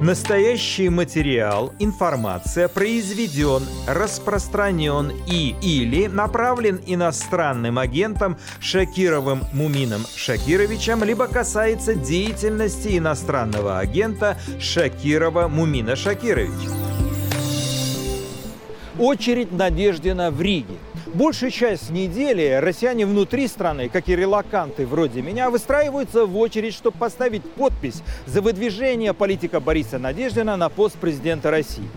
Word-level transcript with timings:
Настоящий 0.00 0.90
материал, 0.90 1.74
информация 1.80 2.68
произведен, 2.68 3.64
распространен 3.88 5.10
и 5.26 5.56
или 5.60 6.06
направлен 6.06 6.80
иностранным 6.86 7.80
агентом 7.80 8.38
Шакировым 8.60 9.42
Мумином 9.52 10.02
Шакировичем, 10.14 11.02
либо 11.02 11.26
касается 11.26 11.96
деятельности 11.96 12.96
иностранного 12.96 13.80
агента 13.80 14.38
Шакирова 14.60 15.48
Мумина 15.48 15.96
Шакировича. 15.96 16.70
Очередь 19.00 19.50
Надеждина 19.50 20.30
в 20.30 20.40
Риге. 20.40 20.78
Большую 21.14 21.50
часть 21.50 21.90
недели 21.90 22.58
россияне 22.60 23.06
внутри 23.06 23.48
страны, 23.48 23.88
как 23.88 24.08
и 24.10 24.16
релаканты 24.16 24.86
вроде 24.86 25.22
меня, 25.22 25.48
выстраиваются 25.48 26.26
в 26.26 26.36
очередь, 26.36 26.74
чтобы 26.74 26.98
поставить 26.98 27.42
подпись 27.42 28.02
за 28.26 28.42
выдвижение 28.42 29.14
политика 29.14 29.58
Бориса 29.58 29.98
Надеждина 29.98 30.56
на 30.56 30.68
пост 30.68 30.96
президента 30.98 31.50
России. 31.50 31.88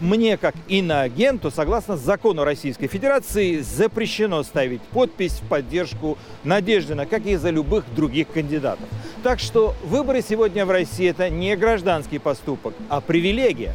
Мне, 0.00 0.36
как 0.36 0.54
иноагенту, 0.68 1.50
согласно 1.50 1.96
закону 1.96 2.44
Российской 2.44 2.88
Федерации, 2.88 3.60
запрещено 3.60 4.42
ставить 4.42 4.82
подпись 4.82 5.40
в 5.40 5.48
поддержку 5.48 6.18
Надеждина, 6.44 7.06
как 7.06 7.24
и 7.26 7.36
за 7.36 7.50
любых 7.50 7.84
других 7.94 8.28
кандидатов. 8.28 8.86
Так 9.22 9.40
что 9.40 9.74
выборы 9.82 10.20
сегодня 10.20 10.66
в 10.66 10.70
России– 10.70 11.08
это 11.08 11.30
не 11.30 11.56
гражданский 11.56 12.18
поступок, 12.18 12.74
а 12.90 13.00
привилегия. 13.00 13.74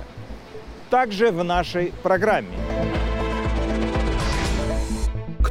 Также 0.92 1.32
в 1.32 1.44
нашей 1.44 1.92
программе 2.04 2.50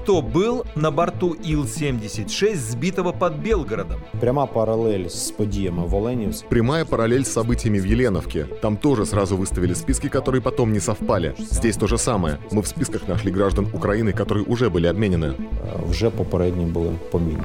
кто 0.01 0.21
был 0.21 0.65
на 0.75 0.91
борту 0.91 1.33
Ил-76, 1.33 2.55
сбитого 2.55 3.11
под 3.11 3.35
Белгородом. 3.35 3.99
Пряма 4.19 4.45
параллель 4.45 5.07
с 5.09 5.31
подіями 5.31 5.83
в 5.85 5.95
Оленівську. 5.95 6.49
Прямая 6.49 6.85
параллель 6.85 7.23
с 7.23 7.31
событиями 7.31 7.79
в 7.79 7.85
Еленовке. 7.85 8.45
Там 8.61 8.77
тоже 8.77 9.05
сразу 9.05 9.37
выставили 9.37 9.73
списки, 9.73 10.07
которые 10.09 10.41
потом 10.41 10.73
не 10.73 10.79
совпали. 10.79 11.35
Здесь 11.39 11.77
то 11.77 11.87
же 11.87 11.97
самое. 11.97 12.37
Мы 12.51 12.61
в 12.61 12.67
списках 12.67 13.07
нашли 13.07 13.31
граждан 13.31 13.67
Украины, 13.73 14.13
которые 14.13 14.43
уже 14.43 14.69
были 14.69 14.87
обменены. 14.87 15.33
Вже 15.89 16.09
попередні 16.09 16.65
були 16.65 16.91
помінені. 17.11 17.41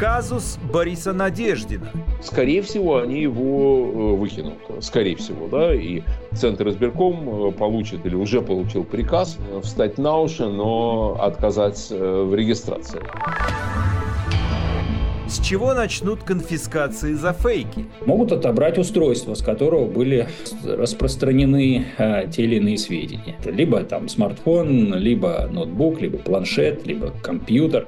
Казус 0.00 0.58
Бориса 0.72 1.12
Надеждина. 1.12 1.92
Скорее 2.22 2.62
всего, 2.62 3.00
они 3.00 3.20
его 3.20 4.14
э, 4.14 4.16
выкинут. 4.16 4.54
Скорее 4.80 5.14
всего, 5.16 5.46
да. 5.46 5.74
И 5.74 6.00
Центр 6.34 6.70
избирком 6.70 7.48
э, 7.48 7.52
получит 7.52 8.06
или 8.06 8.14
уже 8.14 8.40
получил 8.40 8.84
приказ 8.84 9.36
э, 9.52 9.60
встать 9.60 9.98
на 9.98 10.16
уши, 10.16 10.46
но 10.46 11.18
отказать 11.20 11.90
в 11.90 12.34
регистрации. 12.34 13.02
С 15.28 15.38
чего 15.38 15.74
начнут 15.74 16.22
конфискации 16.22 17.12
за 17.12 17.34
фейки? 17.34 17.84
могут 18.06 18.32
отобрать 18.32 18.78
устройство, 18.78 19.34
с 19.34 19.42
которого 19.42 19.84
были 19.84 20.28
распространены 20.64 21.84
э, 21.98 22.26
те 22.32 22.44
или 22.44 22.56
иные 22.56 22.78
сведения. 22.78 23.36
Либо 23.44 23.84
там 23.84 24.08
смартфон, 24.08 24.94
либо 24.94 25.46
ноутбук, 25.52 26.00
либо 26.00 26.16
планшет, 26.16 26.86
либо 26.86 27.12
компьютер. 27.22 27.86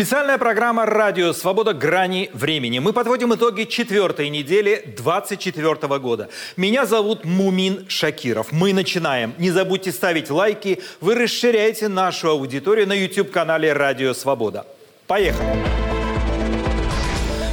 Специальная 0.00 0.38
программа 0.38 0.86
«Радио 0.86 1.34
Свобода. 1.34 1.74
Грани 1.74 2.30
времени». 2.32 2.78
Мы 2.78 2.94
подводим 2.94 3.34
итоги 3.34 3.64
четвертой 3.64 4.30
недели 4.30 4.94
24 4.96 5.98
года. 5.98 6.30
Меня 6.56 6.86
зовут 6.86 7.26
Мумин 7.26 7.84
Шакиров. 7.86 8.50
Мы 8.50 8.72
начинаем. 8.72 9.34
Не 9.36 9.50
забудьте 9.50 9.92
ставить 9.92 10.30
лайки. 10.30 10.80
Вы 11.02 11.16
расширяете 11.16 11.88
нашу 11.88 12.30
аудиторию 12.30 12.88
на 12.88 12.94
YouTube-канале 12.94 13.74
«Радио 13.74 14.14
Свобода». 14.14 14.64
Поехали! 15.06 15.50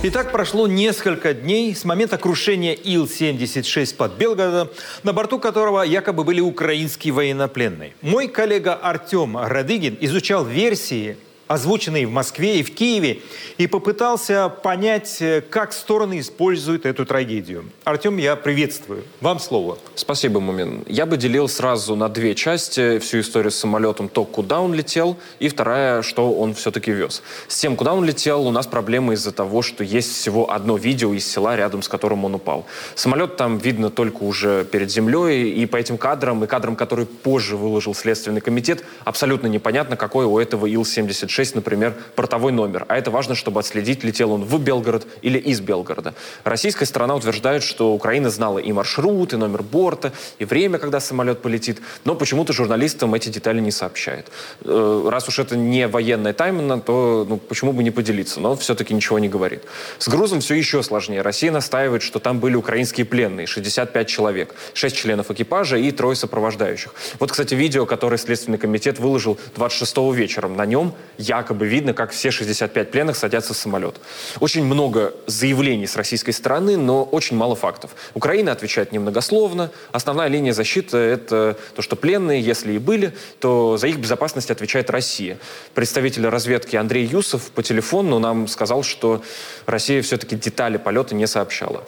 Итак, 0.03 0.31
прошло 0.31 0.68
несколько 0.68 1.34
дней 1.34 1.75
с 1.75 1.84
момента 1.84 2.18
крушения 2.18 2.75
Ил-76 2.75 3.94
под 3.98 4.14
Белгородом, 4.14 4.70
на 5.03 5.12
борту 5.12 5.38
которого 5.38 5.81
якобы 5.81 6.24
были 6.24 6.40
украинские 6.40 7.13
военнопленные. 7.13 7.94
Мой 8.02 8.30
коллега 8.30 8.75
Артем 8.75 9.36
Радыгин 9.38 9.97
изучал 10.00 10.46
версии 10.46 11.18
озвученный 11.47 12.06
в 12.06 12.12
Москве 12.12 12.59
и 12.59 12.63
в 12.63 12.74
Киеве, 12.74 13.22
и 13.58 13.68
попытался 13.68 14.50
понять, 14.50 15.18
э, 15.22 15.41
как 15.41 15.74
стороны 15.74 16.19
используют 16.19 16.85
эту 16.85 17.06
трагедию. 17.06 17.66
Артем, 17.84 18.18
я 18.18 18.35
приветствую. 18.35 19.03
Вам 19.22 19.40
слово. 19.40 19.78
Спасибо, 19.96 20.40
Мумин. 20.40 20.84
Я 20.88 21.06
бы 21.06 21.18
делил 21.18 21.47
сразу 21.47 21.96
на 21.96 22.09
две 22.09 22.36
части 22.36 23.00
всю 23.00 23.22
историю 23.22 23.52
с 23.52 23.56
самолетом. 23.56 24.09
То, 24.09 24.25
куда 24.25 24.62
он 24.62 24.74
летел, 24.74 25.18
и 25.40 25.47
вторая, 25.47 26.02
что 26.02 26.34
он 26.34 26.53
все-таки 26.53 26.91
вез. 26.91 27.24
С 27.47 27.59
тем, 27.59 27.75
куда 27.75 27.94
он 27.94 28.03
летел, 28.03 28.46
у 28.46 28.52
нас 28.52 28.68
проблемы 28.68 29.13
из-за 29.13 29.31
того, 29.31 29.62
что 29.62 29.84
есть 29.84 30.13
всего 30.13 30.52
одно 30.52 30.78
видео 30.78 31.13
из 31.13 31.25
села, 31.30 31.56
рядом 31.56 31.81
с 31.81 31.88
которым 31.88 32.25
он 32.25 32.36
упал. 32.36 32.66
Самолет 32.96 33.38
там 33.38 33.57
видно 33.57 33.90
только 33.90 34.24
уже 34.24 34.66
перед 34.66 34.91
землей, 34.91 35.52
и 35.52 35.66
по 35.66 35.78
этим 35.78 35.97
кадрам, 35.97 36.44
и 36.44 36.47
кадрам, 36.47 36.75
которые 36.75 37.06
позже 37.06 37.56
выложил 37.56 37.94
Следственный 37.94 38.41
комитет, 38.41 38.84
абсолютно 39.06 39.47
непонятно, 39.47 39.96
какой 39.96 40.25
у 40.25 40.40
этого 40.40 40.66
Ил-76 40.66 41.37
например, 41.56 41.96
портовой 42.16 42.52
номер. 42.52 42.86
А 42.88 42.98
это 42.98 43.12
важно, 43.12 43.36
чтобы 43.36 43.59
отследить, 43.59 44.03
летел 44.03 44.31
он 44.31 44.44
в 44.44 44.59
Белгород 44.59 45.08
или 45.22 45.38
из 45.38 45.59
Белгорода. 45.59 46.14
Российская 46.44 46.86
сторона 46.86 47.16
утверждает, 47.16 47.64
что 47.64 47.94
Украина 47.94 48.30
знала 48.30 48.59
и 48.59 48.72
маршрут, 48.72 49.34
и 49.34 49.38
номер 49.38 49.64
борта, 49.64 50.14
и 50.40 50.46
время, 50.46 50.80
когда 50.80 51.00
самолет 51.00 51.42
полетит, 51.42 51.81
но 52.06 52.16
почему-то 52.16 52.53
журналистам 52.53 53.14
эти 53.14 53.30
детали 53.30 53.59
не 53.59 53.72
сообщает. 53.72 54.28
Э, 54.64 55.09
раз 55.09 55.28
уж 55.28 55.40
это 55.40 55.56
не 55.56 55.88
военная 55.88 56.34
тайна, 56.34 56.80
то 56.80 57.25
ну, 57.30 57.38
почему 57.38 57.74
бы 57.74 57.84
не 57.84 57.92
поделиться, 57.92 58.40
но 58.40 58.56
все-таки 58.56 58.94
ничего 58.94 59.19
не 59.19 59.30
говорит. 59.30 59.64
С 60.00 60.08
грузом 60.08 60.40
все 60.40 60.56
еще 60.56 60.84
сложнее. 60.84 61.22
Россия 61.22 61.52
настаивает, 61.52 62.02
что 62.02 62.19
там 62.19 62.40
были 62.40 62.56
украинские 62.56 63.06
пленные, 63.06 63.48
65 63.48 64.08
человек, 64.08 64.56
6 64.74 64.96
членов 64.96 65.31
экипажа 65.31 65.78
и 65.78 65.92
трое 65.92 66.16
сопровождающих. 66.16 66.94
Вот, 67.19 67.31
кстати, 67.31 67.54
видео, 67.54 67.86
которое 67.86 68.18
Следственный 68.18 68.58
комитет 68.58 69.00
выложил 69.00 69.38
26 69.56 69.98
вечером. 70.14 70.56
На 70.56 70.66
нем 70.66 70.94
якобы 71.27 71.67
видно, 71.67 71.93
как 71.93 72.11
все 72.11 72.31
65 72.31 72.91
пленных 72.91 73.15
садятся 73.15 73.53
в 73.53 73.57
самолет. 73.57 73.95
Очень 74.39 74.63
много 74.63 75.13
заявлений 75.25 75.88
с 75.88 75.95
российской 75.95 76.31
стороны, 76.31 76.77
но 76.77 77.03
очень 77.03 77.38
мало 77.38 77.55
фактов. 77.55 77.91
Украина 78.13 78.51
отвечает 78.51 78.91
немногословно. 78.91 79.71
Основная 79.91 80.27
линия 80.27 80.53
защиты– 80.53 80.97
это 80.97 81.57
то, 81.75 81.81
что 81.81 81.95
пленные, 81.95 82.41
если 82.41 82.73
и 82.73 82.77
были, 82.77 83.13
то 83.39 83.77
за 83.77 83.88
их 83.88 83.97
безопасность 83.97 84.51
отвечает 84.51 84.89
Россия. 84.89 85.38
Представитель 85.73 86.27
разведки 86.27 86.75
Андрей 86.75 87.05
Юсов 87.05 87.51
по 87.51 87.63
телефону 87.63 88.19
нам 88.19 88.47
сказал, 88.47 88.83
что 88.83 89.21
Россия 89.65 90.01
все-таки 90.01 90.35
детали 90.35 90.77
полета 90.77 91.15
не 91.15 91.27
сообщала. 91.27 91.83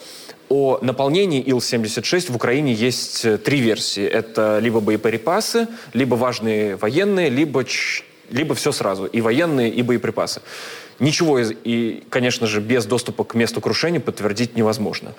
О 0.49 0.79
наполнении 0.81 1.43
Ил-76 1.47 2.31
в 2.31 2.35
Украине 2.35 2.73
есть 2.73 3.23
э, 3.23 3.37
три 3.37 3.59
версии. 3.59 4.03
Это 4.03 4.57
либо 4.57 4.79
боеприпасы, 4.79 5.67
либо 5.93 6.15
важные 6.15 6.75
военные, 6.75 7.29
либо 7.29 7.63
либо 8.31 8.55
все 8.55 8.71
сразу, 8.71 9.05
и 9.05 9.21
военные, 9.21 9.69
и 9.69 9.81
боеприпасы. 9.81 10.41
Ничего, 10.99 11.39
и, 11.39 12.03
конечно 12.09 12.45
же, 12.45 12.59
без 12.59 12.85
доступа 12.85 13.23
к 13.23 13.33
месту 13.33 13.61
крушения 13.61 14.01
подтвердить 14.01 14.57
невозможно. 14.57 15.13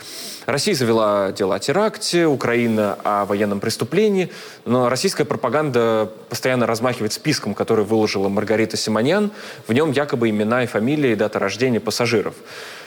Россия 0.44 0.74
завела 0.74 1.32
дело 1.32 1.54
о 1.54 1.58
теракте, 1.58 2.26
Украина 2.26 2.98
о 3.02 3.24
военном 3.24 3.60
преступлении, 3.60 4.30
но 4.66 4.90
российская 4.90 5.24
пропаганда 5.24 6.12
постоянно 6.28 6.66
размахивает 6.66 7.14
списком, 7.14 7.54
который 7.54 7.86
выложила 7.86 8.28
Маргарита 8.28 8.76
Симоньян. 8.76 9.30
В 9.66 9.72
нем 9.72 9.90
якобы 9.92 10.28
имена 10.28 10.64
и 10.64 10.66
фамилии, 10.66 11.12
и 11.12 11.16
дата 11.16 11.38
рождения 11.38 11.80
пассажиров. 11.80 12.34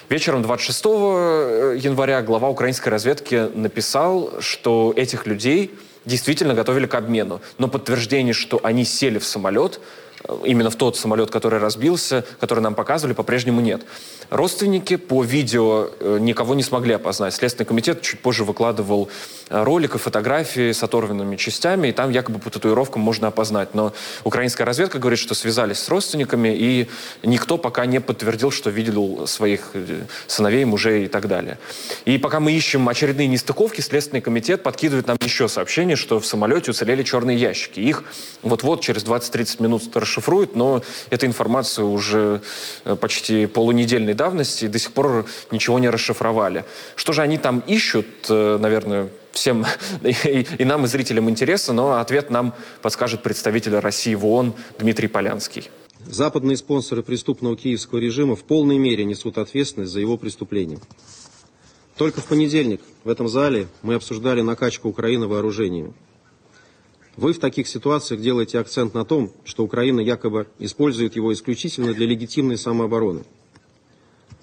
Вечером 0.10 0.44
26 0.44 0.86
э, 0.86 1.78
января 1.80 2.22
глава 2.22 2.50
украинской 2.50 2.90
разведки 2.90 3.50
написал, 3.56 4.34
что 4.40 4.94
этих 4.96 5.26
людей 5.26 5.74
действительно 6.06 6.54
готовили 6.54 6.86
к 6.86 6.94
обмену. 6.94 7.42
Но 7.58 7.68
подтверждение, 7.68 8.34
что 8.34 8.60
они 8.62 8.86
сели 8.86 9.18
в 9.18 9.26
самолет, 9.26 9.80
именно 10.44 10.70
в 10.70 10.76
тот 10.76 10.98
самолет, 10.98 11.32
который 11.32 11.60
разбился, 11.60 12.26
который 12.40 12.60
нам 12.60 12.76
показывали, 12.76 13.14
по-прежнему 13.14 13.62
нет. 13.62 13.82
Родственники 14.34 14.96
по 14.96 15.24
видео 15.24 15.92
э, 16.00 16.18
никого 16.20 16.56
не 16.56 16.64
смогли 16.64 16.96
опознать. 16.96 17.36
Следственный 17.36 17.68
комитет 17.68 18.02
чуть 18.02 18.20
позже 18.20 18.44
выкладывал 18.44 19.08
э, 19.50 19.64
ролик 19.64 19.94
и 19.94 20.00
фотографии 20.00 20.72
с 20.72 20.82
оторванными 20.82 21.36
частями, 21.36 21.90
и 21.90 21.92
там 21.92 22.10
якобы 22.10 22.40
по 22.40 22.50
татуировкам 22.50 23.04
можно 23.04 23.28
опознать. 23.28 23.76
Но 23.76 23.94
украинская 24.24 24.66
разведка 24.66 24.98
говорит, 24.98 25.20
что 25.20 25.36
связались 25.36 25.78
с 25.78 25.88
родственниками, 25.88 26.50
и 26.52 26.90
никто 27.22 27.60
пока 27.60 27.86
не 27.86 28.02
подтвердил, 28.02 28.50
что 28.50 28.72
видел 28.72 29.28
своих 29.28 29.70
э, 29.76 30.02
сыновей, 30.26 30.66
мужей 30.66 31.06
и 31.06 31.08
так 31.08 31.28
далее. 31.28 31.60
И 32.06 32.18
пока 32.18 32.40
мы 32.40 32.54
ищем 32.54 32.90
очередные 32.90 33.28
нестыковки, 33.28 33.82
Следственный 33.82 34.22
комитет 34.22 34.64
подкидывает 34.64 35.06
нам 35.06 35.18
еще 35.24 35.48
сообщение, 35.48 35.96
что 35.96 36.20
в 36.20 36.26
самолете 36.26 36.72
уцелели 36.72 37.04
черные 37.04 37.38
ящики. 37.38 37.80
Их 37.80 38.04
вот-вот 38.42 38.82
через 38.82 39.04
20-30 39.04 39.62
минут 39.62 39.96
расшифруют, 39.96 40.56
но 40.56 40.82
эта 41.12 41.28
информация 41.28 41.86
уже 41.86 42.42
почти 43.00 43.46
полунедельной 43.46 44.16
давности 44.24 44.66
и 44.66 44.68
до 44.70 44.80
сих 44.80 44.92
пор 44.94 45.26
ничего 45.52 45.80
не 45.80 45.90
расшифровали. 45.90 46.64
Что 46.96 47.12
же 47.14 47.22
они 47.22 47.38
там 47.38 47.64
ищут, 47.68 48.08
э, 48.30 48.58
наверное, 48.58 49.10
всем 49.34 49.66
и, 50.04 50.64
нам, 50.64 50.86
и 50.86 50.88
зрителям 50.88 51.30
интересно, 51.30 51.74
но 51.74 51.94
ответ 52.00 52.30
нам 52.30 52.54
подскажет 52.82 53.22
представитель 53.22 53.76
России 53.80 54.16
в 54.16 54.26
ООН 54.26 54.54
Дмитрий 54.80 55.10
Полянский. 55.10 55.70
Западные 56.06 56.58
спонсоры 56.58 57.04
преступного 57.04 57.58
киевского 57.58 58.00
режима 58.00 58.36
в 58.36 58.44
полной 58.44 58.78
мере 58.78 59.04
несут 59.04 59.38
ответственность 59.38 59.92
за 59.92 60.00
его 60.00 60.18
преступления. 60.18 60.80
Только 61.98 62.22
в 62.22 62.26
понедельник 62.26 62.82
в 63.04 63.10
этом 63.10 63.28
зале 63.28 63.68
мы 63.82 63.96
обсуждали 63.96 64.42
накачку 64.42 64.90
Украины 64.90 65.28
вооружениями. 65.28 65.94
Вы 67.16 67.34
в 67.34 67.40
таких 67.40 67.68
ситуациях 67.68 68.22
делаете 68.22 68.60
акцент 68.60 68.94
на 68.94 69.06
том, 69.06 69.32
что 69.46 69.64
Украина 69.64 70.00
якобы 70.00 70.48
использует 70.60 71.16
его 71.16 71.32
исключительно 71.32 71.94
для 71.94 72.08
легитимной 72.08 72.58
самообороны. 72.58 73.24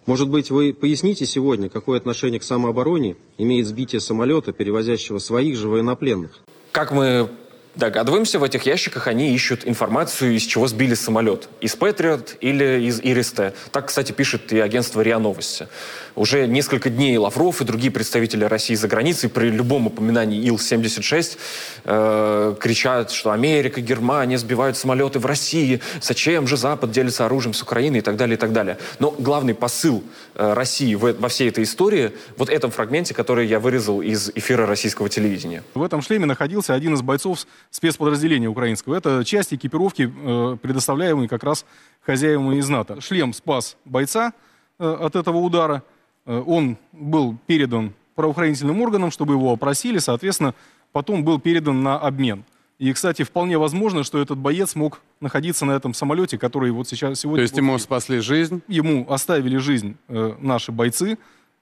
Может 0.06 0.28
быть, 0.28 0.50
вы 0.50 0.72
поясните 0.72 1.26
сегодня, 1.26 1.68
какое 1.68 1.98
отношение 1.98 2.40
к 2.40 2.42
самообороне 2.42 3.16
имеет 3.38 3.66
сбитие 3.66 4.00
самолета, 4.00 4.52
перевозящего 4.52 5.18
своих 5.18 5.56
же 5.56 5.68
военнопленных? 5.68 6.40
Как 6.72 6.92
мы 6.92 7.28
Догадываемся, 7.76 8.40
в 8.40 8.44
этих 8.44 8.66
ящиках 8.66 9.06
они 9.06 9.32
ищут 9.32 9.64
информацию, 9.64 10.34
из 10.34 10.42
чего 10.42 10.66
сбили 10.66 10.94
самолет. 10.94 11.48
Из 11.60 11.76
Patriot 11.76 12.36
или 12.40 12.82
из 12.82 13.00
Иристе. 13.00 13.54
Так, 13.70 13.86
кстати, 13.86 14.10
пишет 14.10 14.52
и 14.52 14.58
агентство 14.58 15.00
РИА 15.00 15.20
Новости. 15.20 15.68
Уже 16.16 16.48
несколько 16.48 16.90
дней 16.90 17.16
Лавров 17.16 17.60
и 17.60 17.64
другие 17.64 17.92
представители 17.92 18.44
России 18.44 18.74
за 18.74 18.88
границей 18.88 19.30
при 19.30 19.50
любом 19.50 19.86
упоминании 19.86 20.44
Ил-76 20.48 21.38
э, 21.84 22.56
кричат, 22.58 23.12
что 23.12 23.30
Америка, 23.30 23.80
Германия 23.80 24.36
сбивают 24.36 24.76
самолеты 24.76 25.20
в 25.20 25.26
России. 25.26 25.80
Зачем 26.02 26.48
же 26.48 26.56
Запад 26.56 26.90
делится 26.90 27.26
оружием 27.26 27.54
с 27.54 27.62
Украиной 27.62 28.00
и 28.00 28.02
так 28.02 28.16
далее, 28.16 28.34
и 28.36 28.38
так 28.38 28.52
далее. 28.52 28.78
Но 28.98 29.12
главный 29.12 29.54
посыл 29.54 30.02
э, 30.34 30.54
России 30.54 30.96
в, 30.96 31.12
во 31.12 31.28
всей 31.28 31.48
этой 31.48 31.62
истории 31.62 32.10
вот 32.36 32.50
этом 32.50 32.72
фрагменте, 32.72 33.14
который 33.14 33.46
я 33.46 33.60
вырезал 33.60 34.02
из 34.02 34.28
эфира 34.34 34.66
российского 34.66 35.08
телевидения. 35.08 35.62
В 35.74 35.84
этом 35.84 36.02
шлеме 36.02 36.26
находился 36.26 36.74
один 36.74 36.94
из 36.94 37.02
бойцов 37.02 37.46
спецподразделения 37.70 38.48
украинского. 38.48 38.96
Это 38.96 39.24
часть 39.24 39.54
экипировки, 39.54 40.12
э, 40.12 40.56
предоставляемой 40.60 41.28
как 41.28 41.44
раз 41.44 41.64
хозяевами 42.00 42.56
из 42.56 42.68
НАТО. 42.68 43.00
Шлем 43.00 43.32
спас 43.32 43.76
бойца 43.84 44.32
э, 44.78 44.84
от 44.84 45.16
этого 45.16 45.38
удара. 45.38 45.82
Э, 46.26 46.42
он 46.46 46.76
был 46.92 47.36
передан 47.46 47.94
правоохранительным 48.14 48.80
органам, 48.82 49.10
чтобы 49.10 49.34
его 49.34 49.52
опросили, 49.52 49.98
соответственно, 49.98 50.54
потом 50.92 51.24
был 51.24 51.40
передан 51.40 51.82
на 51.82 51.98
обмен. 51.98 52.44
И, 52.78 52.92
кстати, 52.94 53.24
вполне 53.24 53.58
возможно, 53.58 54.04
что 54.04 54.20
этот 54.20 54.38
боец 54.38 54.74
мог 54.74 55.02
находиться 55.20 55.66
на 55.66 55.72
этом 55.72 55.92
самолете, 55.92 56.38
который 56.38 56.70
вот 56.70 56.88
сейчас 56.88 57.20
сегодня... 57.20 57.40
То 57.40 57.42
есть 57.42 57.56
ему 57.56 57.78
спасли 57.78 58.20
жизнь? 58.20 58.62
Ему 58.68 59.06
оставили 59.10 59.58
жизнь 59.58 59.96
э, 60.08 60.34
наши 60.40 60.72
бойцы, 60.72 61.18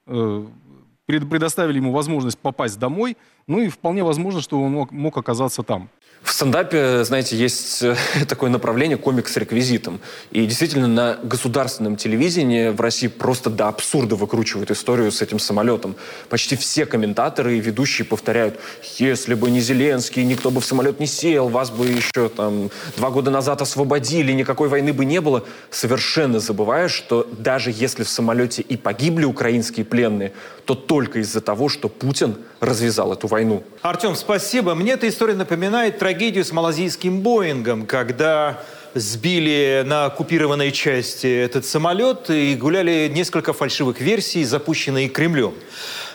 э, 0.06 0.46
предоставили 1.08 1.78
ему 1.78 1.92
возможность 1.92 2.38
попасть 2.38 2.78
домой, 2.78 3.16
ну 3.46 3.60
и 3.60 3.68
вполне 3.68 4.04
возможно, 4.04 4.42
что 4.42 4.60
он 4.60 4.72
мог, 4.72 4.92
мог 4.92 5.16
оказаться 5.16 5.62
там. 5.62 5.88
В 6.22 6.32
стендапе, 6.32 7.04
знаете, 7.04 7.36
есть 7.36 7.82
э, 7.82 7.96
такое 8.28 8.50
направление 8.50 8.96
комик 8.96 9.28
с 9.28 9.36
реквизитом. 9.36 10.00
И 10.30 10.44
действительно, 10.46 10.88
на 10.88 11.18
государственном 11.22 11.96
телевидении 11.96 12.68
в 12.68 12.80
России 12.80 13.06
просто 13.06 13.50
до 13.50 13.68
абсурда 13.68 14.16
выкручивают 14.16 14.70
историю 14.70 15.12
с 15.12 15.22
этим 15.22 15.38
самолетом. 15.38 15.96
Почти 16.28 16.56
все 16.56 16.86
комментаторы 16.86 17.56
и 17.56 17.60
ведущие 17.60 18.04
повторяют, 18.04 18.58
если 18.98 19.34
бы 19.34 19.50
не 19.50 19.60
Зеленский, 19.60 20.24
никто 20.24 20.50
бы 20.50 20.60
в 20.60 20.64
самолет 20.64 21.00
не 21.00 21.06
сел, 21.06 21.48
вас 21.48 21.70
бы 21.70 21.86
еще 21.86 22.28
там 22.28 22.70
два 22.96 23.10
года 23.10 23.30
назад 23.30 23.62
освободили, 23.62 24.32
никакой 24.32 24.68
войны 24.68 24.92
бы 24.92 25.04
не 25.04 25.20
было. 25.20 25.44
Совершенно 25.70 26.40
забывая, 26.40 26.88
что 26.88 27.28
даже 27.38 27.72
если 27.74 28.02
в 28.02 28.08
самолете 28.08 28.62
и 28.62 28.76
погибли 28.76 29.24
украинские 29.24 29.86
пленные, 29.86 30.32
то 30.64 30.74
только 30.74 31.20
из-за 31.20 31.40
того, 31.40 31.68
что 31.68 31.88
Путин 31.88 32.36
развязал 32.60 33.12
эту 33.12 33.26
войну. 33.26 33.62
Артем, 33.80 34.14
спасибо. 34.14 34.74
Мне 34.74 34.92
эта 34.92 35.08
история 35.08 35.34
напоминает 35.34 35.98
трагедию 36.08 36.42
с 36.42 36.52
малазийским 36.52 37.20
Боингом, 37.20 37.84
когда 37.84 38.62
сбили 38.94 39.82
на 39.84 40.06
оккупированной 40.06 40.72
части 40.72 41.26
этот 41.26 41.66
самолет 41.66 42.30
и 42.30 42.54
гуляли 42.54 43.12
несколько 43.14 43.52
фальшивых 43.52 44.00
версий, 44.00 44.42
запущенные 44.44 45.10
Кремлем. 45.10 45.52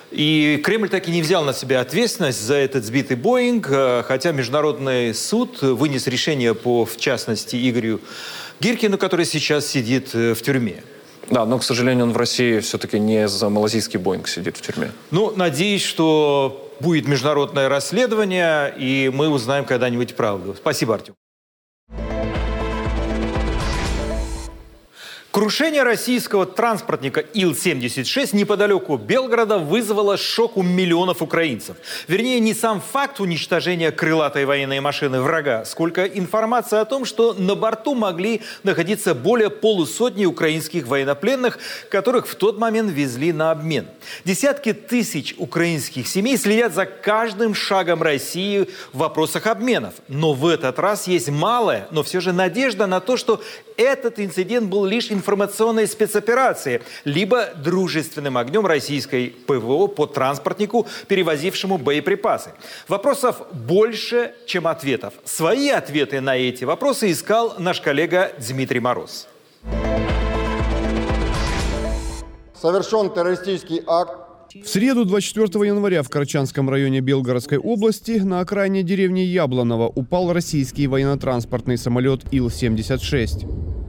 И 0.10 0.60
Кремль 0.64 0.90
так 0.90 1.08
и 1.08 1.12
не 1.12 1.22
взял 1.22 1.46
на 1.46 1.54
себя 1.54 1.80
ответственность 1.80 2.42
за 2.42 2.56
этот 2.56 2.86
сбитый 2.86 3.16
Боинг, 3.16 3.68
э, 3.70 4.02
хотя 4.08 4.32
Международный 4.32 5.14
суд 5.14 5.62
вынес 5.62 6.08
решение 6.08 6.56
по, 6.56 6.86
в 6.86 6.98
частности, 6.98 7.56
Игорю 7.70 8.00
Гиркину, 8.60 8.98
который 8.98 9.26
сейчас 9.28 9.68
сидит 9.68 10.16
э, 10.16 10.34
в 10.34 10.42
тюрьме. 10.42 10.82
Да, 11.30 11.46
но, 11.46 11.60
к 11.60 11.64
сожалению, 11.64 12.06
он 12.06 12.14
в 12.14 12.18
России 12.18 12.62
все-таки 12.62 12.98
не 12.98 13.28
за 13.28 13.48
малазийский 13.50 14.00
Боинг 14.00 14.28
сидит 14.28 14.58
в 14.58 14.62
тюрьме. 14.62 14.90
Ну, 15.12 15.34
надеюсь, 15.36 15.84
что 15.84 16.63
будет 16.84 17.08
международное 17.08 17.70
расследование, 17.70 18.74
и 18.78 19.10
мы 19.12 19.30
узнаем 19.30 19.66
когда-нибудь 19.66 20.16
правду. 20.16 20.54
Спасибо, 20.54 20.94
Артем. 20.94 21.16
Крушение 25.34 25.82
российского 25.82 26.46
транспортника 26.46 27.22
Ил-76 27.22 28.36
неподалеку 28.36 28.98
Белгорода 28.98 29.58
вызвало 29.58 30.16
шок 30.16 30.58
у 30.58 30.62
миллионов 30.62 31.24
украинцев. 31.24 31.78
Вернее, 32.08 32.40
не 32.40 32.54
сам 32.54 32.80
факт 32.80 33.20
уничтожения 33.20 33.90
крылатой 33.90 34.46
военной 34.46 34.80
машины 34.80 35.22
врага, 35.22 35.66
сколько 35.66 36.06
информация 36.06 36.82
о 36.82 36.86
том, 36.86 37.04
что 37.04 37.34
на 37.34 37.56
борту 37.56 37.96
могли 37.96 38.44
находиться 38.62 39.16
более 39.16 39.50
полусотни 39.50 40.26
украинских 40.28 40.86
военнопленных, 40.86 41.58
которых 41.90 42.28
в 42.28 42.36
тот 42.36 42.60
момент 42.60 42.92
везли 42.92 43.34
на 43.34 43.50
обмен. 43.50 43.88
Десятки 44.26 44.72
тысяч 44.72 45.34
украинских 45.40 46.08
семей 46.08 46.38
следят 46.38 46.76
за 46.76 46.86
каждым 46.86 47.56
шагом 47.56 48.04
России 48.04 48.70
в 48.92 49.00
вопросах 49.00 49.48
обменов. 49.48 49.96
Но 50.08 50.34
в 50.34 50.46
этот 50.46 50.78
раз 50.78 51.08
есть 51.08 51.30
малая, 51.30 51.88
но 51.90 52.04
все 52.04 52.20
же 52.20 52.34
надежда 52.34 52.86
на 52.86 53.00
то, 53.00 53.18
что 53.18 53.42
этот 53.78 54.20
инцидент 54.20 54.70
был 54.70 54.86
лишь 54.86 55.12
информационной 55.24 55.88
спецоперацией, 55.88 56.82
либо 57.06 57.50
дружественным 57.56 58.38
огнем 58.38 58.66
российской 58.66 59.34
ПВО 59.48 59.88
по 59.88 60.06
транспортнику, 60.06 60.86
перевозившему 61.08 61.78
боеприпасы. 61.78 62.52
Вопросов 62.90 63.42
больше, 63.54 64.34
чем 64.46 64.68
ответов. 64.68 65.14
Свои 65.24 65.70
ответы 65.70 66.20
на 66.20 66.36
эти 66.36 66.66
вопросы 66.66 67.12
искал 67.12 67.56
наш 67.58 67.80
коллега 67.80 68.34
Дмитрий 68.38 68.82
Мороз. 68.82 69.28
Совершен 72.60 73.10
террористический 73.14 73.82
акт 73.88 74.20
в 74.62 74.68
среду 74.68 75.04
24 75.04 75.68
января 75.68 76.04
в 76.04 76.10
Карчанском 76.10 76.70
районе 76.70 77.02
Белгородской 77.02 77.58
области 77.58 78.20
на 78.20 78.40
окраине 78.40 78.84
деревни 78.84 79.22
Яблоново 79.22 79.88
упал 79.88 80.32
российский 80.32 80.86
военно-транспортный 80.86 81.76
самолет 81.76 82.22
Ил-76. 82.32 83.83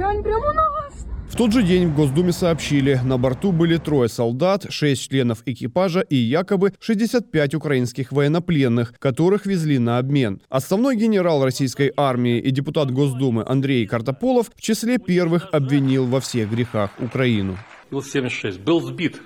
Глянь, 0.00 0.22
прямо 0.22 0.54
на 0.54 0.70
вас! 0.70 1.06
В 1.28 1.36
тот 1.36 1.52
же 1.52 1.62
день 1.62 1.88
в 1.88 1.94
Госдуме 1.94 2.32
сообщили, 2.32 2.98
на 3.04 3.18
борту 3.18 3.52
были 3.52 3.76
трое 3.76 4.08
солдат, 4.08 4.64
шесть 4.70 5.10
членов 5.10 5.42
экипажа 5.44 6.00
и 6.00 6.16
якобы 6.16 6.72
65 6.80 7.54
украинских 7.54 8.10
военнопленных, 8.10 8.94
которых 8.98 9.44
везли 9.44 9.78
на 9.78 9.98
обмен. 9.98 10.40
Основной 10.48 10.96
генерал 10.96 11.44
российской 11.44 11.92
армии 11.98 12.38
и 12.38 12.50
депутат 12.50 12.90
Госдумы 12.90 13.44
Андрей 13.46 13.86
Картополов 13.86 14.50
в 14.56 14.62
числе 14.62 14.96
первых 14.96 15.50
обвинил 15.52 16.06
во 16.06 16.20
всех 16.20 16.50
грехах 16.50 16.92
Украину. 16.98 17.58
Ил-76 17.90 18.58
был 18.58 18.80
сбит 18.80 19.20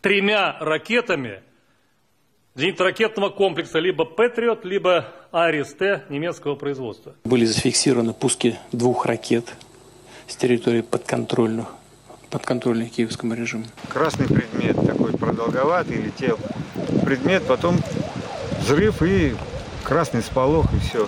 тремя 0.00 0.56
ракетами 0.60 1.42
зенитно-ракетного 2.54 3.30
комплекса 3.30 3.78
либо 3.78 4.04
«Патриот», 4.04 4.64
либо 4.64 5.06
«Арис-Т» 5.30 6.04
немецкого 6.08 6.54
производства. 6.54 7.14
Были 7.24 7.44
зафиксированы 7.44 8.12
пуски 8.12 8.58
двух 8.72 9.06
ракет 9.06 9.54
с 10.26 10.36
территории 10.36 10.82
подконтрольных 10.82 11.66
подконтрольных 12.30 12.90
киевскому 12.90 13.34
режиму. 13.34 13.66
Красный 13.90 14.26
предмет 14.26 14.74
такой 14.86 15.12
продолговатый 15.12 15.98
летел. 15.98 16.38
Предмет, 17.04 17.42
потом 17.46 17.76
взрыв 18.60 19.02
и 19.02 19.34
красный 19.84 20.22
сполох 20.22 20.72
и 20.72 20.78
все. 20.78 21.06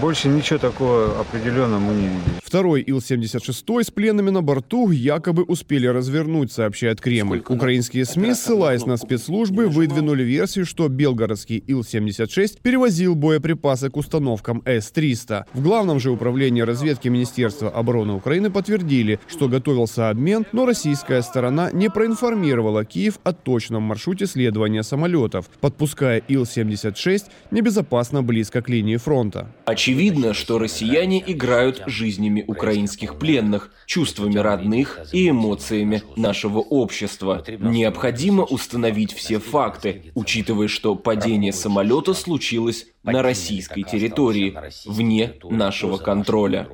Больше 0.00 0.26
ничего 0.26 0.58
такого 0.58 1.20
определенного 1.20 1.78
мы 1.78 1.94
не 1.94 2.08
видели. 2.08 2.41
Второй 2.52 2.84
Ил-76 2.86 3.82
с 3.82 3.90
пленными 3.90 4.28
на 4.28 4.42
борту 4.42 4.90
якобы 4.90 5.42
успели 5.42 5.86
развернуть, 5.86 6.52
сообщает 6.52 7.00
Кремль. 7.00 7.38
Сколько? 7.38 7.52
Украинские 7.52 8.04
СМИ, 8.04 8.34
ссылаясь 8.34 8.84
на 8.84 8.98
спецслужбы, 8.98 9.68
выдвинули 9.68 10.22
версию, 10.22 10.66
что 10.66 10.88
белгородский 10.88 11.64
Ил-76 11.66 12.58
перевозил 12.60 13.14
боеприпасы 13.14 13.88
к 13.88 13.96
установкам 13.96 14.62
С-300. 14.66 15.44
В 15.54 15.62
главном 15.62 15.98
же 15.98 16.10
управлении 16.10 16.60
разведки 16.60 17.08
Министерства 17.08 17.70
обороны 17.70 18.12
Украины 18.12 18.50
подтвердили, 18.50 19.18
что 19.28 19.48
готовился 19.48 20.10
обмен, 20.10 20.44
но 20.52 20.66
российская 20.66 21.22
сторона 21.22 21.70
не 21.72 21.88
проинформировала 21.88 22.84
Киев 22.84 23.18
о 23.24 23.32
точном 23.32 23.84
маршруте 23.84 24.26
следования 24.26 24.82
самолетов, 24.82 25.48
подпуская 25.62 26.22
Ил-76 26.28 27.22
небезопасно 27.50 28.22
близко 28.22 28.60
к 28.60 28.68
линии 28.68 28.98
фронта. 28.98 29.50
Очевидно, 29.64 30.02
Очевидно, 30.02 30.34
что 30.34 30.58
россияне 30.58 31.22
играют 31.26 31.82
жизнями 31.86 32.41
украинских 32.46 33.18
пленных, 33.18 33.70
чувствами 33.86 34.38
родных 34.38 35.00
и 35.12 35.28
эмоциями 35.28 36.02
нашего 36.16 36.58
общества. 36.58 37.44
Необходимо 37.58 38.44
установить 38.44 39.12
все 39.12 39.38
факты, 39.38 40.12
учитывая, 40.14 40.68
что 40.68 40.94
падение 40.94 41.52
самолета 41.52 42.14
случилось 42.14 42.86
на 43.02 43.22
российской 43.22 43.82
территории, 43.82 44.56
вне 44.86 45.34
нашего 45.42 45.96
контроля. 45.96 46.68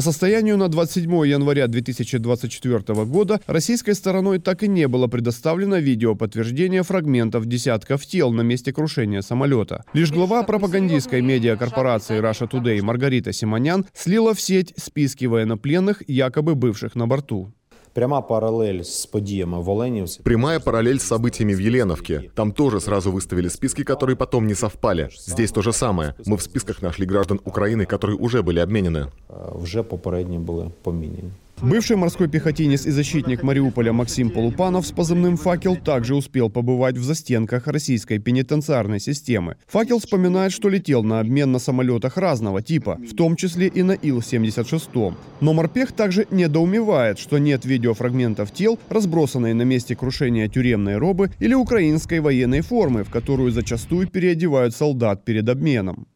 По 0.00 0.04
состоянию 0.04 0.56
на 0.56 0.68
27 0.68 1.10
января 1.26 1.66
2024 1.66 3.04
года 3.04 3.38
российской 3.46 3.92
стороной 3.92 4.38
так 4.38 4.62
и 4.62 4.66
не 4.66 4.88
было 4.88 5.08
предоставлено 5.08 5.76
видео 5.76 6.14
подтверждения 6.14 6.82
фрагментов 6.82 7.44
десятков 7.44 8.06
тел 8.06 8.32
на 8.32 8.40
месте 8.40 8.72
крушения 8.72 9.20
самолета. 9.20 9.84
Лишь 9.92 10.10
глава 10.10 10.42
пропагандистской 10.42 11.20
медиакорпорации 11.20 12.18
Russia 12.18 12.50
Today 12.50 12.80
Маргарита 12.80 13.34
Симонян 13.34 13.84
слила 13.92 14.32
в 14.32 14.40
сеть 14.40 14.72
списки 14.78 15.26
военнопленных, 15.26 16.02
якобы 16.08 16.54
бывших 16.54 16.94
на 16.94 17.06
борту. 17.06 17.52
Пряма 17.93 18.21
параллель 18.21 18.79
с 18.79 19.05
подіями 19.05 19.59
в 19.61 19.69
Оленівці. 19.69 20.21
Прямая 20.23 20.59
параллель 20.59 20.97
с 20.97 21.03
событиями 21.03 21.55
в 21.55 21.59
Еленовке. 21.59 22.21
Там 22.33 22.51
тоже 22.51 22.79
сразу 22.79 23.11
выставили 23.11 23.47
списки, 23.47 23.83
которые 23.83 24.15
потом 24.15 24.47
не 24.47 24.55
совпали. 24.55 25.09
Здесь 25.17 25.51
то 25.51 25.61
же 25.61 25.71
самое. 25.73 26.13
Мы 26.25 26.35
в 26.35 26.41
списках 26.41 26.81
нашли 26.81 27.05
граждан 27.05 27.39
Украины, 27.45 27.85
которые 27.85 28.17
уже 28.17 28.41
были 28.41 28.59
обменены. 28.59 29.07
Вже 29.55 29.83
попередні 29.83 30.37
були 30.37 30.71
помінені. 30.83 31.31
Бывший 31.62 31.96
морской 31.96 32.26
пехотинец 32.26 32.86
и 32.86 32.90
защитник 32.90 33.42
Мариуполя 33.42 33.92
Максим 33.92 34.30
Полупанов 34.30 34.86
с 34.86 34.92
позывным 34.92 35.36
«Факел» 35.36 35.76
также 35.76 36.14
успел 36.14 36.48
побывать 36.48 36.96
в 36.96 37.04
застенках 37.04 37.66
российской 37.66 38.18
пенитенциарной 38.18 38.98
системы. 38.98 39.56
«Факел» 39.66 39.98
вспоминает, 39.98 40.52
что 40.52 40.70
летел 40.70 41.02
на 41.02 41.20
обмен 41.20 41.52
на 41.52 41.58
самолетах 41.58 42.16
разного 42.16 42.62
типа, 42.62 42.96
в 42.96 43.14
том 43.14 43.36
числе 43.36 43.66
и 43.66 43.82
на 43.82 43.92
Ил-76. 43.92 45.14
Но 45.42 45.52
морпех 45.52 45.92
также 45.92 46.26
недоумевает, 46.30 47.18
что 47.18 47.36
нет 47.36 47.66
видеофрагментов 47.66 48.52
тел, 48.52 48.78
разбросанной 48.88 49.52
на 49.52 49.62
месте 49.62 49.94
крушения 49.94 50.48
тюремной 50.48 50.96
робы 50.96 51.30
или 51.40 51.52
украинской 51.52 52.20
военной 52.20 52.62
формы, 52.62 53.04
в 53.04 53.10
которую 53.10 53.50
зачастую 53.50 54.08
переодевают 54.08 54.74
солдат 54.74 55.26
перед 55.26 55.46
обменом 55.46 56.06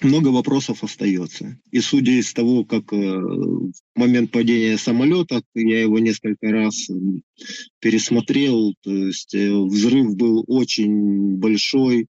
много 0.00 0.28
вопросов 0.28 0.82
остается. 0.82 1.58
И 1.70 1.80
судя 1.80 2.12
из 2.12 2.32
того, 2.32 2.64
как 2.64 2.92
э, 2.92 2.96
в 2.96 3.72
момент 3.94 4.30
падения 4.30 4.78
самолета, 4.78 5.42
я 5.54 5.82
его 5.82 5.98
несколько 5.98 6.50
раз 6.50 6.88
пересмотрел, 7.80 8.74
то 8.82 8.90
есть 8.90 9.34
э, 9.34 9.52
взрыв 9.52 10.16
был 10.16 10.44
очень 10.46 11.36
большой. 11.36 12.06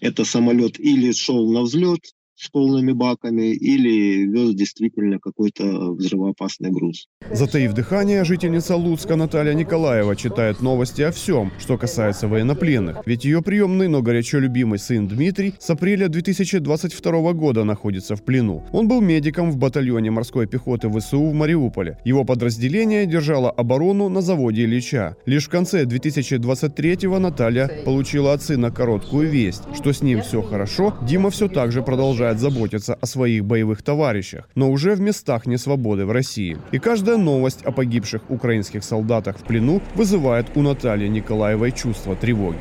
Это 0.00 0.24
самолет 0.24 0.78
или 0.78 1.12
шел 1.12 1.50
на 1.52 1.62
взлет, 1.62 2.00
с 2.38 2.48
полными 2.50 2.92
баками 2.92 3.52
или 3.52 4.26
вез 4.26 4.54
действительно 4.54 5.18
какой-то 5.18 5.92
взрывоопасный 5.92 6.70
груз. 6.70 7.08
Затаив 7.32 7.74
дыхание, 7.74 8.24
жительница 8.24 8.76
Луцка 8.76 9.16
Наталья 9.16 9.54
Николаева 9.54 10.14
читает 10.14 10.60
новости 10.60 11.02
о 11.02 11.10
всем, 11.10 11.50
что 11.58 11.76
касается 11.76 12.28
военнопленных. 12.28 12.98
Ведь 13.06 13.24
ее 13.24 13.42
приемный, 13.42 13.88
но 13.88 14.02
горячо 14.02 14.38
любимый 14.38 14.78
сын 14.78 15.08
Дмитрий 15.08 15.54
с 15.58 15.68
апреля 15.70 16.08
2022 16.08 17.32
года 17.32 17.64
находится 17.64 18.14
в 18.14 18.22
плену. 18.22 18.64
Он 18.72 18.86
был 18.86 19.00
медиком 19.00 19.50
в 19.50 19.56
батальоне 19.56 20.10
морской 20.10 20.46
пехоты 20.46 20.88
ВСУ 20.90 21.24
в 21.24 21.34
Мариуполе. 21.34 21.98
Его 22.04 22.24
подразделение 22.24 23.06
держало 23.06 23.50
оборону 23.50 24.08
на 24.08 24.20
заводе 24.20 24.64
Ильича. 24.64 25.16
Лишь 25.26 25.46
в 25.46 25.50
конце 25.50 25.84
2023 25.84 27.08
Наталья 27.18 27.68
получила 27.84 28.32
от 28.32 28.42
сына 28.42 28.70
короткую 28.70 29.28
весть, 29.28 29.62
что 29.74 29.92
с 29.92 30.02
ним 30.02 30.22
все 30.22 30.40
хорошо, 30.42 30.96
Дима 31.02 31.30
все 31.30 31.48
так 31.48 31.72
же 31.72 31.82
продолжает 31.82 32.27
продолжает 32.27 32.39
заботиться 32.39 32.97
о 33.01 33.05
своих 33.05 33.45
боевых 33.45 33.81
товарищах, 33.81 34.49
но 34.55 34.71
уже 34.71 34.93
в 34.95 34.99
местах 34.99 35.47
несвободы 35.47 36.05
в 36.05 36.11
России. 36.11 36.57
И 36.73 36.79
каждая 36.79 37.17
новость 37.17 37.65
о 37.65 37.71
погибших 37.71 38.21
украинских 38.29 38.83
солдатах 38.83 39.37
в 39.37 39.43
плену 39.43 39.81
вызывает 39.95 40.45
у 40.55 40.61
Натальи 40.61 41.07
Николаевой 41.07 41.71
чувство 41.71 42.15
тревоги. 42.15 42.57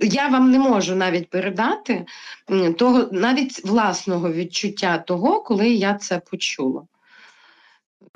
Я 0.00 0.28
вам 0.28 0.50
не 0.50 0.58
можу 0.58 0.96
навіть 0.96 1.30
передати 1.30 2.06
того, 2.78 3.08
навіть 3.12 3.64
власного 3.64 4.32
відчуття 4.32 4.98
того, 4.98 5.42
коли 5.42 5.68
я 5.68 5.94
це 5.94 6.20
почула. 6.30 6.82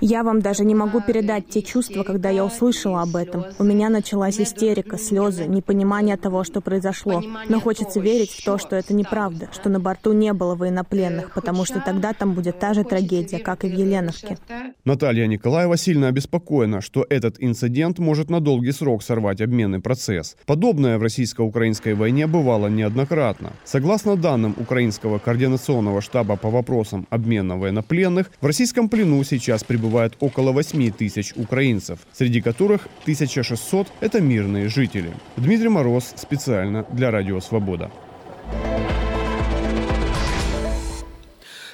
Я 0.01 0.23
вам 0.23 0.41
даже 0.41 0.65
не 0.65 0.75
могу 0.75 0.99
передать 0.99 1.47
те 1.47 1.61
чувства, 1.61 2.03
когда 2.03 2.29
я 2.29 2.43
услышала 2.43 3.01
об 3.01 3.15
этом. 3.15 3.45
У 3.59 3.63
меня 3.63 3.87
началась 3.87 4.41
истерика, 4.41 4.97
слезы, 4.97 5.45
непонимание 5.45 6.17
того, 6.17 6.43
что 6.43 6.59
произошло. 6.59 7.23
Но 7.47 7.61
хочется 7.61 8.01
верить 8.01 8.31
в 8.31 8.43
то, 8.43 8.57
что 8.57 8.75
это 8.75 8.93
неправда, 8.93 9.47
что 9.53 9.69
на 9.69 9.79
борту 9.79 10.11
не 10.11 10.33
было 10.33 10.55
военнопленных, 10.55 11.31
потому 11.33 11.63
что 11.63 11.79
тогда 11.79 12.11
там 12.11 12.33
будет 12.33 12.59
та 12.59 12.73
же 12.73 12.83
трагедия, 12.83 13.39
как 13.39 13.63
и 13.63 13.69
в 13.69 13.71
Еленовке. 13.71 14.37
Наталья 14.83 15.27
Николаева 15.27 15.77
сильно 15.77 16.09
обеспокоена, 16.09 16.81
что 16.81 17.05
этот 17.09 17.37
инцидент 17.39 17.97
может 17.97 18.29
на 18.29 18.41
долгий 18.41 18.73
срок 18.73 19.01
сорвать 19.01 19.39
обменный 19.39 19.79
процесс. 19.79 20.35
Подобное 20.45 20.97
в 20.97 21.03
российско-украинской 21.03 21.93
войне 21.93 22.27
бывало 22.27 22.67
неоднократно. 22.67 23.53
Согласно 23.63 24.17
данным 24.17 24.55
Украинского 24.59 25.19
координационного 25.19 26.01
штаба 26.01 26.35
по 26.35 26.49
вопросам 26.49 27.07
обмена 27.09 27.55
военнопленных, 27.55 28.29
в 28.41 28.45
российском 28.45 28.89
плену 28.89 29.23
сейчас 29.23 29.63
пребывает 29.85 29.95
прибывает 29.95 30.13
около 30.19 30.51
8 30.51 30.91
тысяч 30.91 31.33
украинцев, 31.35 31.99
среди 32.13 32.41
которых 32.41 32.87
1600– 33.03 33.87
это 34.01 34.21
мирные 34.21 34.67
жители. 34.67 35.13
Дмитрий 35.37 35.69
Мороз 35.69 36.13
специально 36.15 36.85
для 36.91 37.11
Радио 37.11 37.39
Свобода. 37.39 37.91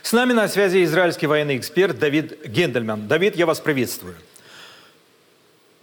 С 0.03 0.13
нами 0.13 0.34
на 0.34 0.48
связи 0.48 0.84
израильский 0.84 1.27
военный 1.27 1.58
эксперт 1.58 1.98
Давид 2.00 2.46
Гендельман. 2.46 3.08
Давид, 3.08 3.38
я 3.38 3.46
вас 3.46 3.60
приветствую. 3.60 4.15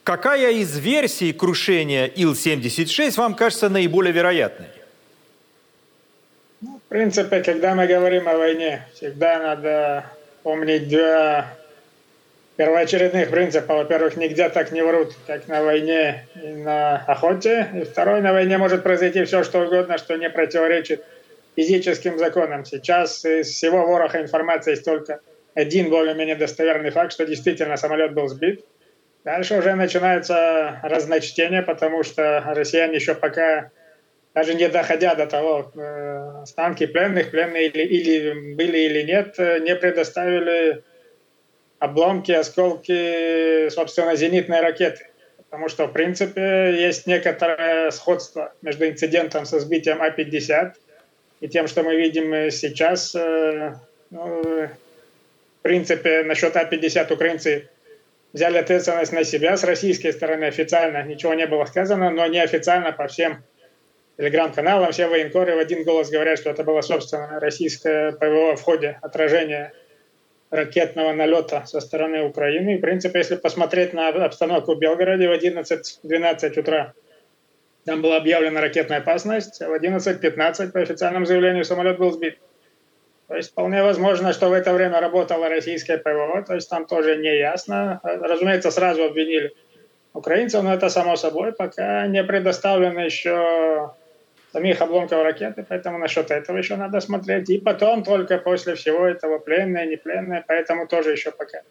Какая 0.04 0.52
из 0.52 0.78
версий 0.78 1.32
крушения 1.32 2.06
Ил-76 2.06 3.16
вам 3.16 3.35
кажется 3.35 3.68
наиболее 3.68 4.12
вероятной? 4.12 4.68
Ну, 6.61 6.80
в 6.85 6.88
принципе, 6.88 7.42
когда 7.42 7.75
мы 7.75 7.87
говорим 7.87 8.28
о 8.28 8.37
войне, 8.37 8.87
всегда 8.94 9.38
надо 9.38 10.04
помнить 10.42 10.88
два 10.88 11.57
первоочередных 12.58 13.30
принципов. 13.30 13.76
Во-первых, 13.76 14.16
нигде 14.16 14.48
так 14.48 14.72
не 14.72 14.82
врут, 14.82 15.14
как 15.28 15.46
на 15.46 15.62
войне 15.62 16.26
и 16.34 16.48
на 16.48 16.96
охоте. 16.96 17.68
И 17.72 17.84
второй, 17.84 18.20
на 18.20 18.32
войне 18.32 18.58
может 18.58 18.82
произойти 18.82 19.24
все, 19.24 19.44
что 19.44 19.60
угодно, 19.60 19.96
что 19.96 20.16
не 20.16 20.28
противоречит 20.28 21.04
физическим 21.54 22.18
законам. 22.18 22.64
Сейчас 22.64 23.24
из 23.24 23.46
всего 23.46 23.86
вороха 23.86 24.20
информации 24.20 24.72
есть 24.72 24.84
только 24.84 25.20
один 25.54 25.88
более-менее 25.88 26.34
достоверный 26.34 26.90
факт, 26.90 27.12
что 27.12 27.24
действительно 27.26 27.76
самолет 27.76 28.12
был 28.12 28.26
сбит. 28.26 28.64
Дальше 29.24 29.56
уже 29.56 29.76
начинается 29.76 30.80
разночтение, 30.82 31.62
потому 31.62 32.02
что 32.02 32.42
россияне 32.44 32.96
еще 32.96 33.14
пока, 33.14 33.70
даже 34.34 34.54
не 34.54 34.68
доходя 34.68 35.14
до 35.14 35.26
того, 35.26 35.70
э, 35.76 36.42
останки 36.42 36.86
пленных, 36.86 37.30
пленные 37.30 37.68
или, 37.68 37.82
или 37.82 38.54
были 38.54 38.78
или 38.78 39.02
нет, 39.02 39.34
э, 39.38 39.60
не 39.60 39.76
предоставили 39.76 40.82
обломки, 41.78 42.32
осколки, 42.32 43.68
собственно, 43.70 44.16
зенитной 44.16 44.61
ракеты. 44.61 45.06
Потому 45.50 45.68
что, 45.68 45.87
в 45.87 45.92
принципе, 45.92 46.75
есть 46.78 47.06
некоторое 47.06 47.90
сходство 47.90 48.52
между 48.61 48.87
инцидентом 48.87 49.47
со 49.47 49.61
сбитием 49.61 50.02
А-50 50.02 50.73
и 51.40 51.49
тем, 51.49 51.68
что 51.68 51.82
мы 51.82 51.97
видим 51.97 52.50
сейчас. 52.50 53.14
Э, 53.14 53.75
ну, 54.11 54.42
в 54.42 55.62
принципе, 55.62 56.23
насчет 56.23 56.56
А-50 56.56 57.12
украинцы 57.12 57.68
взяли 58.32 58.58
ответственность 58.58 59.12
на 59.12 59.25
себя. 59.25 59.56
С 59.56 59.64
российской 59.64 60.12
стороны 60.12 60.44
официально 60.44 61.02
ничего 61.02 61.35
не 61.35 61.47
было 61.47 61.64
сказано, 61.64 62.11
но 62.11 62.26
неофициально 62.26 62.92
по 62.92 63.06
всем 63.08 63.42
телеграм-каналам 64.18 64.92
все 64.92 65.06
военкоры 65.06 65.54
в 65.54 65.58
один 65.58 65.85
голос 65.85 66.11
говорят, 66.11 66.38
что 66.38 66.50
это 66.50 66.64
было, 66.64 66.82
собственно, 66.82 67.40
российское 67.40 68.12
ПВО 68.12 68.56
в 68.56 68.62
ходе 68.62 68.99
отражения 69.00 69.73
ракетного 70.50 71.12
налета 71.12 71.66
со 71.66 71.80
стороны 71.80 72.24
Украины. 72.24 72.74
И, 72.74 72.78
в 72.78 72.80
принципе, 72.80 73.18
если 73.18 73.36
посмотреть 73.36 73.92
на 73.92 74.08
обстановку 74.08 74.74
в 74.74 74.78
Белгороде 74.78 75.28
в 75.28 75.32
11-12 75.32 76.60
утра, 76.60 76.94
там 77.84 78.02
была 78.02 78.16
объявлена 78.16 78.60
ракетная 78.60 78.98
опасность, 78.98 79.62
а 79.62 79.68
в 79.68 79.74
11-15 79.74 80.72
по 80.72 80.80
официальному 80.80 81.26
заявлению 81.26 81.64
самолет 81.64 81.98
был 81.98 82.12
сбит. 82.12 82.38
То 83.28 83.36
есть 83.36 83.50
вполне 83.50 83.82
возможно, 83.82 84.32
что 84.32 84.48
в 84.48 84.54
это 84.54 84.72
время 84.72 85.00
работала 85.00 85.48
российская 85.48 85.98
ПВО, 85.98 86.42
то 86.46 86.54
есть 86.54 86.70
там 86.70 86.86
тоже 86.86 87.16
не 87.16 87.38
ясно. 87.38 88.00
Разумеется, 88.02 88.70
сразу 88.70 89.04
обвинили 89.04 89.54
украинцев, 90.14 90.62
но 90.62 90.72
это 90.72 90.88
само 90.88 91.16
собой, 91.16 91.52
пока 91.52 92.06
не 92.06 92.24
предоставлено 92.24 93.04
еще 93.04 93.92
самих 94.52 94.80
обломков 94.80 95.22
ракеты, 95.22 95.64
поэтому 95.68 95.98
насчет 95.98 96.30
этого 96.30 96.56
еще 96.56 96.76
надо 96.76 97.00
смотреть. 97.00 97.50
И 97.50 97.58
потом 97.58 98.02
только 98.02 98.38
после 98.38 98.74
всего 98.74 99.06
этого 99.06 99.38
пленные, 99.38 99.86
не 99.86 99.96
пленные, 99.96 100.44
поэтому 100.46 100.86
тоже 100.86 101.12
еще 101.12 101.30
пока 101.30 101.62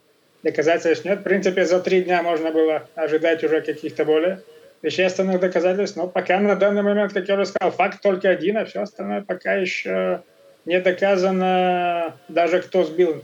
доказательств 0.43 1.05
нет. 1.05 1.19
В 1.19 1.23
принципе, 1.23 1.65
за 1.65 1.79
три 1.79 2.03
дня 2.03 2.21
можно 2.21 2.51
было 2.51 2.87
ожидать 2.95 3.43
уже 3.43 3.61
каких-то 3.61 4.05
более 4.05 4.41
вещественных 4.81 5.39
доказательств, 5.39 5.97
но 5.97 6.07
пока 6.07 6.39
на 6.39 6.55
данный 6.55 6.83
момент, 6.83 7.13
как 7.13 7.27
я 7.27 7.33
уже 7.35 7.47
сказал, 7.47 7.71
факт 7.71 8.01
только 8.01 8.29
один, 8.29 8.57
а 8.57 8.65
все 8.65 8.81
остальное 8.81 9.21
пока 9.21 9.55
еще 9.55 10.21
не 10.65 10.79
доказано 10.79 12.15
даже, 12.27 12.61
кто 12.61 12.83
сбил. 12.83 13.23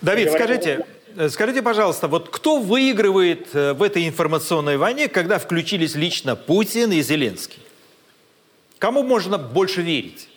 Давид, 0.00 0.30
скажите, 0.30 0.84
э, 1.16 1.28
скажите, 1.28 1.62
пожалуйста, 1.62 2.06
вот 2.06 2.30
кто 2.30 2.58
выигрывает 2.58 3.48
э, 3.54 3.72
в 3.72 3.82
этой 3.82 4.06
информационной 4.06 4.76
войне, 4.76 5.08
когда 5.08 5.38
включились 5.38 5.96
лично 5.96 6.36
Путин 6.36 6.92
и 6.92 7.00
Зеленский? 7.00 7.60
Кому 8.78 9.02
можно 9.02 9.38
больше 9.38 9.82
верить? 9.82 10.28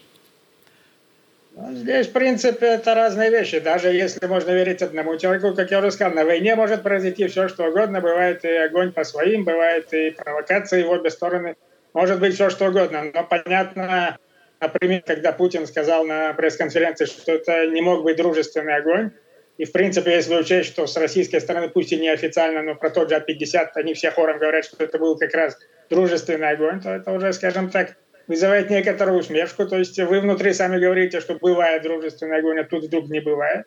Ну, 1.55 1.73
здесь, 1.73 2.07
в 2.07 2.13
принципе, 2.13 2.65
это 2.65 2.95
разные 2.95 3.29
вещи. 3.29 3.59
Даже 3.59 3.89
если 3.89 4.25
можно 4.25 4.51
верить 4.51 4.81
одному 4.81 5.17
человеку, 5.17 5.53
как 5.53 5.69
я 5.69 5.79
уже 5.79 5.91
сказал, 5.91 6.13
на 6.15 6.23
войне 6.23 6.55
может 6.55 6.81
произойти 6.81 7.27
все, 7.27 7.49
что 7.49 7.65
угодно. 7.65 7.99
Бывает 7.99 8.43
и 8.45 8.49
огонь 8.49 8.93
по 8.93 9.03
своим, 9.03 9.43
бывает 9.43 9.93
и 9.93 10.11
провокации 10.11 10.83
в 10.83 10.89
обе 10.89 11.09
стороны. 11.09 11.55
Может 11.93 12.19
быть 12.19 12.35
все, 12.35 12.49
что 12.49 12.67
угодно. 12.67 13.11
Но 13.13 13.23
понятно, 13.25 14.17
например, 14.59 15.03
когда 15.05 15.33
Путин 15.33 15.67
сказал 15.67 16.05
на 16.05 16.33
пресс-конференции, 16.33 17.05
что 17.05 17.33
это 17.33 17.67
не 17.67 17.81
мог 17.81 18.03
быть 18.03 18.15
дружественный 18.15 18.75
огонь, 18.75 19.11
и, 19.57 19.65
в 19.65 19.73
принципе, 19.73 20.15
если 20.15 20.35
учесть, 20.35 20.69
что 20.69 20.87
с 20.87 20.95
российской 20.95 21.39
стороны, 21.41 21.69
пусть 21.69 21.91
и 21.91 21.97
неофициально, 21.97 22.63
но 22.63 22.75
про 22.75 22.89
тот 22.89 23.09
же 23.09 23.15
А-50, 23.15 23.71
они 23.75 23.93
все 23.93 24.09
хором 24.09 24.39
говорят, 24.39 24.65
что 24.65 24.81
это 24.83 24.97
был 24.97 25.17
как 25.17 25.33
раз 25.33 25.59
дружественный 25.89 26.49
огонь, 26.49 26.81
то 26.81 26.89
это 26.89 27.11
уже, 27.11 27.33
скажем 27.33 27.69
так, 27.69 27.95
вызывает 28.27 28.69
некоторую 28.69 29.19
усмешку. 29.19 29.67
То 29.67 29.77
есть 29.77 29.97
вы 29.99 30.19
внутри 30.19 30.53
сами 30.53 30.79
говорите, 30.79 31.19
что 31.19 31.35
бывает 31.35 31.83
дружественный 31.83 32.37
огонь, 32.37 32.59
а 32.59 32.63
тут 32.63 32.85
вдруг 32.85 33.09
не 33.09 33.19
бывает. 33.19 33.65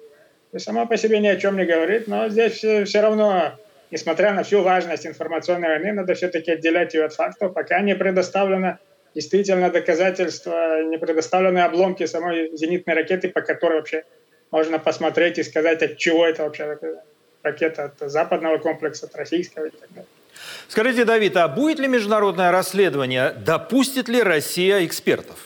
И 0.52 0.58
сама 0.58 0.86
по 0.86 0.96
себе 0.96 1.18
ни 1.18 1.26
о 1.26 1.36
чем 1.36 1.56
не 1.56 1.64
говорит, 1.64 2.06
но 2.06 2.28
здесь 2.28 2.52
все, 2.54 2.84
все 2.84 3.00
равно, 3.00 3.58
несмотря 3.90 4.32
на 4.32 4.44
всю 4.44 4.62
важность 4.62 5.06
информационной 5.06 5.68
войны, 5.68 5.92
надо 5.92 6.14
все-таки 6.14 6.52
отделять 6.52 6.94
ее 6.94 7.04
от 7.04 7.14
фактов, 7.14 7.52
пока 7.54 7.80
не 7.80 7.96
предоставлено 7.96 8.78
действительно 9.14 9.70
доказательства, 9.70 10.82
не 10.82 10.98
предоставлены 10.98 11.60
обломки 11.60 12.06
самой 12.06 12.56
зенитной 12.56 12.94
ракеты, 12.94 13.28
по 13.28 13.40
которой 13.40 13.78
вообще 13.78 14.04
можно 14.50 14.78
посмотреть 14.78 15.38
и 15.38 15.42
сказать, 15.42 15.82
от 15.82 15.96
чего 15.96 16.24
это 16.26 16.44
вообще 16.44 16.78
ракета, 17.42 17.84
от 17.84 18.10
западного 18.10 18.58
комплекса, 18.58 19.06
от 19.06 19.16
российского 19.16 19.66
и 19.66 19.70
так 19.70 19.88
далее. 19.90 20.06
Скажите, 20.68 21.04
Давид, 21.04 21.36
а 21.36 21.48
будет 21.48 21.78
ли 21.78 21.88
международное 21.88 22.50
расследование? 22.50 23.32
Допустит 23.32 24.08
ли 24.08 24.22
Россия 24.22 24.84
экспертов? 24.84 25.36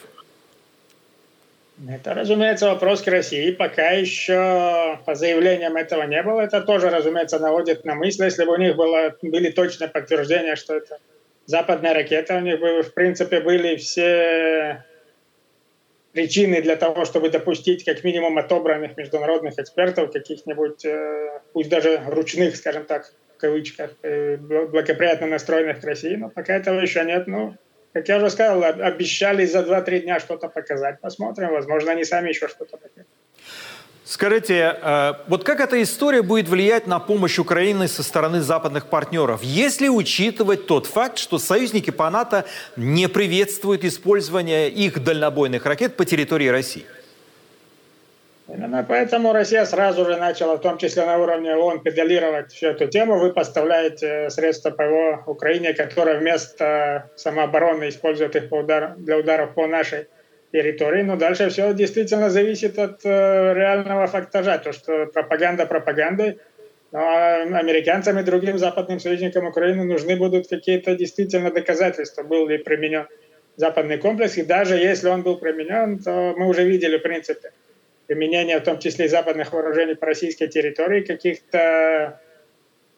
Это, 1.89 2.13
разумеется, 2.13 2.67
вопрос 2.67 3.03
к 3.03 3.07
России. 3.07 3.53
Пока 3.53 3.91
еще 3.91 4.99
по 5.07 5.15
заявлениям 5.15 5.77
этого 5.77 6.03
не 6.03 6.23
было. 6.23 6.41
Это 6.41 6.61
тоже, 6.61 6.91
разумеется, 6.91 7.39
наводит 7.39 7.85
на 7.85 7.95
мысль, 7.95 8.25
если 8.25 8.45
бы 8.45 8.55
у 8.55 8.57
них 8.57 8.75
было, 8.75 9.15
были 9.23 9.51
точные 9.51 9.89
подтверждения, 9.89 10.57
что 10.57 10.75
это 10.77 10.99
западная 11.47 11.95
ракета, 11.95 12.37
у 12.37 12.41
них 12.41 12.59
бы, 12.59 12.83
в 12.83 12.93
принципе, 12.93 13.41
были 13.41 13.77
все 13.77 14.85
причины 16.13 16.61
для 16.63 16.75
того, 16.75 17.05
чтобы 17.05 17.31
допустить 17.31 17.85
как 17.85 18.03
минимум 18.03 18.39
отобранных 18.39 18.97
международных 18.97 19.59
экспертов, 19.59 20.13
каких-нибудь, 20.13 20.85
э, 20.85 21.41
пусть 21.53 21.69
даже 21.69 22.03
ручных, 22.07 22.57
скажем 22.57 22.85
так, 22.85 23.13
кавычках, 23.39 23.91
э, 24.03 24.37
благоприятно 24.37 25.27
настроенных 25.27 25.81
к 25.81 25.85
России, 25.85 26.17
но 26.17 26.29
пока 26.29 26.55
этого 26.55 26.81
еще 26.81 27.05
нет. 27.05 27.27
Ну, 27.27 27.57
как 27.93 28.09
я 28.09 28.19
уже 28.19 28.31
сказал, 28.31 28.63
обещали 28.63 29.47
за 29.47 29.63
2-3 29.63 30.01
дня 30.01 30.21
что-то 30.21 30.49
показать. 30.49 31.01
Посмотрим, 31.01 31.51
возможно, 31.51 31.93
они 31.93 32.05
сами 32.05 32.29
еще 32.29 32.49
что-то 32.49 32.77
покажут. 32.77 33.07
Скажите, 34.05 34.75
э, 34.81 35.13
вот 35.27 35.45
как 35.45 35.61
эта 35.61 35.83
история 35.83 36.23
будет 36.23 36.49
влиять 36.49 36.87
на 36.87 36.99
помощь 36.99 37.39
Украины 37.39 37.89
со 37.89 38.03
стороны 38.03 38.41
западных 38.41 38.89
партнеров, 38.89 39.43
если 39.43 39.89
учитывать 39.89 40.67
тот 40.67 40.87
факт, 40.87 41.19
что 41.19 41.39
союзники 41.39 41.91
по 41.91 42.09
НАТО 42.09 42.47
не 42.77 43.07
приветствуют 43.09 43.85
использование 43.85 44.71
их 44.71 45.05
дальнобойных 45.05 45.67
ракет 45.67 45.97
по 45.97 46.07
территории 46.07 46.49
России? 46.49 46.87
Именно 48.49 48.83
поэтому 48.89 49.35
Россия 49.35 49.67
сразу 49.67 50.07
же 50.07 50.17
начала, 50.17 50.57
в 50.57 50.61
том 50.61 50.79
числе 50.79 51.05
на 51.05 51.19
уровне 51.19 51.55
ООН, 51.55 51.81
педалировать 51.81 52.51
всю 52.51 52.69
эту 52.69 52.87
тему. 52.87 53.19
Вы 53.19 53.33
поставляете 53.33 54.31
средства 54.31 54.71
ПВО 54.71 55.23
Украине, 55.27 55.75
которая 55.75 56.19
вместо 56.19 57.11
самообороны 57.17 57.91
использует 57.91 58.37
их 58.37 58.45
для 58.49 59.19
ударов 59.19 59.53
по 59.53 59.67
нашей 59.67 60.07
территории. 60.51 61.03
Но 61.03 61.17
дальше 61.17 61.51
все 61.51 61.75
действительно 61.75 62.31
зависит 62.31 62.79
от 62.79 63.05
э, 63.05 63.53
реального 63.55 64.07
фактажа. 64.07 64.57
То, 64.59 64.73
что 64.73 65.05
пропаганда 65.07 65.67
пропагандой, 65.67 66.39
но 66.91 67.01
американцам 67.01 68.19
и 68.19 68.23
другим 68.23 68.57
западным 68.57 68.99
союзникам 68.99 69.47
Украины 69.47 69.85
нужны 69.85 70.17
будут 70.17 70.49
какие-то 70.49 70.97
действительно 70.97 71.51
доказательства, 71.51 72.23
был 72.23 72.49
ли 72.49 72.57
применен 72.57 73.07
западный 73.57 73.99
комплекс. 73.99 74.39
И 74.39 74.43
даже 74.43 74.77
если 74.77 75.09
он 75.09 75.23
был 75.23 75.37
применен, 75.37 75.99
то 75.99 76.35
мы 76.35 76.49
уже 76.49 76.65
видели, 76.65 76.97
в 76.97 77.03
принципе, 77.03 77.51
применения, 78.09 78.59
в 78.59 78.65
том 78.65 78.79
числе 78.79 79.05
и 79.05 79.09
западных 79.09 79.53
вооружений 79.53 79.95
по 79.95 80.07
российской 80.07 80.49
территории, 80.49 81.03
каких-то 81.03 82.21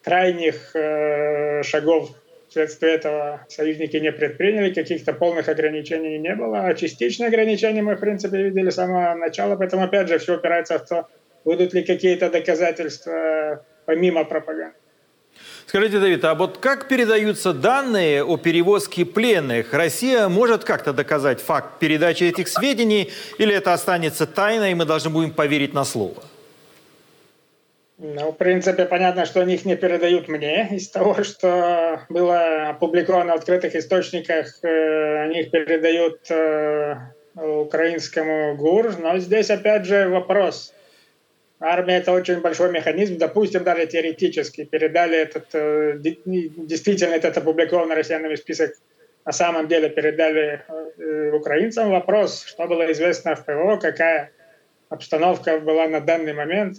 крайних 0.02 0.74
э, 0.74 1.62
шагов 1.64 2.10
вследствие 2.48 2.94
этого 2.94 3.44
союзники 3.48 3.96
не 3.96 4.12
предприняли, 4.12 4.72
каких-то 4.72 5.12
полных 5.12 5.48
ограничений 5.48 6.18
не 6.18 6.34
было, 6.34 6.64
а 6.64 6.74
частичные 6.74 7.28
ограничения 7.28 7.82
мы, 7.82 7.96
в 7.96 8.00
принципе, 8.00 8.42
видели 8.42 8.70
с 8.70 8.76
самого 8.76 9.14
начала, 9.14 9.56
поэтому, 9.56 9.84
опять 9.84 10.08
же, 10.08 10.18
все 10.18 10.34
опирается 10.34 10.78
в 10.78 10.86
то, 10.86 11.08
будут 11.44 11.74
ли 11.74 11.84
какие-то 11.84 12.30
доказательства 12.30 13.64
помимо 13.86 14.24
пропаганды. 14.24 14.79
Скажите, 15.70 16.00
Давид, 16.00 16.24
а 16.24 16.34
вот 16.34 16.58
как 16.58 16.88
передаются 16.88 17.52
данные 17.52 18.24
о 18.24 18.36
перевозке 18.36 19.04
пленных? 19.04 19.72
Россия 19.72 20.28
может 20.28 20.64
как-то 20.64 20.92
доказать 20.92 21.40
факт 21.40 21.78
передачи 21.78 22.24
этих 22.24 22.48
сведений, 22.48 23.12
или 23.38 23.54
это 23.54 23.72
останется 23.72 24.26
тайной, 24.26 24.72
и 24.72 24.74
мы 24.74 24.84
должны 24.84 25.10
будем 25.10 25.30
поверить 25.30 25.72
на 25.72 25.84
слово? 25.84 26.24
Ну, 27.98 28.32
в 28.32 28.36
принципе, 28.36 28.84
понятно, 28.84 29.26
что 29.26 29.42
они 29.42 29.54
их 29.54 29.64
не 29.64 29.76
передают 29.76 30.26
мне. 30.26 30.66
Из 30.72 30.88
того, 30.88 31.22
что 31.22 32.00
было 32.08 32.70
опубликовано 32.70 33.34
в 33.34 33.36
открытых 33.36 33.76
источниках, 33.76 34.64
э, 34.64 35.22
они 35.22 35.42
их 35.42 35.52
передают 35.52 36.28
э, 36.32 36.96
украинскому 37.36 38.56
ГУР. 38.56 38.96
Но 38.98 39.18
здесь, 39.18 39.50
опять 39.50 39.86
же, 39.86 40.08
вопрос– 40.08 40.74
Армия– 41.60 41.96
это 41.98 42.12
очень 42.12 42.40
большой 42.40 42.72
механизм. 42.72 43.18
Допустим, 43.18 43.64
даже 43.64 43.86
теоретически 43.86 44.64
передали 44.64 45.18
этот, 45.18 45.54
э, 45.54 45.98
действительно 45.98 47.12
этот 47.12 47.36
опубликованный 47.36 47.94
россиянами 47.94 48.34
список 48.34 48.72
на 49.26 49.32
самом 49.32 49.68
деле 49.68 49.90
передали 49.90 50.62
э, 50.98 51.30
украинцам. 51.32 51.90
Вопрос, 51.90 52.44
что 52.46 52.66
было 52.66 52.90
известно 52.92 53.34
в 53.34 53.44
ПВО, 53.44 53.76
какая 53.76 54.30
обстановка 54.88 55.60
была 55.60 55.86
на 55.86 56.00
данный 56.00 56.32
момент 56.32 56.78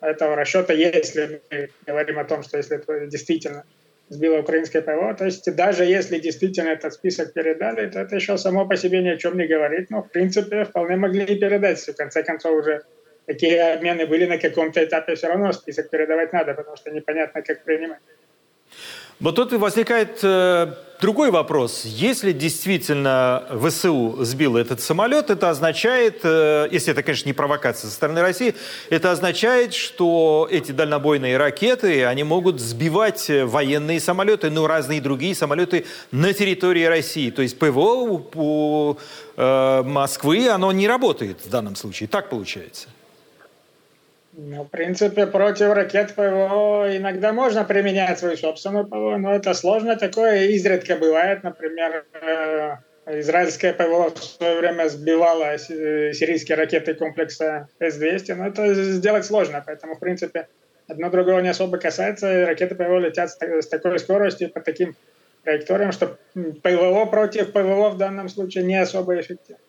этого 0.00 0.36
расчета, 0.36 0.72
если 0.72 1.40
мы 1.50 1.70
говорим 1.86 2.18
о 2.18 2.24
том, 2.24 2.42
что 2.42 2.58
если 2.58 2.76
это 2.76 3.06
действительно 3.06 3.64
сбило 4.08 4.40
украинское 4.40 4.82
ПВО, 4.82 5.14
то 5.14 5.24
есть 5.24 5.54
даже 5.54 5.84
если 5.84 6.18
действительно 6.18 6.70
этот 6.70 6.92
список 6.92 7.32
передали, 7.32 7.88
то 7.88 8.00
это 8.00 8.16
еще 8.16 8.36
само 8.36 8.66
по 8.66 8.76
себе 8.76 9.00
ни 9.02 9.08
о 9.08 9.16
чем 9.16 9.38
не 9.38 9.46
говорит, 9.46 9.90
но 9.90 10.02
в 10.02 10.10
принципе 10.10 10.64
вполне 10.64 10.96
могли 10.96 11.24
и 11.24 11.38
передать, 11.38 11.78
в 11.78 11.96
конце 11.96 12.22
концов 12.22 12.52
уже 12.52 12.82
такие 13.26 13.74
обмены 13.74 14.06
были 14.06 14.26
на 14.26 14.38
каком-то 14.38 14.84
этапе, 14.84 15.14
все 15.14 15.28
равно 15.28 15.52
список 15.52 15.90
передавать 15.90 16.32
надо, 16.32 16.54
потому 16.54 16.76
что 16.76 16.90
непонятно, 16.90 17.42
как 17.42 17.64
принимать. 17.64 18.00
Вот 19.22 19.36
тут 19.36 19.52
возникает 19.52 20.18
э, 20.24 20.74
другой 21.00 21.30
вопрос. 21.30 21.84
Если 21.84 22.32
действительно 22.32 23.44
ВСУ 23.64 24.16
сбил 24.24 24.56
этот 24.56 24.80
самолет, 24.80 25.30
это 25.30 25.48
означает, 25.48 26.22
э, 26.24 26.66
если 26.72 26.92
это, 26.92 27.04
конечно, 27.04 27.28
не 27.28 27.32
провокация 27.32 27.88
со 27.88 27.94
стороны 27.94 28.20
России, 28.20 28.56
это 28.90 29.12
означает, 29.12 29.74
что 29.74 30.48
эти 30.50 30.72
дальнобойные 30.72 31.36
ракеты, 31.36 32.04
они 32.04 32.24
могут 32.24 32.58
сбивать 32.58 33.30
военные 33.30 34.00
самолеты, 34.00 34.50
ну, 34.50 34.66
разные 34.66 35.00
другие 35.00 35.36
самолеты 35.36 35.86
на 36.10 36.32
территории 36.32 36.84
России. 36.84 37.30
То 37.30 37.42
есть 37.42 37.60
ПВО 37.60 38.24
у 38.34 38.98
э, 39.36 39.82
Москвы, 39.84 40.48
оно 40.48 40.72
не 40.72 40.88
работает 40.88 41.38
в 41.44 41.48
данном 41.48 41.76
случае. 41.76 42.08
Так 42.08 42.28
получается. 42.28 42.88
Ну, 44.34 44.64
в 44.64 44.68
принципе, 44.68 45.26
против 45.26 45.74
ракет 45.74 46.14
ПВО 46.14 46.88
иногда 46.96 47.34
можно 47.34 47.64
применять 47.64 48.18
свою 48.18 48.36
собственную 48.38 48.86
ПВО, 48.86 49.18
но 49.18 49.34
это 49.34 49.52
сложно. 49.52 49.94
Такое 49.96 50.46
изредка 50.46 50.96
бывает. 50.96 51.42
Например, 51.42 52.06
э, 52.14 52.76
израильское 53.20 53.74
ПВО 53.74 54.10
в 54.10 54.24
свое 54.24 54.58
время 54.58 54.88
сбивало 54.88 55.58
сирийские 55.58 56.56
ракеты 56.56 56.94
комплекса 56.94 57.68
С-200, 57.78 58.34
но 58.34 58.46
это 58.46 58.72
сделать 58.74 59.26
сложно. 59.26 59.62
Поэтому, 59.66 59.96
в 59.96 60.00
принципе, 60.00 60.48
одно 60.88 61.10
другого 61.10 61.40
не 61.40 61.50
особо 61.50 61.76
касается. 61.76 62.46
Ракеты 62.46 62.74
ПВО 62.74 63.00
летят 63.00 63.30
с 63.30 63.68
такой 63.68 63.98
скоростью, 63.98 64.50
по 64.50 64.60
таким 64.60 64.96
траекториям, 65.44 65.92
что 65.92 66.16
ПВО 66.62 67.04
против 67.04 67.52
ПВО 67.52 67.90
в 67.90 67.98
данном 67.98 68.30
случае 68.30 68.64
не 68.64 68.80
особо 68.80 69.20
эффективно. 69.20 69.60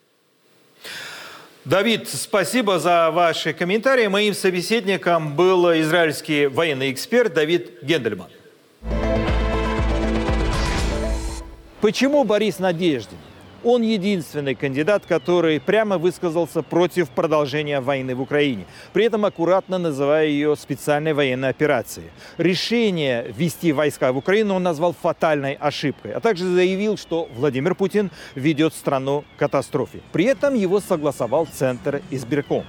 Давид, 1.65 2.09
спасибо 2.09 2.77
за 2.77 3.09
ваши 3.09 3.53
комментарии. 3.53 4.07
Моим 4.07 4.33
собеседником 4.33 5.33
был 5.33 5.71
израильский 5.79 6.47
военный 6.47 6.91
эксперт 6.91 7.33
Давид 7.33 7.81
Гендельман. 7.81 8.27
Почему 11.79 12.25
Борис 12.25 12.59
Надеждин? 12.59 13.17
Он 13.63 13.81
единственный 13.81 14.55
кандидат, 14.55 15.05
который 15.07 15.59
прямо 15.61 15.97
высказался 15.97 16.61
против 16.61 17.09
продолжения 17.09 17.79
войны 17.79 18.13
в 18.13 18.21
Украине, 18.21 18.65
при 18.91 19.05
этом 19.05 19.23
аккуратно 19.23 19.77
называя 19.77 20.25
ее 20.25 20.55
специальной 20.57 21.13
военной 21.13 21.49
операцией. 21.49 22.07
Решение 22.37 23.33
ввести 23.35 23.71
войска 23.71 24.11
в 24.11 24.17
Украину 24.17 24.55
он 24.55 24.63
назвал 24.63 24.93
фатальной 24.93 25.53
ошибкой, 25.53 26.11
а 26.11 26.19
также 26.19 26.45
заявил, 26.45 26.97
что 26.97 27.29
Владимир 27.35 27.73
Путин 27.73 28.11
ведет 28.35 28.73
страну 28.73 29.23
к 29.35 29.39
катастрофе. 29.39 30.01
При 30.11 30.25
этом 30.25 30.55
его 30.55 30.81
согласовал 30.81 31.45
Центр 31.45 32.01
избирком. 32.11 32.65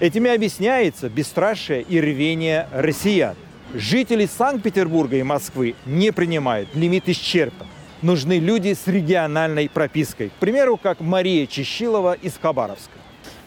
Этими 0.00 0.34
объясняется 0.34 1.08
бесстрашие 1.08 1.82
и 1.82 2.00
рвение 2.00 2.68
россиян. 2.72 3.36
Жители 3.72 4.26
Санкт-Петербурга 4.26 5.16
и 5.16 5.22
Москвы 5.22 5.76
не 5.86 6.12
принимают, 6.12 6.74
лимит 6.74 7.08
исчерпан 7.08 7.68
нужны 8.02 8.38
люди 8.38 8.74
с 8.74 8.86
региональной 8.86 9.68
пропиской. 9.68 10.30
К 10.30 10.40
примеру, 10.40 10.76
как 10.76 11.00
Мария 11.00 11.46
Чищилова 11.46 12.14
из 12.14 12.38
Хабаровска. 12.40 13.04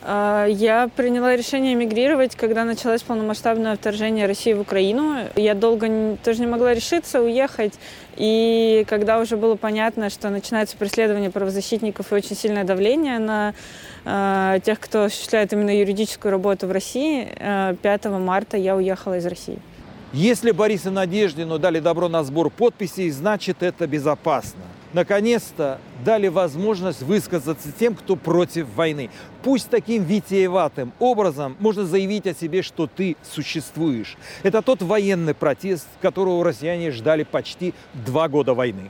А, 0.09 0.45
я 0.45 0.89
приняла 0.95 1.35
решение 1.35 1.73
эмигрировать, 1.73 2.35
когда 2.35 2.63
началось 2.63 3.01
полномасштабное 3.01 3.75
вторжение 3.75 4.25
России 4.25 4.53
в 4.53 4.61
Украину. 4.61 5.17
Я 5.35 5.53
долго 5.53 6.17
тоже 6.23 6.39
не 6.39 6.47
могла 6.47 6.73
решиться 6.73 7.21
уехать. 7.21 7.73
И 8.15 8.85
когда 8.87 9.19
уже 9.19 9.35
было 9.35 9.55
понятно, 9.55 10.09
что 10.09 10.29
начинается 10.29 10.77
преследование 10.77 11.29
правозащитников 11.29 12.11
и 12.11 12.15
очень 12.15 12.37
сильное 12.37 12.63
давление 12.63 13.19
на 13.19 13.53
э, 14.05 14.59
тех, 14.63 14.79
кто 14.79 15.03
осуществляет 15.03 15.51
именно 15.51 15.77
юридическую 15.77 16.31
работу 16.31 16.67
в 16.67 16.71
России, 16.71 17.27
э, 17.35 17.75
5 17.81 18.05
марта 18.05 18.55
я 18.55 18.77
уехала 18.77 19.17
из 19.17 19.25
России. 19.25 19.59
Если 20.17 20.49
Борису 20.49 20.89
Надеждину 20.89 21.59
дали 21.59 21.79
добро 21.79 22.09
на 22.09 22.23
сбор 22.23 22.49
подписей, 22.49 23.11
значит 23.11 23.61
это 23.61 23.85
безопасно. 23.85 24.61
Наконец-то 24.91 25.79
дали 26.03 26.27
возможность 26.27 27.03
высказаться 27.03 27.71
тем, 27.71 27.93
кто 27.93 28.15
против 28.15 28.65
войны. 28.75 29.11
Пусть 29.43 29.69
таким 29.69 30.03
витиеватым 30.03 30.91
образом 30.97 31.55
можно 31.59 31.85
заявить 31.85 32.25
о 32.25 32.33
себе, 32.33 32.63
что 32.63 32.87
ты 32.87 33.15
существуешь. 33.31 34.17
Это 34.41 34.63
тот 34.63 34.81
военный 34.81 35.35
протест, 35.35 35.87
которого 36.01 36.43
россияне 36.43 36.89
ждали 36.89 37.21
почти 37.21 37.75
два 37.93 38.27
года 38.27 38.55
войны. 38.55 38.89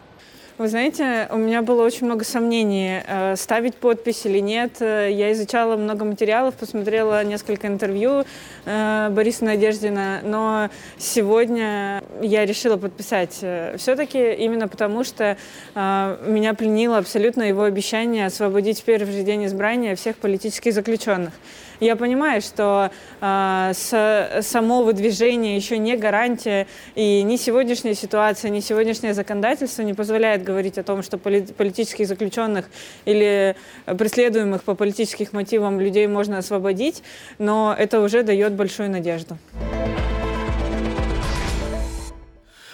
Вы 0.58 0.70
знаете, 0.70 1.28
у 1.30 1.38
меня 1.38 1.62
было 1.62 1.86
очень 1.86 2.08
много 2.08 2.26
сомнений, 2.26 3.04
э, 3.06 3.36
ставить 3.36 3.76
подпись 3.76 4.26
или 4.26 4.40
нет. 4.40 4.82
Э, 4.82 5.08
я 5.12 5.32
изучала 5.34 5.78
много 5.78 6.04
материалов, 6.04 6.56
посмотрела 6.56 7.24
несколько 7.24 7.68
интервью 7.68 8.24
э, 8.66 9.10
Бориса 9.12 9.46
Надеждина, 9.46 10.22
но 10.24 10.72
сегодня 10.98 12.04
я 12.24 12.44
решила 12.44 12.76
подписать 12.78 13.36
все-таки 13.78 14.34
именно 14.34 14.68
потому, 14.68 15.04
что 15.04 15.38
меня 15.76 16.56
пленило 16.56 16.98
абсолютно 16.98 17.44
его 17.44 17.62
обещание 17.62 18.26
освободить 18.26 18.82
в 18.82 18.84
первый 18.84 19.12
же 19.12 19.22
день 19.22 19.46
избрания 19.46 19.96
всех 19.96 20.16
политических 20.18 20.74
заключенных. 20.74 21.34
Я 21.80 21.96
понимаю, 21.96 22.42
что 22.42 22.92
э, 23.22 23.72
с, 23.74 24.40
само 24.42 24.84
выдвижение 24.84 25.56
еще 25.56 25.78
не 25.78 25.96
гарантия, 25.96 26.68
и 26.96 27.22
ни 27.24 27.36
сегодняшняя 27.36 27.94
ситуация, 27.94 28.50
ни 28.50 28.60
сегодняшнее 28.60 29.14
законодательство 29.14 29.84
не 29.84 29.94
позволяет 29.94 30.44
говорить 30.44 30.78
о 30.78 30.84
том, 30.84 31.04
что 31.04 31.18
политических 31.18 32.08
заключенных 32.08 32.70
или 33.06 33.56
преследуемых 33.86 34.64
по 34.64 34.76
политическим 34.76 35.28
мотивам 35.34 35.80
людей 35.80 36.08
можно 36.08 36.40
освободить, 36.40 37.04
но 37.38 37.76
это 37.78 38.02
уже 38.02 38.24
дает 38.24 38.54
большую 38.54 38.90
надежду. 38.90 39.38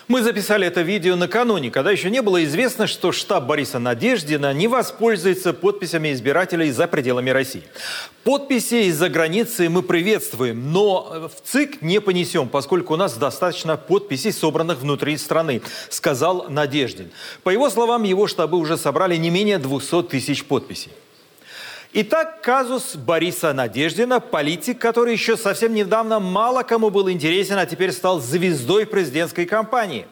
Мы 0.09 0.21
записали 0.21 0.67
это 0.67 0.81
видео 0.81 1.15
накануне, 1.15 1.71
когда 1.71 1.89
еще 1.89 2.09
не 2.09 2.21
было 2.21 2.43
известно, 2.43 2.87
что 2.87 3.13
штаб 3.13 3.45
Бориса 3.45 3.79
Надеждина 3.79 4.53
не 4.53 4.67
воспользуется 4.67 5.53
подписями 5.53 6.11
избирателей 6.11 6.71
за 6.71 6.87
пределами 6.87 7.29
России. 7.29 7.63
Подписи 8.25 8.89
из-за 8.89 9.07
границы 9.07 9.69
мы 9.69 9.81
приветствуем, 9.81 10.73
но 10.73 11.29
в 11.33 11.47
ЦИК 11.47 11.81
не 11.81 12.01
понесем, 12.01 12.49
поскольку 12.49 12.95
у 12.95 12.97
нас 12.97 13.15
достаточно 13.15 13.77
подписей, 13.77 14.33
собранных 14.33 14.79
внутри 14.79 15.17
страны, 15.17 15.61
сказал 15.89 16.47
Надеждин. 16.49 17.09
По 17.43 17.49
его 17.49 17.69
словам, 17.69 18.03
его 18.03 18.27
штабы 18.27 18.57
уже 18.57 18.77
собрали 18.77 19.15
не 19.15 19.29
менее 19.29 19.57
200 19.57 20.03
тысяч 20.03 20.43
подписей. 20.43 20.91
Итак, 21.95 22.41
казус 22.41 22.95
Бориса 22.95 23.53
Надеждина, 23.53 24.19
политик, 24.19 24.79
который 24.79 25.13
еще 25.13 25.37
совсем 25.37 25.75
недавно 25.75 26.19
мало 26.19 26.63
кому 26.63 26.89
был 26.89 27.07
интересен, 27.11 27.59
а 27.59 27.67
теперь 27.67 27.91
стал 27.91 28.19
звездой 28.19 28.87
президентской 28.87 29.45
кампании. 29.45 30.07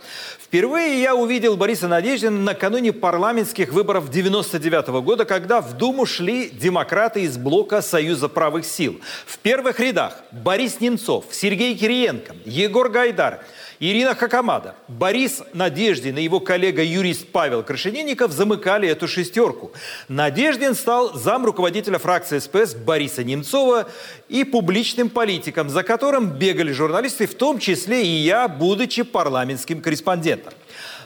Впервые 0.52 1.02
я 1.02 1.16
увидел 1.16 1.56
Бориса 1.56 1.88
Надеждина 1.88 2.38
накануне 2.38 2.92
парламентских 2.92 3.72
выборов 3.72 4.10
99 4.10 4.90
-го 4.90 5.02
года, 5.02 5.24
когда 5.24 5.62
в 5.62 5.78
Думу 5.78 6.06
шли 6.06 6.50
демократы 6.50 7.22
из 7.22 7.38
блока 7.38 7.82
Союза 7.82 8.28
правых 8.28 8.66
сил. 8.66 9.00
В 9.26 9.38
первых 9.38 9.80
рядах 9.80 10.22
Борис 10.34 10.82
Немцов, 10.82 11.24
Сергей 11.32 11.78
Кириенко, 11.78 12.36
Егор 12.44 12.90
Гайдар– 12.90 13.46
Ирина 13.84 14.14
Хакамада, 14.14 14.76
Борис 14.88 15.42
Надеждин 15.54 16.16
и 16.16 16.22
его 16.22 16.40
коллега-юрист 16.40 17.30
Павел 17.32 17.64
Крашенинников 17.64 18.32
замыкали 18.32 18.88
эту 18.88 19.08
шестерку. 19.08 19.72
Надеждин 20.08 20.76
стал 20.76 21.16
зам 21.16 21.48
руководителя 21.48 21.98
фракции 21.98 22.38
СПС 22.38 22.76
Бориса 22.76 23.24
Немцова 23.24 23.90
и 24.32 24.46
публичным 24.46 25.10
политиком, 25.10 25.70
за 25.70 25.84
которым 25.84 26.30
бегали 26.30 26.72
журналисты, 26.72 27.28
в 27.28 27.36
том 27.36 27.60
числе 27.60 28.06
и 28.06 28.24
я, 28.24 28.48
будучи 28.48 29.04
парламентским 29.04 29.82
корреспондентом. 29.82 30.54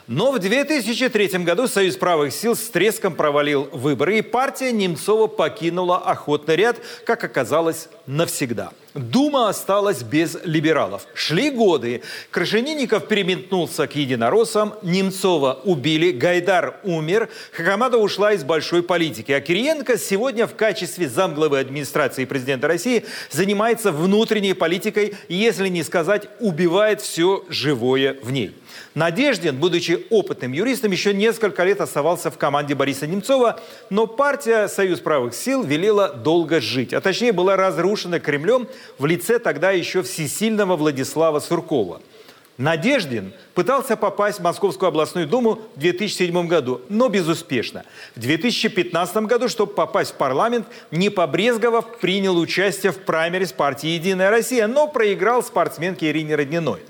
Но 0.08 0.30
в 0.30 0.38
2003 0.38 1.28
году 1.38 1.66
Союз 1.66 1.96
правых 1.96 2.32
сил 2.32 2.54
с 2.54 2.68
треском 2.68 3.16
провалил 3.16 3.68
выборы, 3.72 4.18
и 4.18 4.22
партия 4.22 4.70
Немцова 4.70 5.26
покинула 5.26 5.98
охотный 5.98 6.54
ряд, 6.54 6.76
как 7.04 7.24
оказалось, 7.24 7.88
навсегда. 8.06 8.70
Дума 8.94 9.48
осталась 9.48 10.02
без 10.02 10.38
либералов. 10.44 11.06
Шли 11.12 11.50
годы. 11.50 12.02
Крашенинников 12.30 13.08
переметнулся 13.08 13.88
к 13.88 13.96
единороссам, 13.96 14.74
Немцова 14.82 15.60
убили, 15.64 16.12
Гайдар 16.12 16.78
умер, 16.84 17.28
Хакамада 17.50 17.98
ушла 17.98 18.32
из 18.32 18.44
большой 18.44 18.84
политики. 18.84 19.32
А 19.32 19.40
Кириенко 19.40 19.98
сегодня 19.98 20.46
в 20.46 20.54
качестве 20.54 21.08
замглавы 21.08 21.58
администрации 21.58 22.26
президента 22.26 22.68
России 22.68 23.04
занимается 23.32 23.90
внутренней 23.90 24.54
политикой, 24.54 25.16
если 25.28 25.66
не 25.66 25.82
сказать, 25.82 26.28
убивает 26.38 27.00
все 27.00 27.44
живое 27.48 28.16
в 28.22 28.30
ней. 28.30 28.54
Надеждин, 28.94 29.56
будучи 29.56 30.06
опытным 30.10 30.52
юристом, 30.52 30.92
еще 30.92 31.14
несколько 31.14 31.64
лет 31.64 31.80
оставался 31.80 32.30
в 32.30 32.38
команде 32.38 32.74
Бориса 32.74 33.06
Немцова, 33.06 33.60
но 33.90 34.06
партия 34.06 34.68
«Союз 34.68 35.00
правых 35.00 35.34
сил» 35.34 35.62
велела 35.62 36.08
долго 36.08 36.60
жить, 36.60 36.92
а 36.92 37.00
точнее 37.00 37.32
была 37.32 37.56
разрушена 37.56 38.20
Кремлем 38.20 38.68
в 38.98 39.06
лице 39.06 39.38
тогда 39.38 39.70
еще 39.70 40.02
всесильного 40.02 40.76
Владислава 40.76 41.40
Суркова– 41.40 42.00
Надеждин 42.58 43.34
пытался 43.54 43.96
попасть 43.96 44.38
в 44.38 44.42
Московскую 44.42 44.88
областную 44.88 45.26
думу 45.26 45.60
в 45.74 45.78
2007 45.78 46.46
году, 46.46 46.80
но 46.88 47.08
безуспешно. 47.08 47.84
В 48.14 48.20
2015 48.20 49.16
году, 49.18 49.48
чтобы 49.48 49.74
попасть 49.74 50.12
в 50.12 50.14
парламент, 50.14 50.66
не 50.90 51.10
побрезговав, 51.10 51.98
принял 51.98 52.38
участие 52.38 52.92
в 52.92 52.98
праймерис 52.98 53.52
партии 53.52 53.88
«Единая 53.88 54.30
Россия», 54.30 54.66
но 54.66 54.88
проиграл 54.88 55.42
спортсменке 55.42 56.10
Ирине 56.10 56.34
Родниной. 56.34 56.80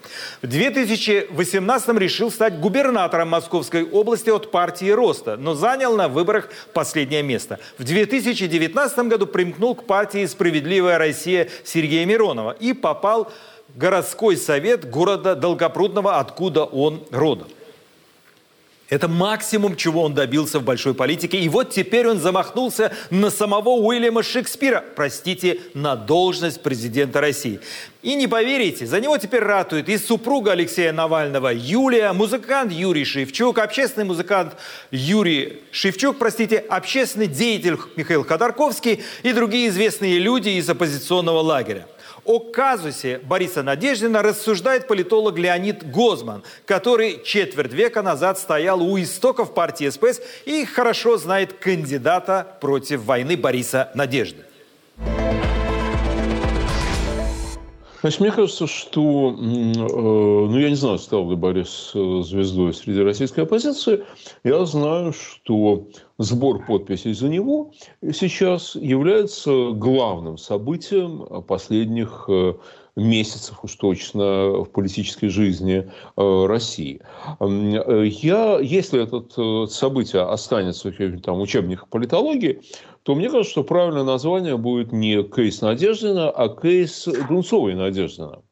В 0.40 0.46
2018 0.46 1.98
решил 1.98 2.30
стать 2.30 2.60
губернатором 2.60 3.30
Московской 3.30 3.84
области 3.84 4.30
от 4.30 4.52
партии 4.52 4.90
«Роста», 4.90 5.36
но 5.36 5.54
занял 5.54 5.96
на 5.96 6.08
выборах 6.08 6.48
последнее 6.74 7.24
место. 7.24 7.58
В 7.78 7.84
2019 7.84 8.98
году 9.00 9.26
примкнул 9.26 9.74
к 9.74 9.84
партии 9.84 10.26
«Справедливая 10.26 10.98
Россия» 10.98 11.48
Сергея 11.64 12.06
Миронова 12.06 12.52
и 12.52 12.72
попал 12.72 13.24
в 13.24 13.55
городской 13.76 14.36
совет 14.36 14.88
города 14.90 15.36
Долгопрудного, 15.36 16.18
откуда 16.18 16.64
он 16.64 17.04
родом. 17.10 17.48
Это 18.88 19.08
максимум, 19.08 19.74
чего 19.74 20.02
он 20.02 20.14
добился 20.14 20.60
в 20.60 20.62
большой 20.62 20.94
политике. 20.94 21.38
И 21.38 21.48
вот 21.48 21.70
теперь 21.70 22.06
он 22.06 22.20
замахнулся 22.20 22.92
на 23.10 23.30
самого 23.30 23.70
Уильяма 23.70 24.22
Шекспира, 24.22 24.84
простите, 24.94 25.58
на 25.74 25.96
должность 25.96 26.62
президента 26.62 27.20
России. 27.20 27.58
И 28.02 28.14
не 28.14 28.28
поверите, 28.28 28.86
за 28.86 29.00
него 29.00 29.18
теперь 29.18 29.42
ратует 29.42 29.88
и 29.88 29.98
супруга 29.98 30.52
Алексея 30.52 30.92
Навального 30.92 31.52
Юлия, 31.52 32.12
музыкант 32.12 32.70
Юрий 32.70 33.04
Шевчук, 33.04 33.58
общественный 33.58 34.06
музыкант 34.06 34.54
Юрий 34.92 35.62
Шевчук, 35.72 36.16
простите, 36.16 36.58
общественный 36.58 37.26
деятель 37.26 37.78
Михаил 37.96 38.24
Ходорковский 38.24 39.02
и 39.24 39.32
другие 39.32 39.66
известные 39.68 40.20
люди 40.20 40.50
из 40.50 40.70
оппозиционного 40.70 41.40
лагеря. 41.40 41.88
О 42.26 42.40
казусе 42.40 43.20
Бориса 43.22 43.62
Надеждина 43.62 44.20
рассуждает 44.20 44.88
политолог 44.88 45.38
Леонид 45.38 45.88
Гозман, 45.88 46.42
который 46.64 47.22
четверть 47.22 47.72
века 47.72 48.02
назад 48.02 48.36
стоял 48.36 48.82
у 48.82 48.98
истоков 49.00 49.54
партии 49.54 49.88
СПС 49.88 50.20
и 50.44 50.64
хорошо 50.64 51.18
знает 51.18 51.52
кандидата 51.52 52.58
против 52.60 53.04
войны 53.04 53.36
Бориса 53.36 53.92
Надежды. 53.94 54.42
Значит, 58.00 58.20
мне 58.20 58.30
кажется, 58.30 58.66
что, 58.66 59.30
э, 59.30 59.38
ну, 59.38 60.58
я 60.58 60.68
не 60.68 60.74
знаю, 60.74 60.98
стал 60.98 61.30
ли 61.30 61.36
Борис 61.36 61.92
э, 61.94 62.22
звездой 62.22 62.74
среди 62.74 63.00
российской 63.00 63.40
оппозиции. 63.40 64.04
Я 64.44 64.64
знаю, 64.66 65.12
что 65.12 65.86
сбор 66.18 66.64
подписей 66.64 67.14
за 67.14 67.28
него 67.28 67.72
сейчас 68.12 68.74
является 68.74 69.70
главным 69.70 70.36
событием 70.36 71.42
последних 71.46 72.26
э, 72.28 72.54
месяцев 72.96 73.58
уж 73.62 73.74
точно 73.76 74.62
в 74.62 74.70
политической 74.70 75.28
жизни 75.28 75.90
России. 76.16 77.02
Я, 77.38 78.58
если 78.58 79.02
это 79.02 79.66
событие 79.66 80.22
останется 80.22 80.90
в 80.90 81.20
там, 81.20 81.42
учебниках 81.42 81.88
политологии, 81.88 82.62
то 83.06 83.14
мне 83.14 83.30
кажется, 83.30 83.52
что 83.52 83.62
правильное 83.62 84.02
название 84.02 84.56
будет 84.56 84.90
не 84.90 85.22
кейс 85.22 85.60
Надеждина, 85.60 86.28
а 86.28 86.48
кейс 86.48 87.06
Дунцовой 87.28 87.76
Надеждина. 87.76 88.42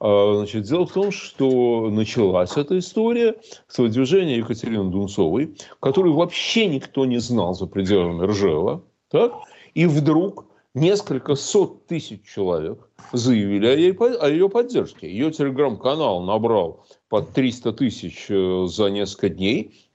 А, 0.00 0.36
значит, 0.36 0.62
дело 0.62 0.86
в 0.86 0.92
том, 0.92 1.12
что 1.12 1.90
началась 1.90 2.56
эта 2.56 2.78
история 2.78 3.36
с 3.68 3.76
выдвижения 3.76 4.38
Екатерины 4.38 4.90
Дунцовой, 4.90 5.54
которую 5.80 6.14
вообще 6.14 6.66
никто 6.66 7.04
не 7.04 7.18
знал 7.18 7.52
за 7.52 7.66
пределами 7.66 8.24
Ржева. 8.24 8.82
Так? 9.10 9.34
И 9.74 9.84
вдруг 9.84 10.46
несколько 10.72 11.34
сот 11.34 11.86
тысяч 11.86 12.22
человек 12.24 12.88
заявили 13.12 13.66
о, 13.66 13.76
ей, 13.76 13.92
о 13.92 14.30
ее 14.30 14.48
поддержке. 14.48 15.10
Ее 15.10 15.30
телеграм-канал 15.30 16.22
набрал 16.22 16.86
под 17.10 17.34
300 17.34 17.74
тысяч 17.74 18.30
э, 18.30 18.64
за 18.66 18.88
несколько 18.88 19.28
дней. 19.28 19.90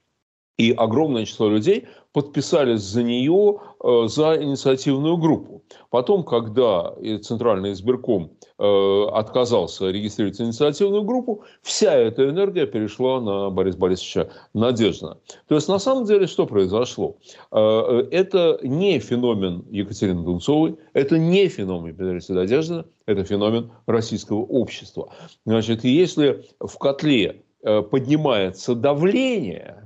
И 0.58 0.70
огромное 0.70 1.24
число 1.24 1.48
людей 1.50 1.86
подписались 2.16 2.80
за 2.80 3.02
нее, 3.02 3.58
э, 3.84 4.08
за 4.08 4.42
инициативную 4.42 5.18
группу. 5.18 5.62
Потом, 5.90 6.24
когда 6.24 6.94
Центральный 7.20 7.72
избирком 7.72 8.30
э, 8.58 9.04
отказался 9.12 9.90
регистрировать 9.90 10.40
инициативную 10.40 11.02
группу, 11.02 11.44
вся 11.60 11.92
эта 11.94 12.26
энергия 12.30 12.66
перешла 12.66 13.20
на 13.20 13.50
Бориса 13.50 13.76
Борисовича 13.76 14.30
Надеждина. 14.54 15.18
То 15.46 15.56
есть, 15.56 15.68
на 15.68 15.78
самом 15.78 16.06
деле, 16.06 16.26
что 16.26 16.46
произошло? 16.46 17.18
Э, 17.52 18.06
это 18.10 18.60
не 18.62 18.98
феномен 18.98 19.66
Екатерины 19.70 20.24
Дунцовой, 20.24 20.78
это 20.94 21.18
не 21.18 21.48
феномен 21.48 21.94
Бориса 21.94 22.32
Надеждина, 22.32 22.86
это 23.04 23.24
феномен 23.24 23.70
российского 23.84 24.40
общества. 24.40 25.12
Значит, 25.44 25.84
если 25.84 26.46
в 26.60 26.78
котле 26.78 27.42
поднимается 27.62 28.74
давление, 28.74 29.85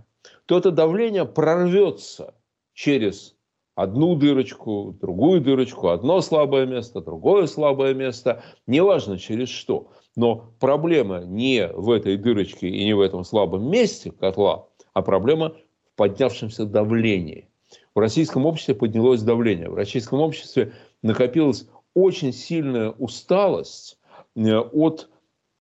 то 0.50 0.58
это 0.58 0.72
давление 0.72 1.26
прорвется 1.26 2.34
через 2.74 3.36
одну 3.76 4.16
дырочку, 4.16 4.96
другую 5.00 5.40
дырочку, 5.40 5.90
одно 5.90 6.20
слабое 6.22 6.66
место, 6.66 7.00
другое 7.00 7.46
слабое 7.46 7.94
место, 7.94 8.42
неважно 8.66 9.16
через 9.16 9.48
что. 9.48 9.92
Но 10.16 10.52
проблема 10.58 11.20
не 11.20 11.68
в 11.68 11.88
этой 11.92 12.16
дырочке 12.16 12.68
и 12.68 12.84
не 12.84 12.94
в 12.94 13.00
этом 13.00 13.22
слабом 13.22 13.70
месте 13.70 14.10
котла, 14.10 14.66
а 14.92 15.02
проблема 15.02 15.50
в 15.84 15.94
поднявшемся 15.94 16.66
давлении. 16.66 17.48
В 17.94 18.00
российском 18.00 18.44
обществе 18.44 18.74
поднялось 18.74 19.22
давление. 19.22 19.70
В 19.70 19.76
российском 19.76 20.18
обществе 20.18 20.72
накопилась 21.00 21.68
очень 21.94 22.32
сильная 22.32 22.90
усталость 22.90 24.00
э, 24.34 24.56
от 24.56 25.10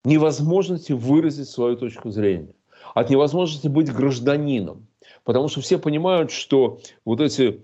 невозможности 0.05 0.91
выразить 0.91 1.49
свою 1.49 1.77
точку 1.77 2.09
зрения 2.09 2.55
от 2.93 3.10
невозможности 3.10 3.67
быть 3.67 3.91
гражданином. 3.91 4.88
Потому 5.23 5.47
что 5.47 5.62
все 5.62 5.77
понимают, 5.77 6.32
что 6.32 6.80
вот 7.06 7.21
эти 7.21 7.62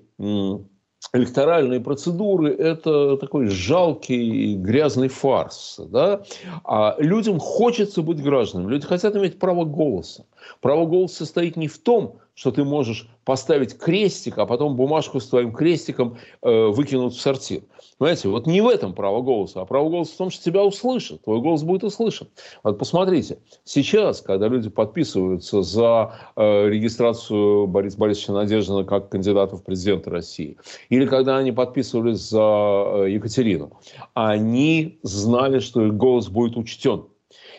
электоральные 1.14 1.80
процедуры– 1.80 2.54
это 2.58 3.18
такой 3.18 3.48
жалкий 3.48 4.56
грязный 4.56 5.08
фарс. 5.08 5.80
Да? 5.90 6.24
А 6.64 6.96
людям 7.00 7.40
хочется 7.40 8.02
быть 8.02 8.22
гражданами, 8.22 8.72
люди 8.72 8.86
хотят 8.86 9.16
иметь 9.16 9.40
право 9.40 9.64
голоса. 9.64 10.26
Право 10.62 10.86
голоса 10.86 11.18
состоит 11.18 11.56
не 11.58 11.68
в 11.68 11.78
том, 11.78 12.20
что 12.38 12.52
ты 12.52 12.64
можешь 12.64 13.10
поставить 13.26 13.78
крестик, 13.78 14.38
а 14.38 14.46
потом 14.46 14.76
бумажку 14.76 15.20
с 15.20 15.28
твоим 15.28 15.52
крестиком 15.52 16.18
э, 16.44 16.68
выкинуть 16.68 17.16
в 17.16 17.20
сортир. 17.20 17.64
Понимаете, 17.98 18.30
вот 18.30 18.46
не 18.46 18.62
в 18.62 18.68
этом 18.68 18.94
право 18.94 19.22
голоса, 19.22 19.62
а 19.62 19.66
право 19.66 19.90
голоса 19.90 20.14
в 20.14 20.18
том, 20.18 20.30
что 20.30 20.44
тебя 20.44 20.64
услышат, 20.64 21.24
твой 21.24 21.42
голос 21.42 21.64
будет 21.64 21.84
услышан. 21.84 22.28
Вот 22.64 22.78
посмотрите, 22.78 23.40
сейчас, 23.64 24.22
когда 24.22 24.48
люди 24.48 24.70
подписываются 24.70 25.64
за 25.64 26.14
э, 26.36 26.70
регистрацию 26.70 27.66
Бориса 27.66 27.98
Борисовича 27.98 28.34
Надеждина 28.34 28.84
как 28.84 29.10
кандидата 29.10 29.58
в 29.58 29.64
президенты 29.64 30.12
России, 30.12 30.58
или 30.90 31.08
когда 31.08 31.38
они 31.38 31.52
подписывались 31.52 32.20
за 32.20 32.40
э, 32.40 33.10
Екатерину, 33.10 33.72
они 34.14 35.00
знали, 35.02 35.58
что 35.58 35.84
их 35.88 35.98
голос 35.98 36.28
будет 36.28 36.56
учтен. 36.56 37.06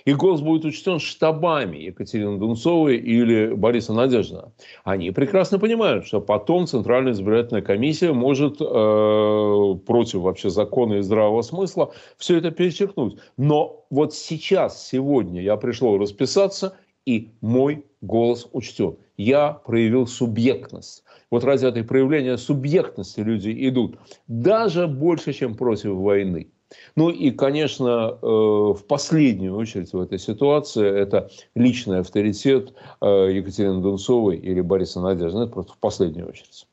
И 0.08 0.14
голос 0.14 0.40
будет 0.40 0.64
учтен 0.64 1.00
штабами 1.00 1.76
Екатерины 1.76 2.38
Дунцовой 2.38 2.96
или 2.96 3.52
Бориса 3.52 3.92
Надеждина. 3.92 4.52
Они 4.82 5.10
прекрасно 5.10 5.58
понимают, 5.58 6.06
что 6.06 6.22
потом 6.22 6.66
Центральная 6.66 7.12
избирательная 7.12 7.60
комиссия 7.60 8.14
может 8.14 8.56
э, 8.58 9.74
против 9.86 10.20
вообще 10.20 10.48
закона 10.48 10.94
и 10.94 11.02
здравого 11.02 11.42
смысла 11.42 11.92
все 12.16 12.38
это 12.38 12.50
перечеркнуть. 12.50 13.18
Но 13.36 13.84
вот 13.90 14.14
сейчас, 14.14 14.88
сегодня 14.88 15.42
я 15.42 15.58
пришел 15.58 15.98
расписаться, 15.98 16.78
и 17.04 17.34
мой 17.42 17.84
голос 18.00 18.48
учтен. 18.52 18.96
Я 19.18 19.52
проявил 19.52 20.06
субъектность. 20.06 21.04
Вот 21.30 21.44
ради 21.44 21.66
этой 21.66 21.84
проявления 21.84 22.38
субъектности 22.38 23.20
люди 23.20 23.54
идут. 23.68 23.98
Даже 24.26 24.86
больше, 24.86 25.34
чем 25.34 25.54
против 25.54 25.90
войны. 25.90 26.48
Ну 26.96 27.11
и, 27.11 27.31
конечно, 27.31 28.18
э, 28.20 28.26
в 28.26 28.85
последнюю 28.87 29.57
очередь 29.57 29.92
в 29.92 30.00
этой 30.00 30.18
ситуации 30.18 30.87
это 30.87 31.31
личный 31.54 32.00
авторитет 32.00 32.74
э, 33.00 33.33
Екатерины 33.33 33.81
Дунцовой 33.81 34.37
или 34.37 34.61
Бориса 34.61 35.00
Надежды. 35.00 35.40
Это 35.40 35.52
просто 35.52 35.72
в 35.72 35.78
последнюю 35.78 36.28
очередь. 36.28 36.66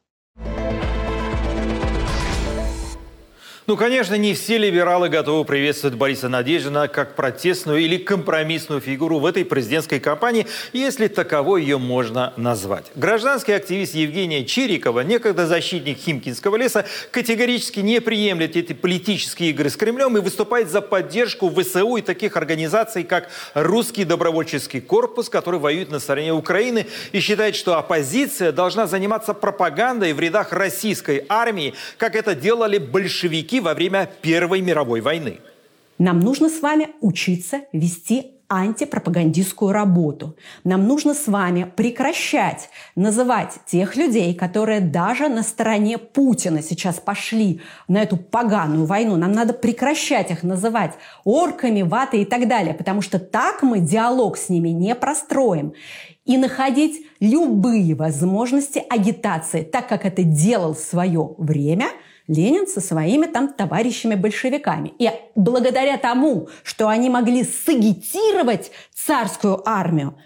Ну, 3.68 3.78
конечно, 3.78 4.14
не 4.14 4.36
все 4.36 4.60
либералы 4.60 5.10
готовы 5.10 5.44
приветствовать 5.44 5.98
Бориса 5.98 6.30
Надеждина 6.30 6.88
как 6.88 7.16
протестную 7.16 7.80
или 7.80 7.98
компромиссную 7.98 8.80
фигуру 8.80 9.18
в 9.18 9.26
этой 9.26 9.44
президентской 9.44 10.00
кампании, 10.00 10.46
если 10.72 11.08
таковой 11.08 11.64
ее 11.64 11.80
можно 11.80 12.32
назвать. 12.38 12.86
Гражданский 12.94 13.54
активист 13.54 13.96
Евгения 13.96 14.46
Чирикова, 14.46 15.00
некогда 15.00 15.48
защитник 15.48 15.98
Химкинского 15.98 16.58
леса, 16.58 16.86
категорически 17.10 17.80
не 17.80 18.02
приемлет 18.02 18.56
эти 18.56 18.74
политические 18.74 19.50
игры 19.50 19.72
с 19.72 19.76
Кремлем 19.76 20.16
и 20.16 20.22
выступает 20.22 20.70
за 20.70 20.82
поддержку 20.82 21.50
ВСУ 21.50 21.96
и 21.96 22.04
таких 22.04 22.38
организаций, 22.38 23.04
как 23.04 23.32
Русский 23.56 24.04
добровольческий 24.04 24.80
корпус, 24.80 25.28
который 25.28 25.60
воюет 25.60 25.90
на 25.90 25.98
стороне 25.98 26.34
Украины, 26.34 26.86
и 27.14 27.20
считает, 27.20 27.56
что 27.56 27.80
оппозиция 27.80 28.52
должна 28.52 28.86
заниматься 28.86 29.34
пропагандой 29.34 30.14
в 30.14 30.20
рядах 30.20 30.54
российской 30.54 31.26
армии, 31.30 31.74
как 31.98 32.16
это 32.16 32.36
делали 32.36 32.78
большевики 32.78 33.55
во 33.60 33.74
время 33.74 34.10
Первой 34.22 34.62
мировой 34.62 35.02
войны. 35.02 35.40
Нам 35.98 36.20
нужно 36.20 36.50
с 36.50 36.62
вами 36.62 36.90
учиться 37.02 37.62
вести 37.72 38.36
антипропагандистскую 38.48 39.72
работу. 39.72 40.36
Нам 40.64 40.88
нужно 40.88 41.14
с 41.14 41.28
вами 41.28 41.72
прекращать 41.76 42.70
называть 42.96 43.54
тех 43.66 43.96
людей, 43.96 44.36
которые 44.36 44.82
даже 44.82 45.30
на 45.30 45.42
стороне 45.42 45.98
Путина 45.98 46.62
сейчас 46.62 47.00
пошли 47.00 47.62
на 47.88 48.04
эту 48.04 48.18
поганую 48.18 48.86
войну. 48.86 49.16
Нам 49.16 49.32
надо 49.32 49.54
прекращать 49.54 50.30
их 50.32 50.44
называть 50.44 50.94
орками, 51.24 51.82
ватой 51.82 52.22
и 52.22 52.26
так 52.26 52.48
далее, 52.48 52.74
потому 52.74 53.02
что 53.02 53.18
так 53.18 53.64
мы 53.64 53.80
диалог 53.80 54.38
с 54.38 54.50
ними 54.50 54.70
не 54.70 54.94
простроим. 54.94 55.74
И 56.26 56.38
находить 56.38 57.06
любые 57.20 57.96
возможности 57.96 58.84
агитации, 58.90 59.62
так 59.64 59.88
как 59.88 60.06
это 60.06 60.24
делал 60.24 60.74
в 60.74 60.80
свое 60.80 61.36
время– 61.38 61.88
Ленин 62.28 62.68
со 62.68 62.82
своими 62.82 63.28
там 63.28 63.54
товарищами-большевиками. 63.54 64.94
И 65.00 65.10
благодаря 65.36 65.98
тому, 65.98 66.50
что 66.64 66.88
они 66.88 67.10
могли 67.10 67.44
сагитировать 67.44 68.72
царскую 68.94 69.68
армию, 69.68 70.18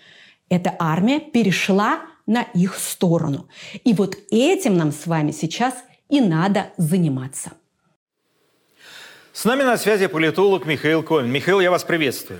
эта 0.50 0.76
армия 0.80 1.20
перешла 1.20 2.02
на 2.26 2.44
их 2.54 2.76
сторону. 2.76 3.48
И 3.84 3.94
вот 3.94 4.18
этим 4.32 4.78
нам 4.78 4.92
с 4.92 5.08
вами 5.08 5.32
сейчас 5.32 5.76
и 6.10 6.22
надо 6.22 6.72
заниматься. 6.78 7.52
С 9.34 9.46
нами 9.46 9.64
на 9.64 9.78
связи 9.78 10.08
политолог 10.08 10.66
Михаил 10.66 11.04
Конь. 11.04 11.28
Михаил, 11.28 11.60
я 11.60 11.72
вас 11.72 11.84
приветствую. 11.84 12.40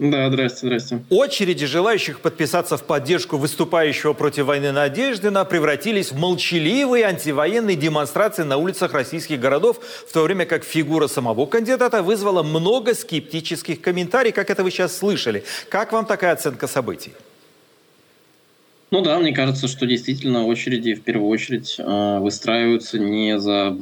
Да, 0.00 0.30
здрасте, 0.30 0.60
здрасте. 0.66 1.04
Очереди 1.10 1.66
желающих 1.66 2.20
подписаться 2.20 2.78
в 2.78 2.84
поддержку 2.84 3.36
выступающего 3.36 4.14
против 4.14 4.46
войны 4.46 4.72
Надеждина 4.72 5.44
превратились 5.44 6.10
в 6.10 6.16
молчаливые 6.16 7.04
антивоенные 7.04 7.76
демонстрации 7.76 8.44
на 8.44 8.56
улицах 8.56 8.94
российских 8.94 9.38
городов, 9.38 9.78
в 10.08 10.10
то 10.10 10.22
время 10.22 10.46
как 10.46 10.64
фигура 10.64 11.06
самого 11.06 11.44
кандидата 11.44 12.02
вызвала 12.02 12.42
много 12.42 12.94
скептических 12.94 13.82
комментариев, 13.82 14.34
как 14.34 14.48
это 14.48 14.64
вы 14.64 14.70
сейчас 14.70 14.96
слышали. 14.96 15.44
Как 15.68 15.92
вам 15.92 16.06
такая 16.06 16.32
оценка 16.32 16.66
событий? 16.66 17.12
Ну 18.90 19.02
да, 19.02 19.20
мне 19.20 19.32
кажется, 19.32 19.68
что 19.68 19.86
действительно 19.86 20.46
очереди 20.46 20.94
в 20.94 21.02
первую 21.02 21.28
очередь 21.28 21.76
э, 21.78 22.18
выстраиваются 22.18 22.98
не 22.98 23.38
за 23.38 23.76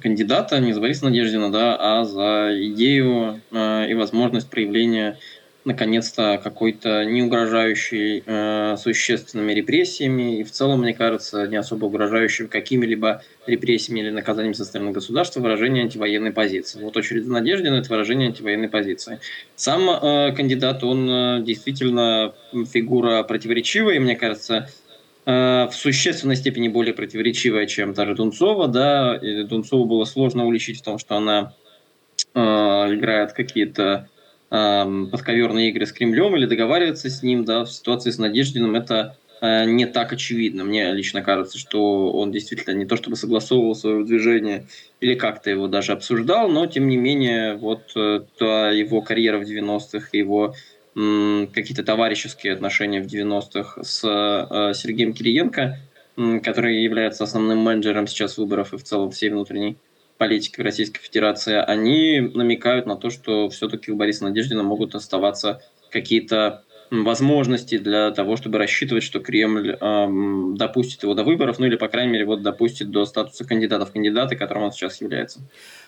кандидата, 0.00 0.60
не 0.60 0.72
за 0.72 0.80
Бориса 0.80 1.06
Надеждина, 1.06 1.50
да, 1.50 1.76
а 1.76 2.04
за 2.04 2.50
идею 2.68 3.40
э, 3.50 3.90
и 3.90 3.94
возможность 3.94 4.48
проявления 4.48 5.18
наконец-то 5.64 6.40
какой-то 6.42 7.04
не 7.04 7.22
угрожающей 7.22 8.22
э, 8.24 8.76
существенными 8.78 9.52
репрессиями 9.52 10.40
и 10.40 10.44
в 10.44 10.50
целом, 10.50 10.80
мне 10.80 10.94
кажется, 10.94 11.46
не 11.46 11.56
особо 11.56 11.86
угрожающим 11.86 12.48
какими-либо 12.48 13.22
репрессиями 13.46 14.00
или 14.00 14.10
наказаниями 14.10 14.54
со 14.54 14.64
стороны 14.64 14.92
государства 14.92 15.40
выражение 15.40 15.84
антивоенной 15.84 16.32
позиции. 16.32 16.82
Вот 16.82 16.96
очередь 16.96 17.26
Надеждина– 17.26 17.74
это 17.76 17.90
выражение 17.90 18.28
антивоенной 18.28 18.68
позиции. 18.68 19.20
Сам 19.54 19.90
э, 19.90 20.32
кандидат, 20.34 20.82
он 20.82 21.10
э, 21.10 21.42
действительно 21.42 22.34
фигура 22.72 23.22
противоречивая, 23.22 23.96
и 23.96 23.98
мне 23.98 24.16
кажется, 24.16 24.68
э, 25.26 25.66
в 25.66 25.72
существенной 25.72 26.36
степени 26.36 26.68
более 26.68 26.94
противоречивая, 26.94 27.66
чем 27.66 27.92
та 27.92 28.06
же 28.06 28.14
Дунцова. 28.14 28.66
Да? 28.66 29.16
И 29.16 29.44
Дунцову 29.44 29.84
было 29.84 30.04
сложно 30.04 30.46
уличить 30.46 30.80
в 30.80 30.82
том, 30.82 30.98
что 30.98 31.16
она 31.16 31.52
э, 32.34 32.40
играет 32.40 33.32
какие-то 33.32 34.08
подковерные 34.50 35.70
игры 35.70 35.86
с 35.86 35.92
Кремлем 35.92 36.36
или 36.36 36.44
договариваться 36.44 37.08
с 37.08 37.22
ним, 37.22 37.44
да, 37.44 37.64
в 37.64 37.70
ситуации 37.70 38.10
с 38.10 38.18
Надеждиным 38.18 38.74
это 38.74 39.16
э, 39.40 39.64
не 39.64 39.86
так 39.86 40.12
очевидно. 40.12 40.64
Мне 40.64 40.92
лично 40.92 41.22
кажется, 41.22 41.56
что 41.56 42.10
он 42.10 42.32
действительно 42.32 42.74
не 42.74 42.84
то 42.84 42.96
чтобы 42.96 43.14
согласовывал 43.14 43.76
свое 43.76 44.04
движение 44.04 44.66
или 45.00 45.14
как-то 45.14 45.50
его 45.50 45.68
даже 45.68 45.92
обсуждал, 45.92 46.48
но 46.48 46.66
тем 46.66 46.88
не 46.88 46.96
менее 46.96 47.54
вот 47.54 47.92
э, 47.94 48.22
та 48.38 48.70
его 48.72 49.02
карьера 49.02 49.38
в 49.38 49.42
90-х, 49.42 50.08
его 50.12 50.54
какие-то 50.92 51.84
товарищеские 51.84 52.52
отношения 52.52 53.00
в 53.00 53.06
90-х 53.06 53.84
с 53.84 54.04
э, 54.04 54.74
Сергеем 54.74 55.12
Кириенко, 55.12 55.78
который 56.42 56.82
является 56.82 57.22
основным 57.22 57.58
менеджером 57.58 58.08
сейчас 58.08 58.36
выборов 58.36 58.74
и 58.74 58.76
в 58.76 58.82
целом 58.82 59.12
всей 59.12 59.30
внутренней 59.30 59.76
политикой 60.20 60.60
Российской 60.60 61.00
Федерации, 61.00 61.54
они 61.54 62.20
намекают 62.20 62.84
на 62.84 62.96
то, 62.96 63.08
что 63.08 63.48
все-таки 63.48 63.90
у 63.90 63.96
Бориса 63.96 64.24
Надеждина 64.24 64.62
могут 64.62 64.94
оставаться 64.94 65.62
какие-то 65.90 66.62
возможности 66.90 67.78
для 67.78 68.10
того, 68.10 68.36
чтобы 68.36 68.58
рассчитывать, 68.58 69.02
что 69.02 69.20
Кремль 69.20 69.78
эм, 69.80 70.56
допустит 70.58 71.04
его 71.04 71.14
до 71.14 71.24
выборов, 71.24 71.58
ну 71.58 71.64
или, 71.64 71.76
по 71.76 71.88
крайней 71.88 72.12
мере, 72.12 72.26
вот 72.26 72.42
допустит 72.42 72.90
до 72.90 73.06
статуса 73.06 73.46
кандидата 73.46 73.86
в 73.86 73.92
кандидаты, 73.92 74.36
которым 74.36 74.64
он 74.64 74.72
сейчас 74.72 75.00
является. 75.00 75.40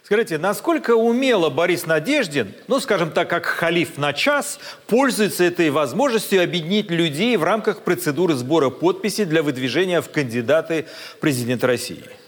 Скажите, 0.03 0.39
насколько 0.39 0.93
умело 0.93 1.51
Борис 1.51 1.85
Надеждин, 1.85 2.55
ну, 2.69 2.81
скажем 2.81 3.11
так, 3.11 3.29
как 3.29 3.45
халиф 3.45 3.99
на 3.99 4.15
час, 4.15 4.59
пользуется 4.87 5.45
этой 5.45 5.69
возможностью 5.69 6.43
объединить 6.43 6.91
людей 6.91 7.37
в 7.37 7.45
рамках 7.45 7.83
процедуры 7.83 8.33
сбора 8.33 8.71
подписей 8.71 9.27
для 9.27 9.43
выдвижения 9.43 10.01
в 10.01 10.11
кандидаты 10.11 10.87
президента 11.21 11.67
России? 11.67 12.22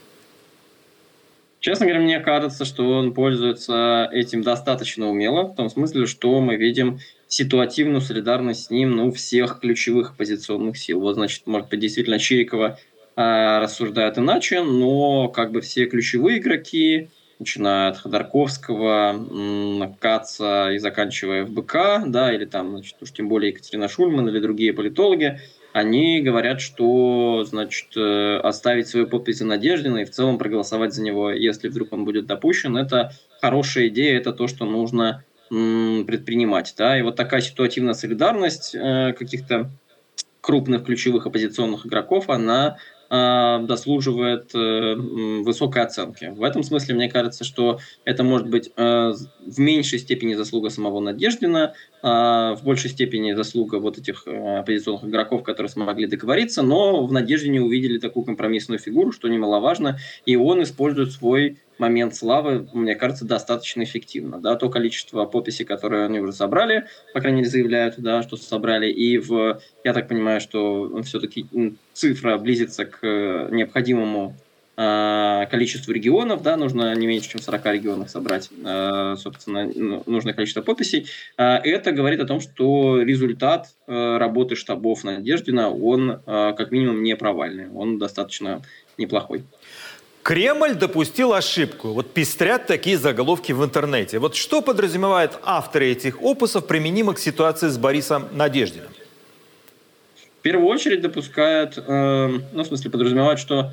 Честно 1.65 1.87
говоря, 1.87 2.03
мне 2.03 2.19
кажется, 2.19 2.63
что 2.63 2.87
он 2.91 3.11
пользуется 3.11 4.07
этим 4.11 4.43
достаточно 4.43 5.09
умело, 5.09 5.45
в 5.45 5.55
том 5.55 5.71
смысле, 5.71 6.05
что 6.05 6.39
мы 6.39 6.57
видим 6.57 6.99
ситуативную 7.27 8.01
солидарность 8.01 8.65
с 8.65 8.69
ним 8.69 8.91
ну, 8.95 9.11
всех 9.11 9.61
ключевых 9.61 10.11
оппозиционных 10.11 10.77
сил. 10.77 10.99
Вот, 10.99 11.15
значит, 11.15 11.47
может 11.47 11.69
быть, 11.69 11.79
действительно 11.79 12.19
Чирикова 12.19 12.77
э, 13.15 13.57
рассуждает 13.59 14.19
иначе, 14.19 14.61
но 14.61 15.27
как 15.29 15.51
бы 15.51 15.61
все 15.61 15.87
ключевые 15.87 16.37
игроки, 16.37 17.09
начиная 17.39 17.89
от 17.89 17.97
Ходорковского, 17.97 19.95
Каца 19.99 20.71
и 20.71 20.77
заканчивая 20.77 21.47
ФБК, 21.47 22.03
да, 22.05 22.31
или 22.31 22.45
там, 22.45 22.73
значит, 22.73 22.97
уж 23.01 23.11
тем 23.11 23.27
более 23.27 23.49
Екатерина 23.49 23.87
Шульман 23.87 24.29
или 24.29 24.37
другие 24.37 24.71
политологи, 24.71 25.39
они 25.75 26.21
говорят, 26.21 26.61
что, 26.61 27.43
значит, 27.43 27.97
э, 27.97 28.37
оставить 28.37 28.87
свою 28.87 29.07
подпись 29.07 29.39
за 29.39 29.45
Надеждина 29.45 29.97
и 29.97 30.05
в 30.05 30.09
целом 30.09 30.37
проголосовать 30.37 30.93
за 30.93 31.03
него, 31.03 31.31
если 31.31 31.67
вдруг 31.67 31.91
он 31.91 32.05
будет 32.05 32.27
допущен, 32.27 32.77
это 32.77 33.11
хорошая 33.41 33.89
идея, 33.89 34.17
это 34.17 34.31
то, 34.31 34.47
что 34.47 34.63
нужно 34.63 35.25
предпринимать. 35.49 36.73
Да? 36.77 36.97
И 36.97 37.01
вот 37.01 37.17
такая 37.17 37.41
ситуативная 37.41 37.93
солидарность 37.93 38.73
э, 38.73 39.13
каких-то 39.19 39.69
крупных 40.39 40.85
ключевых 40.85 41.25
оппозиционных 41.25 41.85
игроков, 41.85 42.29
она 42.29 42.77
дослуживает 43.09 44.53
э, 44.55 44.95
высокой 44.95 45.83
оценки. 45.83 46.33
В 46.35 46.43
этом 46.43 46.63
смысле 46.63 46.95
мне 46.95 47.09
кажется, 47.09 47.43
что 47.43 47.79
это 48.03 48.23
может 48.23 48.49
быть 48.49 48.71
э, 48.75 49.13
в 49.45 49.59
меньшей 49.59 49.99
степени 49.99 50.33
заслуга 50.33 50.69
самого 50.69 50.99
Надеждина, 50.99 51.73
в 52.05 52.59
большей 52.63 52.91
степени 52.91 53.33
заслуга 53.33 53.77
вот 53.77 53.97
этих 53.97 54.27
э, 54.27 54.59
оппозиционных 54.59 55.05
игроков, 55.05 55.41
которые 55.41 55.71
смогли 55.71 56.05
договориться, 56.05 56.61
но 56.61 57.03
в 57.03 57.11
Надеждине 57.11 57.61
увидели 57.61 57.97
такую 57.97 58.25
компромиссную 58.25 58.77
фигуру, 58.77 59.11
что 59.11 59.27
немаловажно, 59.27 59.97
и 60.25 60.35
он 60.35 60.61
использует 60.61 61.11
свой 61.11 61.57
момент 61.77 62.15
славы, 62.15 62.67
мне 62.73 62.95
кажется, 62.95 63.25
достаточно 63.25 63.83
эффективно. 63.83 64.39
Да, 64.39 64.55
то 64.55 64.69
количество 64.69 65.25
подписей, 65.25 65.65
которые 65.65 66.05
они 66.05 66.19
уже 66.19 66.33
собрали, 66.33 66.85
по 67.13 67.19
крайней 67.19 67.39
мере, 67.39 67.49
заявляют, 67.49 67.95
да, 67.97 68.23
что 68.23 68.37
собрали, 68.37 68.89
и 68.91 69.17
в, 69.17 69.59
я 69.83 69.93
так 69.93 70.07
понимаю, 70.07 70.41
что 70.41 71.01
все-таки 71.03 71.45
цифра 71.93 72.37
близится 72.37 72.85
к 72.85 73.49
необходимому 73.51 74.35
э, 74.77 75.45
количеству 75.49 75.91
регионов, 75.91 76.41
да, 76.41 76.57
нужно 76.57 76.93
не 76.95 77.07
меньше, 77.07 77.29
чем 77.29 77.41
40 77.41 77.65
регионов 77.67 78.09
собрать, 78.09 78.49
э, 78.63 79.15
собственно, 79.17 79.69
ну, 79.73 80.03
нужное 80.05 80.33
количество 80.33 80.61
подписей. 80.61 81.07
Э, 81.37 81.57
это 81.57 81.91
говорит 81.91 82.19
о 82.19 82.25
том, 82.25 82.39
что 82.39 83.01
результат 83.01 83.67
э, 83.87 84.17
работы 84.17 84.55
штабов 84.55 85.03
Надеждина, 85.03 85.69
он 85.69 86.11
э, 86.11 86.53
как 86.57 86.71
минимум 86.71 87.03
не 87.03 87.15
провальный, 87.15 87.69
он 87.71 87.97
достаточно 87.97 88.61
неплохой. 88.97 89.43
Кремль 90.25 90.73
допустил 90.73 91.33
ошибку. 91.33 91.89
Вот 91.89 92.11
пестрят 92.11 92.65
такие 92.65 92.97
заголовки 92.97 93.51
в 93.51 93.63
интернете. 93.63 94.17
Вот 94.17 94.35
что 94.35 94.63
подразумевают 94.63 95.37
авторы 95.43 95.91
этих 95.91 96.19
опусов 96.19 96.65
применимо 96.65 97.13
к 97.13 97.19
ситуации 97.19 97.67
с 97.67 97.77
Борисом 97.77 98.29
Надеждиным? 98.31 98.89
В 100.39 100.41
первую 100.41 100.67
очередь 100.67 101.01
допускают, 101.01 101.77
э, 101.77 102.39
ну, 102.53 102.63
в 102.63 102.65
смысле, 102.65 102.89
подразумевают, 102.89 103.39
что, 103.39 103.71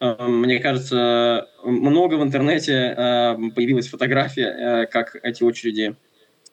э, 0.00 0.26
мне 0.26 0.58
кажется, 0.58 1.46
много 1.62 2.14
в 2.14 2.24
интернете 2.24 2.72
э, 2.72 3.36
появилась 3.54 3.86
фотография, 3.86 4.48
э, 4.48 4.86
как 4.86 5.16
эти 5.22 5.44
очереди 5.44 5.94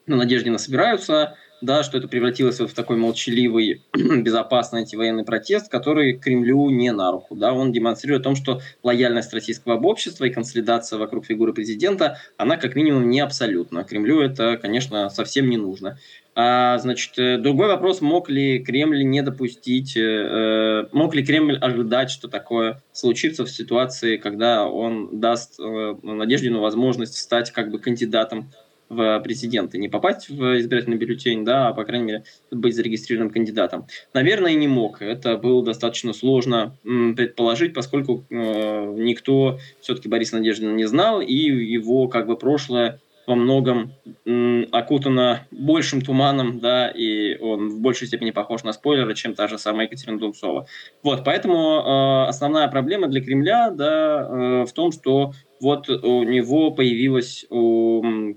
на 0.06 0.18
Надеждина 0.18 0.60
собираются, 0.60 1.36
да, 1.62 1.84
что 1.84 1.98
это 1.98 2.08
превратилось 2.08 2.60
вот 2.60 2.72
в 2.72 2.74
такой 2.74 2.98
молчаливый, 2.98 3.84
безопасный 3.94 4.80
антивоенный 4.82 5.24
протест, 5.24 5.70
который 5.70 6.18
Кремлю 6.18 6.70
не 6.70 6.92
на 6.92 7.12
руку. 7.12 7.36
Да. 7.36 7.54
Он 7.54 7.72
демонстрирует 7.72 8.22
о 8.22 8.24
том, 8.24 8.36
что 8.36 8.62
лояльность 8.84 9.34
российского 9.34 9.80
общества 9.80 10.26
и 10.26 10.32
консолидация 10.32 10.98
вокруг 10.98 11.26
фигуры 11.26 11.54
президента, 11.54 12.18
она 12.38 12.58
как 12.58 12.76
минимум 12.76 13.10
не 13.10 13.20
абсолютна. 13.20 13.84
Кремлю 13.84 14.22
это, 14.22 14.58
конечно, 14.58 15.10
совсем 15.10 15.50
не 15.50 15.58
нужно. 15.58 15.98
А, 16.34 16.78
значит, 16.78 17.20
э, 17.20 17.38
другой 17.38 17.68
вопрос, 17.68 18.00
мог 18.00 18.30
ли 18.30 18.60
Кремль 18.60 19.04
не 19.04 19.22
допустить, 19.22 19.98
э, 19.98 20.02
э, 20.02 20.86
мог 20.94 21.14
ли 21.14 21.26
Кремль 21.26 21.58
ожидать, 21.58 22.10
что 22.10 22.30
такое 22.30 22.82
случится 22.94 23.44
в 23.44 23.50
ситуации, 23.52 24.16
когда 24.16 24.66
он 24.66 25.20
даст 25.20 25.60
э, 25.60 25.96
Надеждину 26.04 26.62
возможность 26.62 27.18
стать 27.18 27.52
как 27.52 27.70
бы 27.70 27.80
кандидатом 27.80 28.50
в 28.92 29.22
президенты, 29.22 29.78
не 29.78 29.88
попасть 29.88 30.30
в 30.30 30.60
избирательный 30.60 30.98
бюллетень, 30.98 31.46
да, 31.46 31.70
а, 31.70 31.74
по 31.74 31.86
крайней 31.86 32.06
мере, 32.06 32.24
быть 32.52 32.76
зарегистрированным 32.76 33.32
кандидатом. 33.32 33.88
Наверное, 34.14 34.54
не 34.54 34.68
мог. 34.68 35.02
Это 35.02 35.38
было 35.38 35.64
достаточно 35.64 36.14
сложно 36.14 36.76
предположить, 36.84 37.74
поскольку 37.74 38.26
э, 38.30 38.94
никто 38.98 39.60
все-таки 39.80 40.10
Борис 40.10 40.34
Надеждина 40.34 40.74
не 40.74 40.86
знал, 40.86 41.22
и 41.22 41.34
его 41.34 42.08
как 42.08 42.28
бы 42.28 42.38
прошлое 42.38 43.00
во 43.28 43.36
многом 43.36 43.94
м, 44.26 44.68
окутано 44.72 45.48
большим 45.52 46.02
туманом, 46.02 46.60
да, 46.60 46.90
и 46.90 47.38
он 47.38 47.70
в 47.70 47.80
большей 47.80 48.08
степени 48.08 48.32
похож 48.32 48.64
на 48.64 48.74
спойлеры, 48.74 49.16
чем 49.16 49.36
та 49.36 49.48
же 49.48 49.58
самая 49.58 49.86
Екатерина 49.86 50.20
Дунцова. 50.20 50.66
Вот, 51.04 51.24
поэтому 51.24 51.56
э, 51.56 52.30
основная 52.30 52.68
проблема 52.68 53.08
для 53.08 53.22
Кремля, 53.22 53.70
да, 53.70 54.28
э, 54.30 54.66
в 54.66 54.74
том, 54.74 54.92
что 54.92 55.32
вот 55.62 55.88
у 55.90 56.24
него 56.24 56.72
появилась 56.72 57.46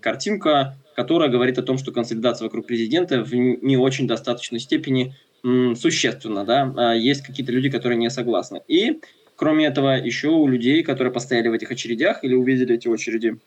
картинка, 0.00 0.76
которая 0.94 1.28
говорит 1.28 1.58
о 1.58 1.62
том, 1.62 1.78
что 1.78 1.90
консолидация 1.90 2.46
вокруг 2.46 2.66
президента 2.66 3.24
в 3.24 3.34
не 3.34 3.76
очень 3.76 4.06
достаточной 4.06 4.60
степени 4.60 5.14
существенна, 5.42 6.44
да, 6.44 6.72
а 6.76 6.94
есть 6.94 7.22
какие-то 7.22 7.52
люди, 7.52 7.68
которые 7.68 7.98
не 7.98 8.08
согласны. 8.10 8.62
И, 8.68 9.00
кроме 9.36 9.66
этого, 9.66 9.96
еще 9.96 10.28
у 10.28 10.46
людей, 10.46 10.82
которые 10.82 11.12
постояли 11.12 11.48
в 11.48 11.52
этих 11.52 11.70
очередях 11.70 12.22
или 12.22 12.34
увидели 12.34 12.74
эти 12.76 12.88
очереди, 12.88 13.38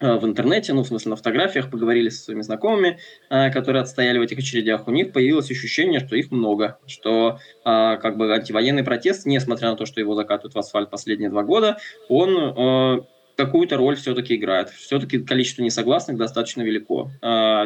в 0.00 0.24
интернете, 0.24 0.72
ну, 0.72 0.82
в 0.82 0.86
смысле, 0.86 1.10
на 1.10 1.16
фотографиях, 1.16 1.70
поговорили 1.70 2.08
со 2.08 2.22
своими 2.22 2.42
знакомыми, 2.42 2.98
э, 3.30 3.50
которые 3.50 3.82
отстояли 3.82 4.18
в 4.18 4.22
этих 4.22 4.38
очередях, 4.38 4.86
у 4.86 4.92
них 4.92 5.12
появилось 5.12 5.50
ощущение, 5.50 6.00
что 6.00 6.14
их 6.14 6.30
много, 6.30 6.78
что 6.86 7.38
э, 7.64 7.96
как 7.96 8.16
бы 8.16 8.32
антивоенный 8.32 8.84
протест, 8.84 9.26
несмотря 9.26 9.70
на 9.70 9.76
то, 9.76 9.86
что 9.86 10.00
его 10.00 10.14
закатывают 10.14 10.54
в 10.54 10.58
асфальт 10.58 10.90
последние 10.90 11.30
два 11.30 11.42
года, 11.42 11.78
он 12.08 13.06
какую-то 13.36 13.76
роль 13.76 13.94
все-таки 13.94 14.34
играет. 14.34 14.70
Все-таки 14.70 15.20
количество 15.20 15.62
несогласных 15.62 16.16
достаточно 16.16 16.62
велико. 16.62 17.12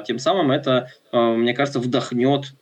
Тем 0.07 0.19
самым 0.19 0.51
это, 0.51 0.91
мне 1.13 1.55
кажется, 1.55 1.81
вдохнет 1.81 2.53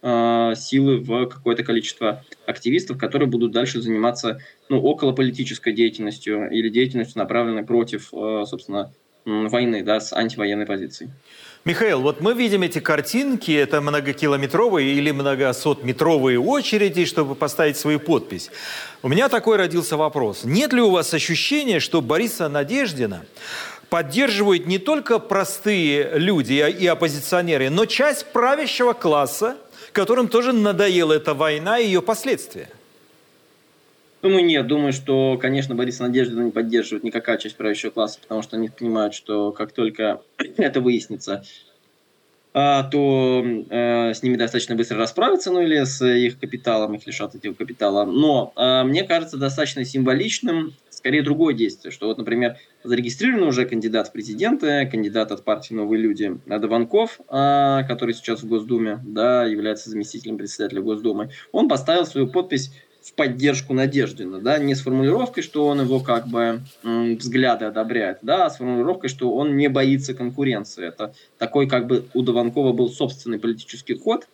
силы 0.57 0.99
в 0.99 1.27
какое-то 1.27 1.65
количество 1.65 2.25
активистов, 2.47 2.99
которые 2.99 3.29
будут 3.29 3.51
дальше 3.51 3.83
заниматься 3.83 4.39
ну, 4.69 4.81
околополитической 4.81 5.73
деятельностью 5.73 6.49
или 6.53 6.69
деятельностью, 6.69 7.19
направленной 7.19 7.65
против, 7.65 8.11
собственно, 8.11 8.93
войны, 9.25 9.83
да, 9.83 10.01
с 10.01 10.13
антивоенной 10.13 10.67
позицией. 10.67 11.11
Михаил, 11.67 12.01
вот 12.01 12.23
мы 12.23 12.33
видим 12.33 12.63
эти 12.63 12.79
картинки, 12.79 13.53
это 13.53 13.83
многокилометровые 13.83 14.95
или 14.95 15.11
многосотметровые 15.11 16.41
очереди, 16.41 17.05
чтобы 17.05 17.35
поставить 17.35 17.77
свою 17.77 18.01
подпись. 18.01 18.51
У 19.03 19.09
меня 19.09 19.29
такой 19.29 19.59
родился 19.59 19.99
вопрос. 19.99 20.45
Нет 20.45 20.73
ли 20.73 20.81
у 20.81 20.91
вас 20.91 21.13
ощущения, 21.13 21.79
что 21.79 22.01
Бориса 22.01 22.49
Надеждина 22.49 23.27
поддерживают 23.91 24.67
не 24.67 24.79
только 24.79 25.19
простые 25.19 26.13
люди 26.15 26.55
и 26.55 26.87
оппозиционеры, 26.87 27.69
но 27.69 27.85
часть 27.85 28.33
правящего 28.33 28.95
класса, 28.95 29.59
которым 29.93 30.29
тоже 30.29 30.55
надоела 30.55 31.13
эта 31.13 31.35
война 31.35 31.79
и 31.79 31.85
ее 31.85 32.01
последствия? 32.01 32.71
Думаю, 34.23 34.45
нет. 34.45 34.67
Думаю, 34.67 34.93
что, 34.93 35.39
конечно, 35.41 35.75
Бориса 35.75 36.03
Надеждина 36.03 36.43
не 36.43 36.51
поддерживает 36.51 37.05
никакая 37.05 37.39
часть 37.39 37.57
правящего 37.57 37.91
класса, 37.91 38.19
потому 38.21 38.43
что 38.43 38.57
они 38.57 38.69
понимают, 38.69 39.15
что 39.15 39.53
как 39.53 39.73
только 39.73 40.21
это 40.57 40.81
выяснится, 40.81 41.43
а, 42.53 42.83
то 42.83 43.45
э, 43.45 44.13
с 44.13 44.23
ними 44.23 44.37
достаточно 44.37 44.75
быстро 44.75 44.99
расправиться, 44.99 45.53
ну 45.53 45.63
или 45.63 45.85
с 45.85 46.05
их 46.05 46.39
капиталом, 46.39 46.95
их 46.95 47.07
лишат 47.07 47.35
этого 47.35 47.55
капитала. 47.55 48.05
Но 48.05 48.53
э, 48.57 48.83
мне 48.85 49.05
кажется 49.05 49.37
достаточно 49.37 49.85
символичным 49.85 50.75
скорее 50.91 51.23
другое 51.23 51.55
действие, 51.55 51.93
что 51.93 52.09
вот, 52.09 52.19
например, 52.19 52.57
зарегистрирован 52.85 53.45
уже 53.45 53.65
кандидат 53.65 54.09
в 54.09 54.13
президенты, 54.13 54.87
кандидат 54.91 55.33
от 55.33 55.45
партии 55.45 55.73
«Новые 55.73 56.03
люди» 56.03 56.39
Дованков, 56.45 57.21
э, 57.21 57.85
который 57.89 58.15
сейчас 58.15 58.43
в 58.43 58.49
Госдуме, 58.49 58.99
да, 59.03 59.47
является 59.47 59.89
заместителем 59.89 60.37
председателя 60.37 60.83
Госдумы, 60.83 61.31
он 61.53 61.69
поставил 61.69 62.05
свою 62.05 62.27
подпись 62.27 62.73
в 63.03 63.15
поддержку 63.15 63.73
Надеждина, 63.73 64.41
да, 64.41 64.59
не 64.59 64.75
с 64.75 64.83
формулировкой, 64.83 65.43
что 65.43 65.67
он 65.67 65.81
его 65.81 66.01
как 66.01 66.29
бы 66.29 66.61
взгляды 66.83 67.65
одобряет, 67.65 68.19
да, 68.23 68.47
а 68.47 68.51
с 68.51 68.57
формулировкой, 68.57 69.09
что 69.09 69.33
он 69.33 69.57
не 69.57 69.69
боится 69.69 70.15
конкуренции. 70.15 70.87
Это 70.87 71.15
такой 71.39 71.67
как 71.69 71.87
бы 71.87 72.05
у 72.15 72.23
Дованкова 72.23 72.73
был 72.73 72.91
собственный 72.91 73.39
политический 73.39 73.99
ход, 73.99 74.27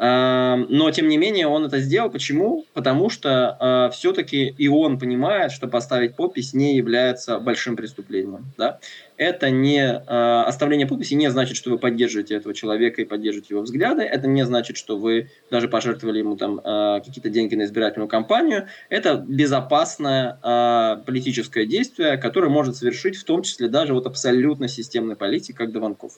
но, 0.00 0.90
тем 0.94 1.08
не 1.08 1.16
менее, 1.16 1.48
он 1.48 1.64
это 1.64 1.80
сделал. 1.80 2.08
Почему? 2.08 2.64
Потому 2.72 3.10
что 3.10 3.56
э, 3.58 3.92
все-таки 3.92 4.46
и 4.46 4.68
он 4.68 4.96
понимает, 4.96 5.50
что 5.50 5.66
поставить 5.66 6.14
подпись 6.14 6.54
не 6.54 6.76
является 6.76 7.40
большим 7.40 7.74
преступлением. 7.74 8.44
Да? 8.56 8.78
Это 9.18 9.50
не 9.50 9.80
э, 9.80 10.42
оставление 10.46 10.86
подписи 10.86 11.14
не 11.14 11.28
значит, 11.28 11.56
что 11.56 11.70
вы 11.70 11.78
поддерживаете 11.78 12.36
этого 12.36 12.54
человека 12.54 13.02
и 13.02 13.04
поддерживаете 13.04 13.54
его 13.54 13.62
взгляды. 13.62 14.02
Это 14.02 14.28
не 14.28 14.46
значит, 14.46 14.76
что 14.76 14.96
вы 14.96 15.30
даже 15.50 15.68
пожертвовали 15.68 16.20
ему 16.20 16.36
там 16.36 16.60
э, 16.60 17.00
какие-то 17.04 17.28
деньги 17.28 17.56
на 17.56 17.64
избирательную 17.64 18.08
кампанию. 18.08 18.68
Это 18.88 19.16
безопасное 19.16 20.38
э, 20.40 21.02
политическое 21.04 21.66
действие, 21.66 22.16
которое 22.16 22.48
может 22.48 22.76
совершить 22.76 23.16
в 23.16 23.24
том 23.24 23.42
числе 23.42 23.68
даже 23.68 23.92
вот 23.92 24.06
абсолютно 24.06 24.68
системный 24.68 25.16
политик, 25.16 25.56
как 25.56 25.72
Дованков. 25.72 26.12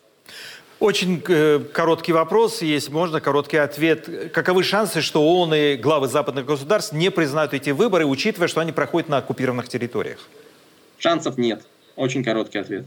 Очень 0.78 1.22
э, 1.26 1.58
короткий 1.72 2.12
вопрос, 2.12 2.60
есть 2.60 2.90
можно 2.90 3.22
короткий 3.22 3.56
ответ. 3.56 4.30
Каковы 4.34 4.62
шансы, 4.62 5.00
что 5.00 5.22
ООН 5.22 5.54
и 5.54 5.76
главы 5.76 6.06
западных 6.06 6.44
государств 6.44 6.92
не 6.92 7.10
признают 7.10 7.54
эти 7.54 7.70
выборы, 7.70 8.04
учитывая, 8.04 8.48
что 8.48 8.60
они 8.60 8.72
проходят 8.72 9.08
на 9.08 9.16
оккупированных 9.16 9.68
территориях? 9.68 10.18
Шансов 10.98 11.38
нет. 11.38 11.62
Очень 12.00 12.24
короткий 12.24 12.56
ответ. 12.56 12.86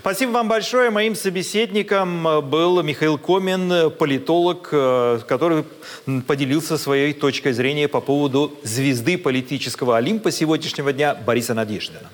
Спасибо 0.00 0.32
вам 0.32 0.48
большое. 0.48 0.90
Моим 0.90 1.14
собеседником 1.14 2.24
был 2.50 2.82
Михаил 2.82 3.16
Комин, 3.16 3.92
политолог, 3.92 4.70
э, 4.72 5.20
который 5.28 5.64
поделился 6.26 6.76
своей 6.76 7.12
точкой 7.12 7.52
зрения 7.52 7.86
по 7.86 8.00
поводу 8.00 8.52
звезды 8.64 9.18
политического 9.18 9.96
Олимпа 9.96 10.32
сегодняшнего 10.32 10.92
дня 10.92 11.14
Бориса 11.14 11.54
Надеждина. 11.54 12.10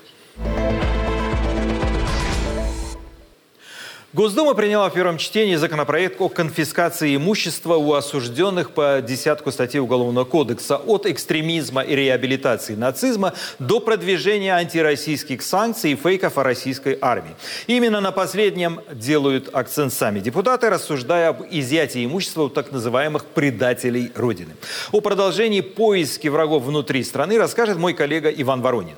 Госдума 4.16 4.54
приняла 4.54 4.88
в 4.88 4.94
первом 4.94 5.18
чтении 5.18 5.56
законопроект 5.56 6.18
о 6.22 6.30
конфискации 6.30 7.16
имущества 7.16 7.74
у 7.74 7.92
осужденных 7.92 8.70
по 8.70 9.02
десятку 9.06 9.52
статей 9.52 9.78
Уголовного 9.78 10.24
кодекса 10.24 10.78
от 10.78 11.04
экстремизма 11.04 11.82
и 11.82 11.94
реабилитации 11.94 12.76
нацизма 12.76 13.34
до 13.58 13.78
продвижения 13.78 14.54
антироссийских 14.54 15.42
санкций 15.42 15.92
и 15.92 15.96
фейков 15.96 16.38
о 16.38 16.44
российской 16.44 16.96
армии. 16.98 17.32
Именно 17.66 18.00
на 18.00 18.10
последнем 18.10 18.80
делают 18.90 19.54
акцент 19.54 19.92
сами 19.92 20.20
депутаты, 20.20 20.70
рассуждая 20.70 21.28
об 21.28 21.42
изъятии 21.50 22.02
имущества 22.02 22.44
у 22.44 22.48
так 22.48 22.72
называемых 22.72 23.26
предателей 23.26 24.12
Родины. 24.14 24.56
О 24.92 25.02
продолжении 25.02 25.60
поиски 25.60 26.28
врагов 26.28 26.62
внутри 26.62 27.04
страны 27.04 27.36
расскажет 27.36 27.76
мой 27.76 27.92
коллега 27.92 28.30
Иван 28.30 28.62
Воронин. 28.62 28.96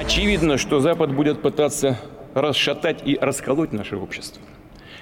Очевидно, 0.00 0.58
что 0.58 0.80
Запад 0.80 1.14
будет 1.14 1.42
пытаться 1.42 1.96
расшатать 2.34 3.02
и 3.04 3.18
расколоть 3.20 3.72
наше 3.72 3.96
общество. 3.96 4.42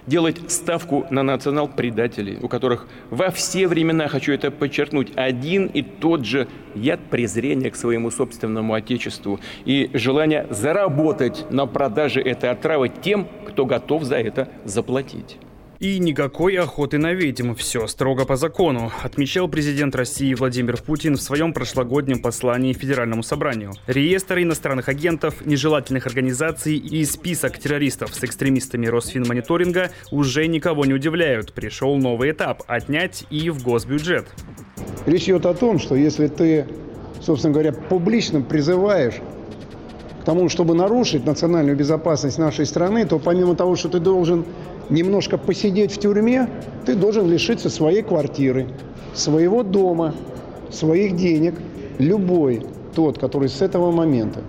Делать 0.06 0.50
ставку 0.50 1.06
на 1.10 1.22
национал-предателей, 1.22 2.38
у 2.40 2.48
которых 2.48 2.88
во 3.10 3.30
все 3.30 3.68
времена, 3.68 4.08
хочу 4.08 4.32
это 4.32 4.50
подчеркнуть, 4.50 5.12
один 5.16 5.66
и 5.66 5.82
тот 5.82 6.24
же 6.24 6.48
яд 6.74 7.00
презрения 7.10 7.70
к 7.70 7.76
своему 7.76 8.10
собственному 8.10 8.72
отечеству 8.72 9.38
и 9.66 9.90
желание 9.92 10.46
заработать 10.48 11.44
на 11.50 11.66
продаже 11.66 12.22
этой 12.22 12.48
отравы 12.48 12.88
тем, 12.88 13.28
кто 13.46 13.66
готов 13.66 14.04
за 14.04 14.16
это 14.16 14.48
заплатить. 14.64 15.36
И 15.80 16.00
никакой 16.00 16.56
охоты 16.56 16.98
на 16.98 17.12
ведьм. 17.12 17.54
Все 17.54 17.86
строго 17.86 18.24
по 18.24 18.34
закону, 18.34 18.90
отмечал 19.04 19.46
президент 19.46 19.94
России 19.94 20.34
Владимир 20.34 20.76
Путин 20.82 21.14
в 21.16 21.22
своем 21.22 21.52
прошлогоднем 21.52 22.20
послании 22.20 22.72
Федеральному 22.72 23.22
собранию. 23.22 23.74
Реестр 23.86 24.40
иностранных 24.40 24.88
агентов, 24.88 25.46
нежелательных 25.46 26.08
организаций 26.08 26.74
и 26.74 27.04
список 27.04 27.58
террористов 27.58 28.12
с 28.12 28.24
экстремистами 28.24 28.88
Росфинмониторинга 28.88 29.92
уже 30.10 30.48
никого 30.48 30.84
не 30.84 30.94
удивляют. 30.94 31.52
Пришел 31.52 31.96
новый 31.96 32.32
этап– 32.32 32.64
отнять 32.66 33.24
и 33.30 33.48
в 33.48 33.62
госбюджет. 33.62 34.26
Речь 35.06 35.24
идет 35.24 35.46
о 35.46 35.54
том, 35.54 35.78
что 35.78 35.94
если 35.94 36.26
ты, 36.26 36.66
собственно 37.20 37.54
говоря, 37.54 37.72
публично 37.72 38.40
призываешь 38.40 39.14
к 40.22 40.24
тому, 40.24 40.48
чтобы 40.48 40.74
нарушить 40.74 41.24
национальную 41.24 41.76
безопасность 41.76 42.36
нашей 42.36 42.66
страны, 42.66 43.06
то 43.06 43.20
помимо 43.20 43.54
того, 43.54 43.76
что 43.76 43.88
ты 43.88 44.00
должен 44.00 44.44
немножко 44.90 45.38
посидеть 45.38 45.92
в 45.92 45.98
тюрьме, 45.98 46.48
ты 46.84 46.94
должен 46.94 47.30
лишиться 47.30 47.70
своей 47.70 48.02
квартиры, 48.02 48.68
своего 49.14 49.62
дома, 49.62 50.14
своих 50.70 51.16
денег. 51.16 51.54
Любой 51.98 52.64
тот, 52.94 53.18
который 53.18 53.48
с 53.48 53.60
этого 53.60 53.90
момента 53.90 54.40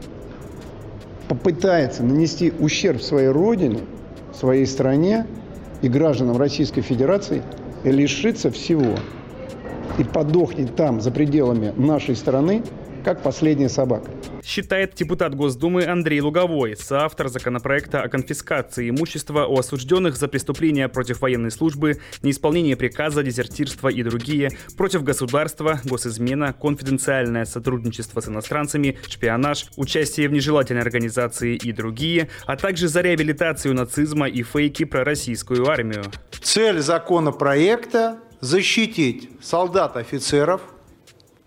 попытается 1.27 2.03
нанести 2.03 2.53
ущерб 2.59 3.01
своей 3.01 3.29
родине, 3.29 3.79
своей 4.37 4.65
стране 4.65 5.25
и 5.81 5.87
гражданам 5.87 6.37
Российской 6.37 6.81
Федерации, 6.81 7.41
лишится 7.83 8.51
всего 8.51 8.95
и 9.97 10.03
подохнет 10.03 10.75
там, 10.75 11.01
за 11.01 11.11
пределами 11.11 11.73
нашей 11.75 12.15
страны, 12.15 12.63
как 13.09 13.23
последняя 13.23 13.69
собака 13.69 14.11
считает 14.43 14.93
депутат 14.93 15.33
Госдумы 15.33 15.83
Андрей 15.83 16.21
Луговой, 16.21 16.77
соавтор 16.77 17.29
законопроекта 17.29 18.03
о 18.03 18.07
конфискации 18.07 18.87
имущества 18.91 19.47
у 19.47 19.57
осужденных 19.57 20.15
за 20.15 20.27
преступления 20.27 20.87
против 20.89 21.21
военной 21.21 21.49
службы, 21.49 21.99
неисполнение 22.21 22.75
приказа, 22.75 23.23
дезертирство 23.23 23.87
и 23.87 24.03
другие, 24.03 24.51
против 24.77 25.03
государства, 25.03 25.79
госизмена, 25.85 26.53
конфиденциальное 26.53 27.45
сотрудничество 27.45 28.21
с 28.21 28.27
иностранцами, 28.27 28.99
шпионаж, 29.07 29.65
участие 29.75 30.29
в 30.29 30.31
нежелательной 30.31 30.83
организации 30.83 31.55
и 31.55 31.71
другие, 31.71 32.29
а 32.45 32.57
также 32.57 32.87
за 32.87 33.01
реабилитацию 33.01 33.73
нацизма 33.73 34.29
и 34.29 34.43
фейки 34.43 34.83
про 34.85 35.03
российскую 35.03 35.67
армию. 35.67 36.03
Цель 36.43 36.79
законопроекта– 36.79 38.19
защитить 38.39 39.31
солдат-офицеров 39.41 40.61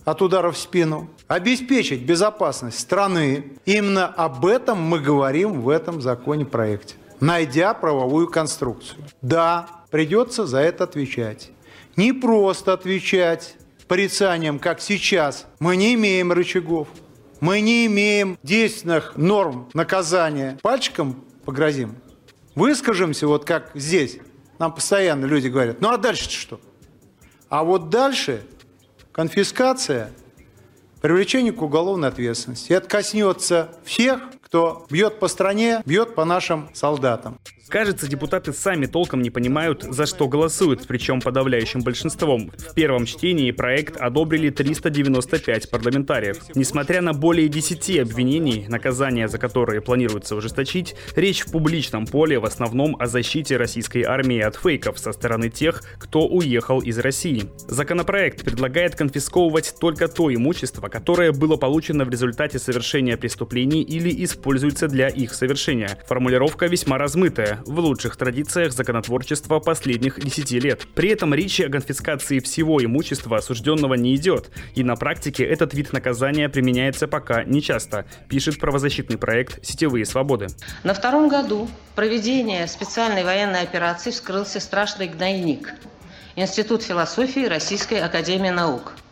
от 0.05 0.23
ударов 0.23 0.57
в 0.57 0.59
спину, 0.59 1.11
обеспечить 1.29 2.03
безопасность 2.05 2.79
страны. 2.79 3.53
Именно 3.65 4.07
об 4.07 4.47
этом 4.47 4.81
мы 4.81 4.99
говорим 4.99 5.61
в 5.63 5.69
этом 5.69 6.01
законе 6.01 6.45
проекте, 6.45 6.95
найдя 7.21 7.75
правовую 7.75 8.29
конструкцию. 8.29 9.05
Да, 9.21 9.69
придется 9.91 10.47
за 10.47 10.59
это 10.59 10.85
отвечать. 10.85 11.51
Не 11.97 12.13
просто 12.13 12.73
отвечать 12.73 13.57
порицанием, 13.93 14.59
как 14.59 14.81
сейчас. 14.81 15.47
Мы 15.59 15.77
не 15.77 15.95
имеем 15.95 16.33
рычагов, 16.33 16.89
мы 17.41 17.61
не 17.61 17.85
имеем 17.85 18.39
действенных 18.43 19.17
норм 19.17 19.69
наказания. 19.75 20.59
Пальчиком 20.63 21.23
погрозим. 21.45 21.97
Выскажемся, 22.55 23.27
вот 23.27 23.45
как 23.45 23.71
здесь. 23.75 24.19
Нам 24.59 24.75
постоянно 24.75 25.27
люди 25.27 25.49
говорят, 25.49 25.81
ну 25.83 25.91
а 25.91 25.99
дальше 25.99 26.31
что? 26.31 26.59
А 27.49 27.65
вот 27.65 27.91
дальше 27.91 28.47
конфискация– 29.13 30.11
привлечение 31.03 31.53
к 31.53 31.61
уголовной 31.61 32.09
ответственности. 32.09 32.73
Это 32.73 32.89
коснется 32.89 33.69
всех, 33.85 34.21
кто 34.41 34.87
бьет 34.89 35.19
по 35.19 35.29
стране, 35.29 35.83
бьет 35.85 36.15
по 36.15 36.25
нашим 36.25 36.71
солдатам. 36.73 37.39
Кажется, 37.69 38.09
депутаты 38.09 38.53
сами 38.53 38.87
толком 38.87 39.23
не 39.23 39.31
понимают, 39.31 39.83
за 39.83 40.07
что 40.07 40.29
голосуют, 40.29 40.87
причем 40.87 41.21
подавляющим 41.21 41.81
большинством. 41.81 42.51
В 42.59 42.75
первом 42.75 43.07
чтении 43.07 43.51
проект 43.51 43.97
одобрили 43.97 44.51
395 44.51 45.71
парламентариев. 45.71 46.39
Несмотря 46.55 47.01
на 47.01 47.13
более 47.13 47.49
10 47.49 48.01
обвинений, 48.01 48.67
наказания 48.69 49.29
за 49.29 49.39
которые 49.39 49.81
планируется 49.81 50.37
ужесточить, 50.37 50.95
речь 51.17 51.43
в 51.43 51.53
публичном 51.53 52.07
поле 52.07 52.39
в 52.39 52.45
основном 52.45 52.97
о 52.99 53.07
защите 53.07 53.57
российской 53.57 54.03
армии 54.03 54.41
от 54.41 54.57
фейков 54.57 54.99
со 54.99 55.13
стороны 55.13 55.49
тех, 55.49 55.83
кто 55.99 56.27
уехал 56.27 56.81
из 56.81 56.99
России. 56.99 57.45
Законопроект 57.69 58.45
предлагает 58.45 58.97
конфисковывать 58.97 59.75
только 59.81 60.09
то 60.09 60.35
имущество, 60.35 60.89
которое 60.89 61.33
было 61.33 61.57
получено 61.57 62.05
в 62.05 62.11
результате 62.11 62.59
совершения 62.59 63.17
преступлений 63.17 63.83
или 63.83 64.25
используется 64.25 64.89
для 64.89 65.09
их 65.09 65.35
совершения. 65.35 65.99
Формулировка 66.07 66.67
весьма 66.67 66.99
размытая 66.99 67.52
в 67.67 67.79
лучших 67.79 68.17
традициях 68.17 68.73
законотворчества 68.73 69.59
последних 69.61 70.21
10 70.21 70.51
лет. 70.63 70.87
При 70.95 71.11
этом 71.11 71.35
речи 71.35 71.63
о 71.63 71.71
конфискации 71.71 72.39
всего 72.41 72.85
имущества 72.85 73.39
осужденного 73.39 73.95
не 73.95 74.17
идет, 74.17 74.51
и 74.75 74.83
на 74.83 74.97
практике 74.97 75.45
этот 75.45 75.75
вид 75.75 75.93
наказания 75.93 76.49
применяется 76.49 77.09
пока 77.09 77.45
нечасто, 77.45 78.07
пишет 78.29 78.59
правозащитный 78.59 79.19
проект 79.19 79.65
«Сетевые 79.65 80.05
свободы». 80.05 80.49
На 80.85 80.95
втором 80.95 81.29
году 81.29 81.69
проведения 81.95 82.67
специальной 82.67 83.25
военной 83.25 83.63
операции 83.63 84.11
вскрылся 84.11 84.61
страшный 84.61 85.09
гнойник– 85.09 85.75
Институт 86.35 86.83
философии 86.83 87.45
Российской 87.45 88.01
Академии 88.01 88.49
Наук– 88.49 88.95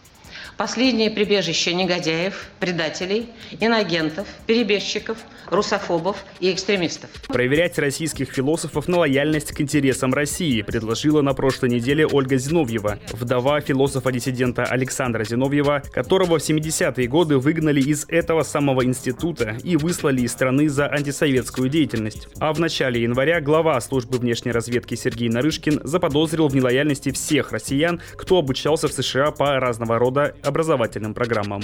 Последнее 0.61 1.11
прибежище 1.11 1.73
негодяев, 1.73 2.51
предателей, 2.59 3.31
инагентов, 3.61 4.29
перебежчиков, 4.47 5.17
русофобов 5.47 6.23
и 6.39 6.53
экстремистов. 6.53 7.09
Проверять 7.29 7.79
российских 7.79 8.31
философов 8.31 8.87
на 8.87 8.99
лояльность 8.99 9.53
к 9.53 9.61
интересам 9.63 10.13
России 10.13 10.61
предложила 10.61 11.23
на 11.23 11.33
прошлой 11.33 11.71
неделе 11.71 12.07
Ольга 12.07 12.37
Зиновьева, 12.37 12.99
вдова 13.11 13.63
философа-диссидента 13.63 14.65
Александра 14.65 15.25
Зиновьева, 15.25 15.83
которого 15.95 16.39
в 16.39 16.43
70-е 16.43 17.09
годы 17.09 17.39
выгнали 17.39 17.81
из 17.81 18.05
этого 18.09 18.43
самого 18.43 18.85
института 18.85 19.57
и 19.65 19.77
выслали 19.77 20.21
из 20.21 20.33
страны 20.33 20.69
за 20.69 20.89
антисоветскую 20.89 21.71
деятельность. 21.71 22.29
А 22.39 22.53
в 22.53 22.61
начале 22.61 23.03
января 23.03 23.41
глава 23.41 23.81
службы 23.81 24.19
внешней 24.19 24.53
разведки 24.53 24.95
Сергей 24.95 25.31
Нарышкин 25.31 25.81
заподозрил 25.85 26.49
в 26.49 26.55
нелояльности 26.55 27.13
всех 27.13 27.51
россиян, 27.53 28.03
кто 28.17 28.37
обучался 28.37 28.89
в 28.89 28.93
США 28.93 29.31
по 29.31 29.59
разного 29.59 29.99
рода 29.99 30.35
образовательным 30.51 31.15
программам. 31.15 31.63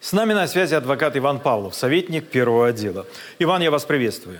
С 0.00 0.12
нами 0.12 0.34
на 0.34 0.46
связи 0.46 0.74
адвокат 0.74 1.16
Иван 1.16 1.40
Павлов, 1.40 1.74
советник 1.74 2.28
первого 2.28 2.68
отдела. 2.68 3.06
Иван, 3.40 3.60
я 3.62 3.72
вас 3.72 3.84
приветствую. 3.84 4.38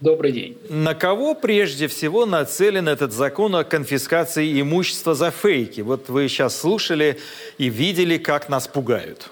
Добрый 0.00 0.32
день. 0.32 0.58
На 0.68 0.94
кого 0.94 1.34
прежде 1.34 1.88
всего 1.88 2.26
нацелен 2.26 2.88
этот 2.88 3.12
закон 3.12 3.54
о 3.56 3.64
конфискации 3.64 4.60
имущества 4.60 5.14
за 5.14 5.30
фейки? 5.30 5.80
Вот 5.80 6.08
вы 6.08 6.28
сейчас 6.28 6.58
слушали 6.58 7.18
и 7.58 7.68
видели, 7.68 8.18
как 8.18 8.48
нас 8.48 8.68
пугают. 8.68 9.30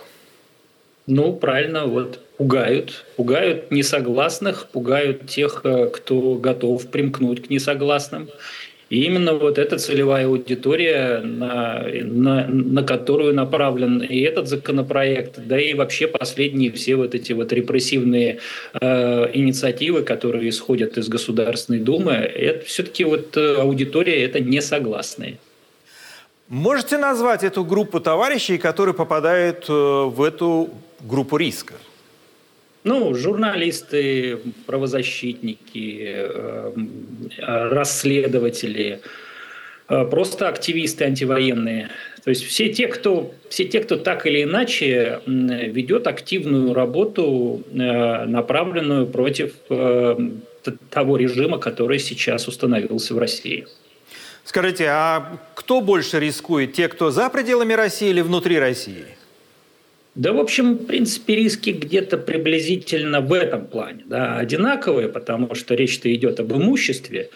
Ну, 1.07 1.35
правильно, 1.35 1.87
вот 1.87 2.21
пугают. 2.39 3.05
Пугают 3.17 3.71
несогласных, 3.71 4.69
пугают 4.69 5.29
тех, 5.29 5.61
э, 5.65 5.87
кто 5.89 6.35
готов 6.35 6.87
примкнуть 6.91 7.47
к 7.47 7.51
несогласным. 7.51 8.29
И 8.91 9.05
именно 9.05 9.35
вот 9.35 9.59
эта 9.59 9.79
целевая 9.79 10.27
аудитория, 10.27 11.21
на, 11.21 11.85
на, 12.03 12.47
на 12.47 12.83
которую 12.83 13.35
направлен 13.35 14.03
и 14.03 14.21
этот 14.21 14.49
законопроект, 14.49 15.39
да 15.39 15.59
и 15.59 15.75
вообще 15.75 16.07
последние 16.07 16.71
все 16.71 16.97
вот 16.97 17.15
эти 17.15 17.33
вот 17.33 17.53
репрессивные 17.53 18.41
э, 18.81 19.31
инициативы, 19.33 20.03
которые 20.03 20.49
исходят 20.51 20.99
из 20.99 21.09
Государственной 21.09 21.81
Думы, 21.81 22.13
это 22.13 22.65
все-таки 22.67 23.05
вот 23.05 23.37
э, 23.37 23.57
аудитория 23.57 24.23
это 24.25 24.41
не 24.41 24.61
согласные. 24.61 25.39
Можете 26.49 26.99
назвать 26.99 27.43
эту 27.43 27.65
группу 27.65 28.01
товарищей, 28.01 28.59
которые 28.59 28.95
попадают 28.95 29.65
э, 29.69 29.73
в 29.73 30.23
эту 30.23 30.69
группу 31.01 31.39
риска? 31.39 31.75
Ну, 32.85 33.15
журналисты, 33.15 34.39
правозащитники, 34.67 36.03
э, 36.05 36.73
расследователи, 37.39 39.01
э, 39.89 40.05
просто 40.05 40.49
активисты 40.49 41.05
антивоенные. 41.05 41.89
То 42.25 42.31
есть 42.31 42.45
все 42.45 42.69
те, 42.69 42.89
кто, 42.89 43.35
все 43.49 43.65
те, 43.65 43.81
кто 43.81 43.97
так 43.97 44.27
или 44.27 44.43
иначе 44.43 45.21
ведет 45.27 46.07
активную 46.07 46.75
работу, 46.75 47.63
э, 47.73 48.25
направленную 48.27 49.07
против 49.07 49.55
того 50.91 51.17
режима, 51.17 51.59
который 51.59 51.99
сейчас 51.99 52.49
установился 52.49 53.15
в 53.15 53.19
России. 53.19 53.67
Скажите, 54.45 54.87
а 54.89 55.39
кто 55.55 55.81
больше 55.81 56.21
рискует? 56.21 56.75
Те, 56.75 56.89
кто 56.89 57.11
за 57.11 57.31
пределами 57.31 57.73
России 57.73 58.11
или 58.11 58.21
внутри 58.21 58.59
России? 58.59 59.05
Да, 60.15 60.33
в 60.33 60.39
общем, 60.39 60.75
в 60.75 60.87
принципе, 60.87 61.35
риски 61.35 61.71
где-то 61.71 62.19
приблизительно 62.19 63.21
в 63.21 63.33
этом 63.33 63.67
плане 63.67 64.05
да, 64.07 64.37
одинаковые, 64.39 65.09
потому 65.09 65.55
что 65.55 65.75
речь-то 65.75 66.13
идет 66.15 66.39
об 66.39 66.53
имуществе. 66.53 67.31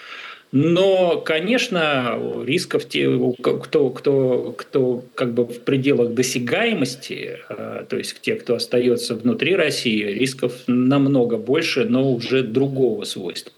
Но, 0.51 1.20
конечно, 1.20 2.18
рисков 2.47 2.87
те, 2.87 3.07
кто, 3.43 3.91
кто, 3.91 4.55
кто 4.57 5.05
как 5.14 5.35
бы 5.35 5.45
в 5.45 5.61
пределах 5.61 6.14
досягаемости, 6.14 7.39
э, 7.49 7.85
то 7.87 7.97
есть 7.99 8.18
те, 8.22 8.35
кто 8.37 8.55
остается 8.55 9.14
внутри 9.14 9.57
России, 9.57 10.05
рисков 10.05 10.55
намного 10.66 11.37
больше, 11.37 11.85
но 11.85 12.11
уже 12.11 12.43
другого 12.43 13.05
свойства. 13.05 13.53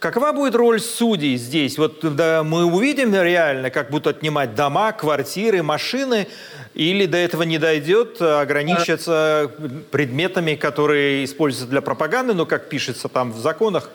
Какова 0.00 0.32
будет 0.32 0.54
роль 0.54 0.80
судей 0.80 1.36
здесь? 1.36 1.76
Вот 1.76 2.00
да, 2.16 2.42
мы 2.42 2.64
увидим 2.64 3.14
реально, 3.14 3.68
как 3.68 3.90
будут 3.90 4.06
отнимать 4.16 4.54
дома, 4.54 4.92
квартиры, 4.92 5.62
машины, 5.62 6.26
или 6.72 7.04
до 7.04 7.18
этого 7.18 7.42
не 7.42 7.58
дойдет, 7.58 8.16
а 8.20 8.40
ограничатся 8.40 9.50
предметами, 9.90 10.54
которые 10.54 11.26
используются 11.26 11.70
для 11.70 11.82
пропаганды, 11.82 12.32
но, 12.32 12.46
как 12.46 12.70
пишется 12.70 13.10
там 13.10 13.30
в 13.30 13.38
законах, 13.40 13.90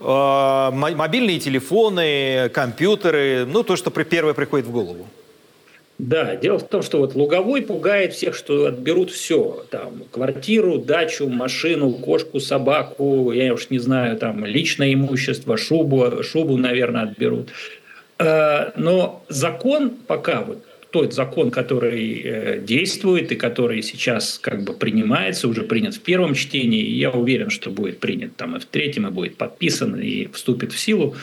э, 0.00 0.70
мобильные 0.72 1.38
телефоны, 1.38 2.48
компьютеры, 2.52 3.46
ну, 3.46 3.62
то, 3.62 3.76
что 3.76 3.92
первое 3.92 4.34
приходит 4.34 4.66
в 4.66 4.72
голову. 4.72 5.06
Да, 5.98 6.36
дело 6.36 6.58
в 6.58 6.68
том, 6.68 6.82
что 6.82 6.98
вот 6.98 7.16
Луговой 7.16 7.60
пугает 7.60 8.12
всех, 8.12 8.36
что 8.36 8.66
отберут 8.66 9.10
все. 9.10 9.64
Там, 9.70 10.04
квартиру, 10.12 10.78
дачу, 10.78 11.28
машину, 11.28 11.92
кошку, 11.92 12.38
собаку, 12.38 13.32
я 13.32 13.52
уж 13.52 13.70
не 13.70 13.80
знаю, 13.80 14.16
там, 14.16 14.44
личное 14.44 14.94
имущество, 14.94 15.56
шубу, 15.56 16.22
шубу, 16.22 16.56
наверное, 16.56 17.02
отберут. 17.02 17.48
Э, 18.20 18.70
но 18.76 19.24
закон 19.28 19.90
пока 19.90 20.42
вот 20.42 20.64
тот 20.90 21.12
закон, 21.12 21.50
который 21.50 22.22
э, 22.24 22.60
действует 22.60 23.32
и 23.32 23.34
который 23.34 23.82
сейчас 23.82 24.38
как 24.38 24.62
бы 24.62 24.74
принимается, 24.74 25.48
уже 25.48 25.62
принят 25.62 25.96
в 25.96 26.00
первом 26.00 26.34
чтении, 26.34 26.80
и 26.80 26.96
я 26.96 27.10
уверен, 27.10 27.50
что 27.50 27.70
будет 27.70 27.98
принят 27.98 28.36
там 28.36 28.56
и 28.56 28.60
в 28.60 28.64
третьем, 28.66 29.08
и 29.08 29.10
будет 29.10 29.36
подписан, 29.36 29.98
и 30.00 30.28
вступит 30.32 30.72
в 30.72 30.78
силу, 30.78 31.16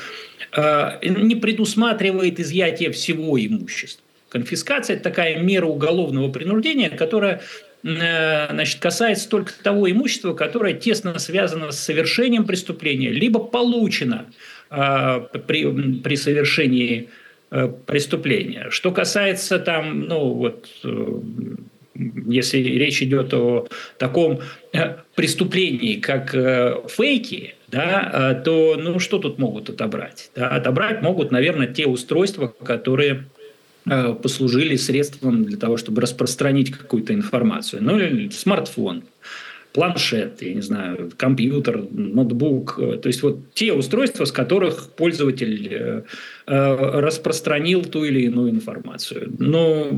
э, 0.55 0.99
не 1.01 1.35
предусматривает 1.35 2.41
изъятие 2.41 2.91
всего 2.91 3.39
имущества. 3.39 4.04
Конфискация– 4.29 4.95
это 4.95 5.03
такая 5.03 5.39
мера 5.39 5.65
уголовного 5.65 6.31
принуждения, 6.31 6.89
которая 6.89 7.41
э, 7.83 8.47
значит, 8.49 8.79
касается 8.79 9.29
только 9.29 9.53
того 9.63 9.89
имущества, 9.89 10.33
которое 10.33 10.73
тесно 10.73 11.17
связано 11.19 11.71
с 11.71 11.79
совершением 11.79 12.45
преступления, 12.45 13.09
либо 13.09 13.39
получено 13.39 14.25
э, 14.71 15.21
при, 15.45 15.99
при 15.99 16.15
совершении 16.15 17.09
э, 17.51 17.71
преступления. 17.85 18.71
Что 18.71 18.91
касается 18.91 19.59
там, 19.59 20.01
ну 20.01 20.33
вот, 20.33 20.69
если 22.25 22.57
речь 22.57 23.01
идет 23.03 23.33
о 23.33 23.67
таком 23.99 24.41
преступлении, 25.13 25.99
как 25.99 26.31
фейки, 26.91 27.55
да, 27.67 28.41
то 28.43 28.75
ну 28.77 28.99
что 28.99 29.19
тут 29.19 29.37
могут 29.37 29.69
отобрать? 29.69 30.31
Да, 30.35 30.49
отобрать 30.49 31.01
могут, 31.01 31.31
наверное, 31.31 31.67
те 31.67 31.85
устройства, 31.85 32.47
которые 32.47 33.25
Э, 33.25 33.34
послужили 33.85 34.75
средством 34.75 35.45
для 35.45 35.57
того, 35.57 35.77
чтобы 35.77 36.01
распространить 36.01 36.71
какую-то 36.71 37.13
информацию. 37.13 37.83
Ну 37.83 37.99
или 37.99 38.29
смартфон, 38.29 39.03
планшет, 39.75 40.41
я 40.41 40.53
не 40.53 40.61
знаю, 40.61 41.11
компьютер, 41.17 41.83
ноутбук. 41.91 42.79
Э, 42.79 42.97
то 42.97 43.07
есть 43.07 43.21
вот 43.21 43.53
те 43.53 43.73
устройства, 43.73 44.23
с 44.23 44.31
которых 44.31 44.89
пользователь 44.95 45.67
э, 45.69 46.01
распространил 46.47 47.83
ту 47.83 48.05
или 48.05 48.21
иную 48.21 48.51
информацию. 48.51 49.33
Но 49.37 49.89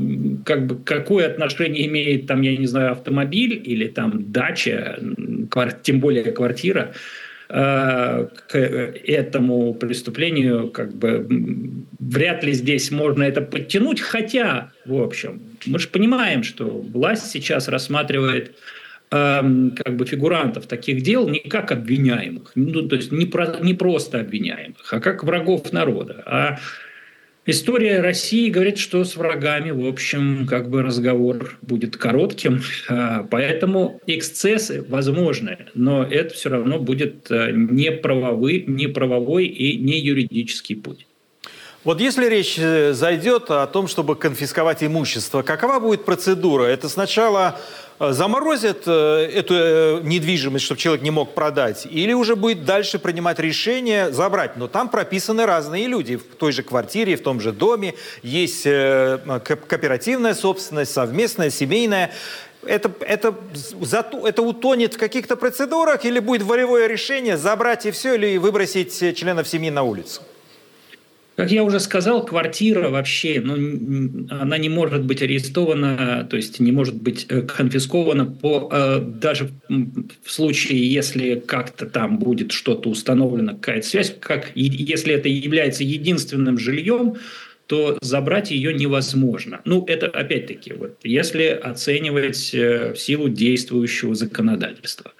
как 0.44 0.66
бы 0.66 0.76
какое 0.84 1.28
отношение 1.30 1.86
имеет 1.86 2.26
там, 2.26 2.42
я 2.42 2.56
не 2.56 2.66
знаю, 2.66 2.92
автомобиль 2.92 3.62
или 3.64 3.86
там 3.86 4.32
дача, 4.32 4.98
тем 5.82 6.00
более 6.00 6.24
квартира, 6.32 6.92
к 7.48 8.54
этому 8.54 9.72
преступлению 9.72 10.68
как 10.70 10.94
бы 10.94 11.26
вряд 11.98 12.44
ли 12.44 12.52
здесь 12.52 12.90
можно 12.90 13.22
это 13.22 13.40
подтянуть, 13.40 14.00
хотя, 14.00 14.70
в 14.84 15.00
общем, 15.00 15.40
мы 15.64 15.78
же 15.78 15.88
понимаем, 15.88 16.42
что 16.42 16.66
власть 16.66 17.30
сейчас 17.30 17.68
рассматривает 17.68 18.54
Эм, 19.10 19.70
как 19.70 19.96
бы 19.96 20.04
фигурантов 20.04 20.66
таких 20.66 21.02
дел 21.02 21.26
не 21.30 21.40
как 21.40 21.72
обвиняемых, 21.72 22.52
ну, 22.54 22.86
то 22.86 22.96
есть 22.96 23.10
не, 23.10 23.24
про, 23.24 23.58
не 23.62 23.72
просто 23.72 24.20
обвиняемых, 24.20 24.92
а 24.92 25.00
как 25.00 25.24
врагов 25.24 25.72
народа. 25.72 26.22
А 26.26 26.58
история 27.48 28.00
России 28.00 28.50
говорит, 28.50 28.78
что 28.78 29.02
с 29.02 29.16
врагами, 29.16 29.70
в 29.70 29.84
общем, 29.86 30.46
как 30.46 30.70
бы 30.70 30.82
разговор 30.82 31.58
будет 31.62 31.96
коротким, 31.96 32.60
а, 32.88 33.24
поэтому 33.24 34.00
эксцессы 34.06 34.84
возможны, 34.88 35.58
но 35.74 36.04
это 36.04 36.34
все 36.34 36.50
равно 36.50 36.78
будет 36.78 37.30
э, 37.30 37.50
не 37.52 37.90
правовой, 37.90 38.64
не 38.66 38.86
правовой 38.86 39.46
и 39.46 39.76
не 39.76 39.98
юридический 39.98 40.76
путь. 40.76 41.07
Вот 41.84 42.00
если 42.00 42.26
речь 42.26 42.58
э, 42.58 42.92
зайдет 42.92 43.50
о 43.50 43.66
том, 43.66 43.88
чтобы 43.88 44.16
конфисковать 44.16 44.82
имущество, 44.82 45.42
какова 45.42 45.78
будет 45.78 46.04
процедура? 46.04 46.64
Это 46.64 46.88
сначала 46.88 47.58
Э, 48.00 48.12
заморозят 48.12 48.84
э, 48.86 49.28
эту 49.34 50.00
недвижимость, 50.02 50.64
чтобы 50.64 50.80
человек 50.80 51.02
не 51.02 51.10
мог 51.10 51.34
продать, 51.34 51.86
или 51.90 52.12
уже 52.12 52.36
будет 52.36 52.64
дальше 52.64 52.98
принимать 52.98 53.38
решение 53.40 54.12
забрать. 54.12 54.56
Но 54.56 54.68
там 54.68 54.88
прописаны 54.88 55.46
разные 55.46 55.88
люди. 55.88 56.16
В 56.16 56.36
той 56.36 56.52
же 56.52 56.62
квартире, 56.62 57.16
в 57.16 57.22
том 57.22 57.40
же 57.40 57.52
доме 57.52 57.94
есть 58.22 58.62
кооперативная 58.62 60.34
собственность, 60.34 60.92
совместная, 60.92 61.50
семейная. 61.50 62.12
Это, 62.64 62.90
это, 63.00 63.34
это 64.24 64.42
утонет 64.42 64.94
в 64.94 64.98
каких-то 64.98 65.36
процедурах 65.36 66.04
или 66.04 66.18
будет 66.18 66.42
волевое 66.42 66.86
решение 66.86 67.36
забрать 67.36 67.86
и 67.86 67.90
все, 67.90 68.14
или 68.14 68.36
выбросить 68.36 69.16
членов 69.16 69.48
семьи 69.48 69.70
на 69.70 69.82
улицу? 69.82 70.22
Как 71.38 71.52
я 71.52 71.62
уже 71.62 71.78
сказал, 71.78 72.26
квартира 72.26 72.88
вообще, 72.88 73.40
ну, 73.40 74.26
она 74.28 74.58
не 74.58 74.68
может 74.68 75.04
быть 75.04 75.22
арестована, 75.22 76.26
то 76.28 76.36
есть 76.36 76.58
не 76.58 76.72
может 76.72 77.00
быть 77.00 77.26
э, 77.28 77.42
конфискована 77.42 78.26
по, 78.26 78.68
э, 78.72 78.98
даже 79.00 79.50
в 79.68 80.32
случае, 80.32 80.92
если 80.92 81.36
как-то 81.38 81.86
там 81.86 82.18
будет 82.18 82.50
что-то 82.50 82.90
установлено, 82.90 83.52
какая-то 83.52 83.86
связь, 83.86 84.16
как, 84.18 84.50
если 84.56 85.14
это 85.14 85.28
является 85.28 85.84
единственным 85.84 86.58
жильем, 86.58 87.14
то 87.68 87.98
забрать 88.00 88.50
ее 88.50 88.74
невозможно. 88.74 89.60
Ну, 89.64 89.84
это 89.86 90.08
опять-таки, 90.08 90.72
вот, 90.72 90.98
если 91.04 91.44
оценивать 91.44 92.52
э, 92.52 92.94
силу 92.96 93.28
действующего 93.28 94.16
законодательства. 94.16 95.12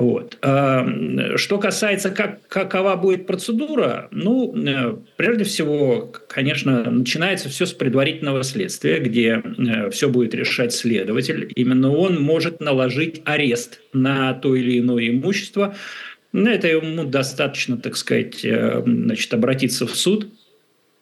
Вот. 0.00 0.38
Что 0.40 1.58
касается, 1.58 2.08
как, 2.10 2.46
какова 2.48 2.96
будет 2.96 3.26
процедура, 3.26 4.08
ну, 4.10 4.56
э, 4.56 4.96
прежде 5.16 5.44
всего, 5.44 6.10
конечно, 6.26 6.90
начинается 6.90 7.50
все 7.50 7.66
с 7.66 7.74
предварительного 7.74 8.42
следствия, 8.42 8.98
где 8.98 9.42
э, 9.44 9.90
все 9.90 10.08
будет 10.08 10.34
решать 10.34 10.72
следователь. 10.72 11.52
Именно 11.54 11.92
он 11.92 12.18
может 12.18 12.60
наложить 12.60 13.20
арест 13.26 13.82
на 13.92 14.32
то 14.32 14.56
или 14.56 14.78
иное 14.78 15.10
имущество. 15.10 15.76
Это 16.32 16.68
ему 16.68 17.04
достаточно, 17.04 17.76
так 17.76 17.94
сказать, 17.98 18.42
э, 18.42 18.82
значит, 18.82 19.34
обратиться 19.34 19.86
в 19.86 19.94
суд– 19.94 20.28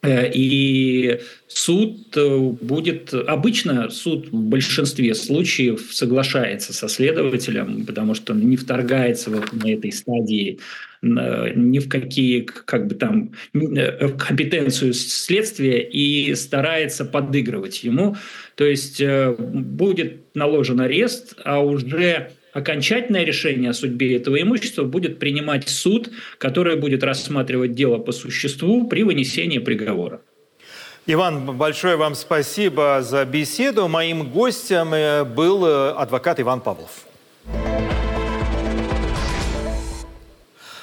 и 0.06 1.20
суд 1.48 2.16
э, 2.16 2.38
будет... 2.38 3.12
Обычно 3.12 3.90
суд 3.90 4.28
в 4.28 4.42
большинстве 4.42 5.14
случаев 5.14 5.88
соглашается 5.92 6.72
со 6.72 6.88
следователем, 6.88 7.84
потому 7.84 8.14
что 8.14 8.32
он 8.32 8.48
не 8.48 8.56
вторгается 8.56 9.30
вот 9.30 9.52
на 9.52 9.72
этой 9.72 9.90
стадии 9.90 10.60
ни 11.00 11.78
в 11.78 11.88
какие 11.88 12.40
как 12.40 12.88
бы 12.88 12.94
там 12.96 13.32
э, 13.54 14.08
компетенцию 14.08 14.94
следствия 14.94 15.80
и 15.80 16.34
старается 16.34 17.04
подыгрывать 17.04 17.84
ему. 17.84 18.16
То 18.56 18.64
есть 18.64 19.00
будет 19.38 20.34
наложен 20.34 20.80
арест, 20.80 21.34
а 21.44 21.60
уже 21.60 22.32
окончательное 22.52 23.24
решение 23.24 23.70
о 23.70 23.74
судьбе 23.74 24.16
этого 24.16 24.40
имущества 24.40 24.84
будет 24.84 25.18
принимать 25.18 25.68
суд, 25.68 26.10
который 26.38 26.76
будет 26.76 27.02
рассматривать 27.02 27.74
дело 27.74 27.98
по 27.98 28.12
существу 28.12 28.86
при 28.86 29.02
вынесении 29.02 29.58
приговора. 29.58 30.20
Иван, 31.06 31.56
большое 31.56 31.96
вам 31.96 32.14
спасибо 32.14 32.98
за 33.02 33.24
беседу. 33.24 33.88
Моим 33.88 34.28
гостем 34.30 34.92
э, 34.92 35.24
был 35.24 35.64
э, 35.64 35.92
адвокат 35.92 36.38
Иван 36.38 36.60
Павлов. 36.60 37.07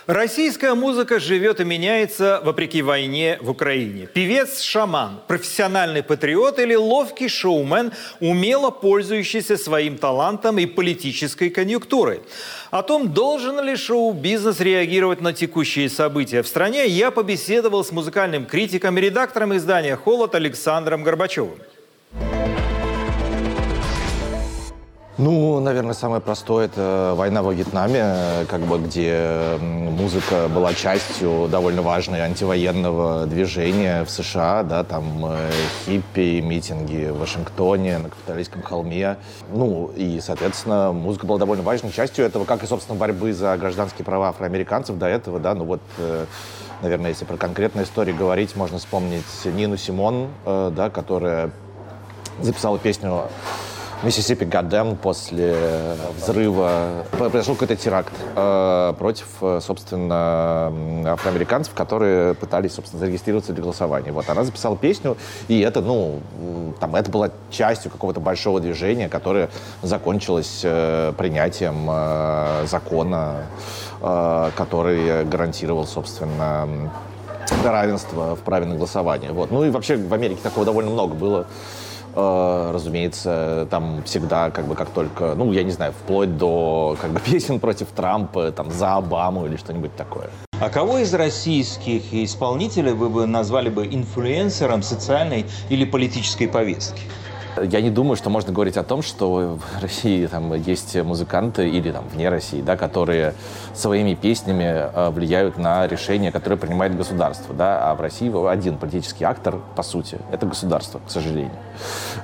Российская 0.07 0.75
музыка 0.75 1.19
живет 1.19 1.59
и 1.59 1.63
меняется 1.63 2.39
вопреки 2.43 2.83
войне 2.83 3.39
в 3.41 3.49
Украине. 3.49 4.07
Певец-шаман, 4.13 5.21
профессиональный 5.27 6.03
патриот 6.03 6.59
или 6.59 6.75
ловкий 6.75 7.27
шоумен, 7.27 7.91
умело 8.19 8.69
пользующийся 8.69 9.57
своим 9.57 9.97
талантом 9.97 10.59
и 10.59 10.67
политической 10.67 11.49
конъюнктурой. 11.49 12.21
О 12.69 12.83
том, 12.83 13.13
должен 13.13 13.63
ли 13.65 13.75
шоу-бизнес 13.75 14.59
реагировать 14.59 15.21
на 15.21 15.33
текущие 15.33 15.89
события 15.89 16.43
в 16.43 16.47
стране, 16.47 16.85
я 16.85 17.09
побеседовал 17.09 17.83
с 17.83 17.91
музыкальным 17.91 18.45
критиком 18.45 18.99
и 18.99 19.01
редактором 19.01 19.57
издания 19.57 19.95
«Холод» 19.95 20.35
Александром 20.35 21.01
Горбачевым. 21.01 21.57
Ну, 25.17 25.61
наверное, 25.61 25.93
самое 25.93 26.21
простое– 26.21 26.65
это 26.67 27.13
война 27.15 27.41
во 27.41 27.53
Вьетнаме, 27.53 28.45
как 28.49 28.59
бы, 28.61 28.79
где 28.79 29.57
музыка 29.61 30.49
была 30.49 30.73
частью 30.73 31.47
довольно 31.49 31.81
важной 31.81 32.19
антивоенного 32.19 33.25
движения 33.25 34.03
в 34.03 34.09
США, 34.09 34.63
да, 34.63 34.83
там 34.83 35.25
э, 35.25 35.51
хиппи, 35.85 36.41
митинги 36.41 37.11
в 37.11 37.19
Вашингтоне, 37.19 37.99
на 37.99 38.09
капиталистском 38.09 38.61
холме. 38.61 39.15
Ну, 39.53 39.89
и, 39.95 40.19
соответственно, 40.19 40.91
музыка 40.91 41.25
была 41.25 41.39
довольно 41.39 41.63
важной 41.63 41.93
частью 41.93 42.25
этого, 42.25 42.43
как 42.43 42.63
и, 42.63 42.67
собственно, 42.67 42.99
борьбы 42.99 43.31
за 43.31 43.55
гражданские 43.55 44.03
права 44.03 44.27
афроамериканцев 44.27 44.97
до 44.97 45.05
этого, 45.05 45.39
да, 45.39 45.55
ну 45.55 45.63
вот 45.63 45.81
э, 45.97 46.25
наверное, 46.81 47.11
если 47.11 47.23
про 47.23 47.37
конкретные 47.37 47.85
истории 47.85 48.11
говорить, 48.11 48.57
можно 48.57 48.79
вспомнить 48.79 49.23
Нину 49.45 49.77
Симон, 49.77 50.27
э, 50.45 50.73
да, 50.75 50.89
которая 50.89 51.51
записала 52.41 52.77
песню 52.77 53.29
Миссисипи 54.05 54.45
Гадем 54.45 54.97
после 54.97 55.55
взрыва 56.15 57.05
произошел 57.09 57.55
какой-то 57.55 57.75
теракт 57.75 58.13
э, 58.35 58.93
против, 58.99 59.25
э, 59.41 59.59
собственно, 59.63 60.71
афроамериканцев, 61.13 61.73
которые 61.73 62.35
пытались, 62.35 62.73
собственно, 62.73 62.99
зарегистрироваться 62.99 63.51
для 63.51 63.63
голосования. 63.63 64.11
Вот 64.11 64.29
она 64.29 64.43
записала 64.43 64.77
песню, 64.77 65.17
и 65.47 65.59
это, 65.59 65.81
ну, 65.81 66.19
там, 66.79 66.95
это 66.95 67.09
была 67.09 67.31
частью 67.49 67.89
какого-то 67.89 68.19
большого 68.19 68.59
движения, 68.59 69.09
которое 69.09 69.49
закончилось 69.81 70.61
э, 70.61 71.11
принятием 71.17 71.87
э, 71.89 72.67
закона, 72.67 73.45
э, 74.01 74.51
который 74.55 75.25
гарантировал, 75.25 75.87
собственно, 75.87 76.91
равенство 77.63 78.35
в 78.35 78.41
праве 78.41 78.67
на 78.67 78.75
голосование. 78.75 79.31
Вот. 79.31 79.49
Ну 79.49 79.63
и 79.63 79.71
вообще 79.71 79.95
в 79.95 80.13
Америке 80.13 80.41
такого 80.43 80.63
довольно 80.63 80.91
много 80.91 81.15
было. 81.15 81.47
Э, 82.15 82.71
разумеется, 82.73 83.67
там 83.69 84.01
всегда, 84.05 84.49
как 84.49 84.67
бы, 84.67 84.75
как 84.75 84.89
только, 84.89 85.35
ну, 85.35 85.51
я 85.51 85.63
не 85.63 85.71
знаю, 85.71 85.91
вплоть 85.91 86.37
до, 86.37 86.97
как 87.01 87.11
бы, 87.11 87.19
песен 87.25 87.59
против 87.59 87.87
Трампа, 87.89 88.51
там, 88.51 88.71
за 88.71 88.95
Обаму 88.95 89.45
или 89.45 89.57
что-нибудь 89.57 89.95
такое. 89.95 90.29
А 90.61 90.69
кого 90.69 90.99
из 90.99 91.13
российских 91.13 92.13
исполнителей 92.13 92.93
вы 92.93 93.09
бы 93.09 93.25
назвали 93.25 93.69
бы 93.69 93.85
инфлюенсером 93.85 94.83
социальной 94.83 95.45
или 95.69 95.83
политической 95.83 96.47
повестки? 96.47 97.01
Я 97.61 97.81
не 97.81 97.89
думаю, 97.89 98.17
что 98.17 98.29
можно 98.29 98.51
говорить 98.51 98.75
о 98.77 98.83
том, 98.83 99.01
что 99.01 99.57
в 99.57 99.81
России 99.81 100.25
там 100.27 100.53
есть 100.53 100.95
музыканты 100.95 101.69
или 101.69 101.91
там 101.91 102.05
вне 102.07 102.29
России, 102.29 102.61
да, 102.61 102.75
которые 102.75 103.33
своими 103.73 104.13
песнями 104.13 104.63
э, 104.63 105.09
влияют 105.09 105.57
на 105.57 105.87
решения, 105.87 106.31
которые 106.31 106.59
принимает 106.59 106.95
государство, 106.97 107.55
да, 107.55 107.91
а 107.91 107.95
в 107.95 108.01
России 108.01 108.25
один 108.51 108.77
политический 108.77 109.23
актор, 109.23 109.61
по 109.75 109.83
сути, 109.83 110.17
это 110.31 110.45
государство, 110.45 110.99
к 111.05 111.09
сожалению. 111.09 111.51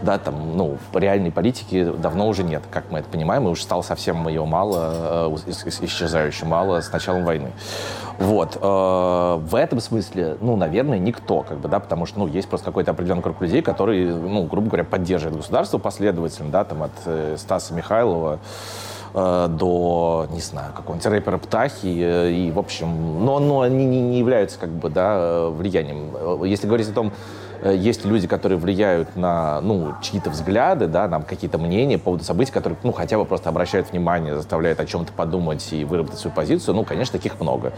Да, 0.01 0.17
там, 0.17 0.57
ну, 0.57 0.77
реальной 0.93 1.32
политики 1.32 1.91
давно 1.97 2.27
уже 2.27 2.43
нет, 2.43 2.63
как 2.69 2.91
мы 2.91 2.99
это 2.99 3.09
понимаем, 3.09 3.47
и 3.47 3.51
уже 3.51 3.63
стало 3.63 3.82
совсем 3.84 4.27
ее 4.27 4.43
мало, 4.45 5.32
э, 5.47 5.51
исчезающе 5.86 6.45
мало 6.45 6.82
с 6.82 6.91
началом 6.91 7.23
войны. 7.23 7.51
Вот. 8.22 8.57
Э, 8.61 9.39
в 9.41 9.55
этом 9.55 9.80
смысле, 9.80 10.38
ну, 10.41 10.55
наверное, 10.55 10.99
никто, 10.99 11.41
как 11.41 11.57
бы, 11.57 11.67
да, 11.67 11.80
потому 11.80 12.05
что, 12.05 12.19
ну, 12.19 12.28
есть 12.28 12.47
просто 12.47 12.65
какой-то 12.65 12.91
определенный 12.91 13.24
круг 13.24 13.41
людей, 13.41 13.63
которые, 13.63 14.13
ну, 14.13 14.43
грубо 14.43 14.67
говоря, 14.67 14.84
поддерживают 14.84 15.38
государство 15.38 15.80
последовательно, 15.80 16.51
да, 16.51 16.63
там, 16.63 16.84
от 16.84 16.91
э, 17.05 17.36
Стаса 17.39 17.74
Михайлова 17.74 18.39
э, 19.15 19.47
до, 19.49 20.28
не 20.32 20.39
знаю, 20.39 20.72
какого-нибудь 20.74 21.07
рэпера 21.07 21.38
Птахи, 21.39 21.88
и, 21.88 22.51
в 22.51 22.59
общем, 22.59 23.26
но, 23.26 23.39
но 23.39 23.61
они 23.61 23.86
не, 23.86 24.01
не 24.01 24.19
являются, 24.19 24.59
как 24.59 24.69
бы, 24.69 24.89
да, 24.89 25.47
влиянием. 25.47 26.43
Если 26.43 26.67
говорить 26.67 26.89
о 26.89 26.93
том, 26.93 27.11
есть 27.70 28.05
люди, 28.05 28.28
которые 28.28 28.57
влияют 28.57 29.16
на, 29.16 29.62
ну, 29.62 29.93
чьи-то 30.01 30.30
взгляды, 30.30 30.88
да, 30.88 31.07
на 31.07 31.22
какие-то 31.22 31.57
мнения 31.57 31.97
по 31.97 32.05
поводу 32.05 32.24
событий, 32.24 32.51
которые, 32.51 32.78
ну, 32.84 32.91
хотя 32.91 33.18
бы 33.18 33.26
просто 33.26 33.49
обращают 33.49 33.91
внимание, 33.91 34.36
заставляют 34.36 34.80
о 34.80 34.86
чем-то 34.86 35.14
подумать 35.14 35.72
и 35.72 35.84
выработать 35.84 36.20
свою 36.20 36.36
позицию, 36.36 36.76
ну, 36.76 36.84
конечно, 36.84 37.14
таких 37.14 37.39
много. 37.39 37.74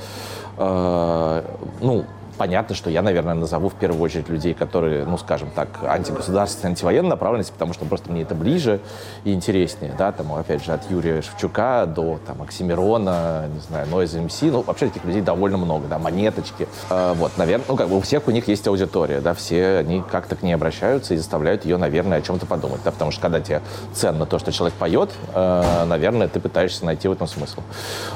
Э, 0.58 1.44
ну, 1.82 2.06
понятно, 2.38 2.76
что 2.76 2.90
я, 2.90 3.02
наверное, 3.02 3.34
назову 3.34 3.70
в 3.70 3.76
первую 3.76 4.02
очередь 4.02 4.30
людей, 4.30 4.54
которые, 4.54 5.06
ну, 5.06 5.18
скажем 5.18 5.50
так, 5.54 5.70
антигосударственной, 5.84 6.72
антивоенной 6.72 7.10
направленности, 7.10 7.52
потому 7.52 7.74
что 7.74 7.86
просто 7.86 8.12
мне 8.12 8.24
это 8.24 8.36
ближе 8.36 8.80
и 9.24 9.34
интереснее, 9.34 9.94
да, 9.98 10.12
там, 10.12 10.34
опять 10.34 10.64
же, 10.64 10.74
от 10.74 10.90
Юрия 10.90 11.22
Шевчука 11.22 11.86
до, 11.86 12.20
там, 12.26 12.42
Оксимирона, 12.42 13.46
не 13.54 13.60
знаю, 13.60 13.88
Noise 13.88 14.28
MC, 14.28 14.52
ну, 14.52 14.62
вообще 14.62 14.88
таких 14.88 15.06
людей 15.06 15.22
довольно 15.22 15.58
много, 15.58 15.88
да, 15.88 16.00
Монеточки, 16.00 16.68
э, 16.90 17.14
вот, 17.16 17.38
наверное, 17.38 17.66
ну, 17.68 17.76
как 17.76 17.90
бы 17.90 17.98
у 17.98 18.02
всех 18.02 18.28
у 18.28 18.32
них 18.32 18.48
есть 18.48 18.68
аудитория, 18.68 19.22
да, 19.22 19.34
все 19.34 19.78
они 19.78 20.04
как-то 20.12 20.36
к 20.36 20.44
ней 20.44 20.54
обращаются 20.54 21.14
и 21.14 21.18
заставляют 21.18 21.66
ее, 21.66 21.78
наверное, 21.78 22.20
о 22.20 22.22
чем-то 22.22 22.46
подумать, 22.46 22.82
да, 22.84 22.92
потому 22.92 23.12
что 23.12 23.22
когда 23.22 23.40
тебе 23.40 23.62
ценно 23.94 24.26
то, 24.26 24.40
что 24.40 24.52
человек 24.52 24.78
поет, 24.78 25.12
э, 25.34 25.86
наверное, 25.86 26.28
ты 26.28 26.40
пытаешься 26.40 26.86
найти 26.86 27.08
в 27.08 27.12
этом 27.12 27.28
смысл. 27.28 27.62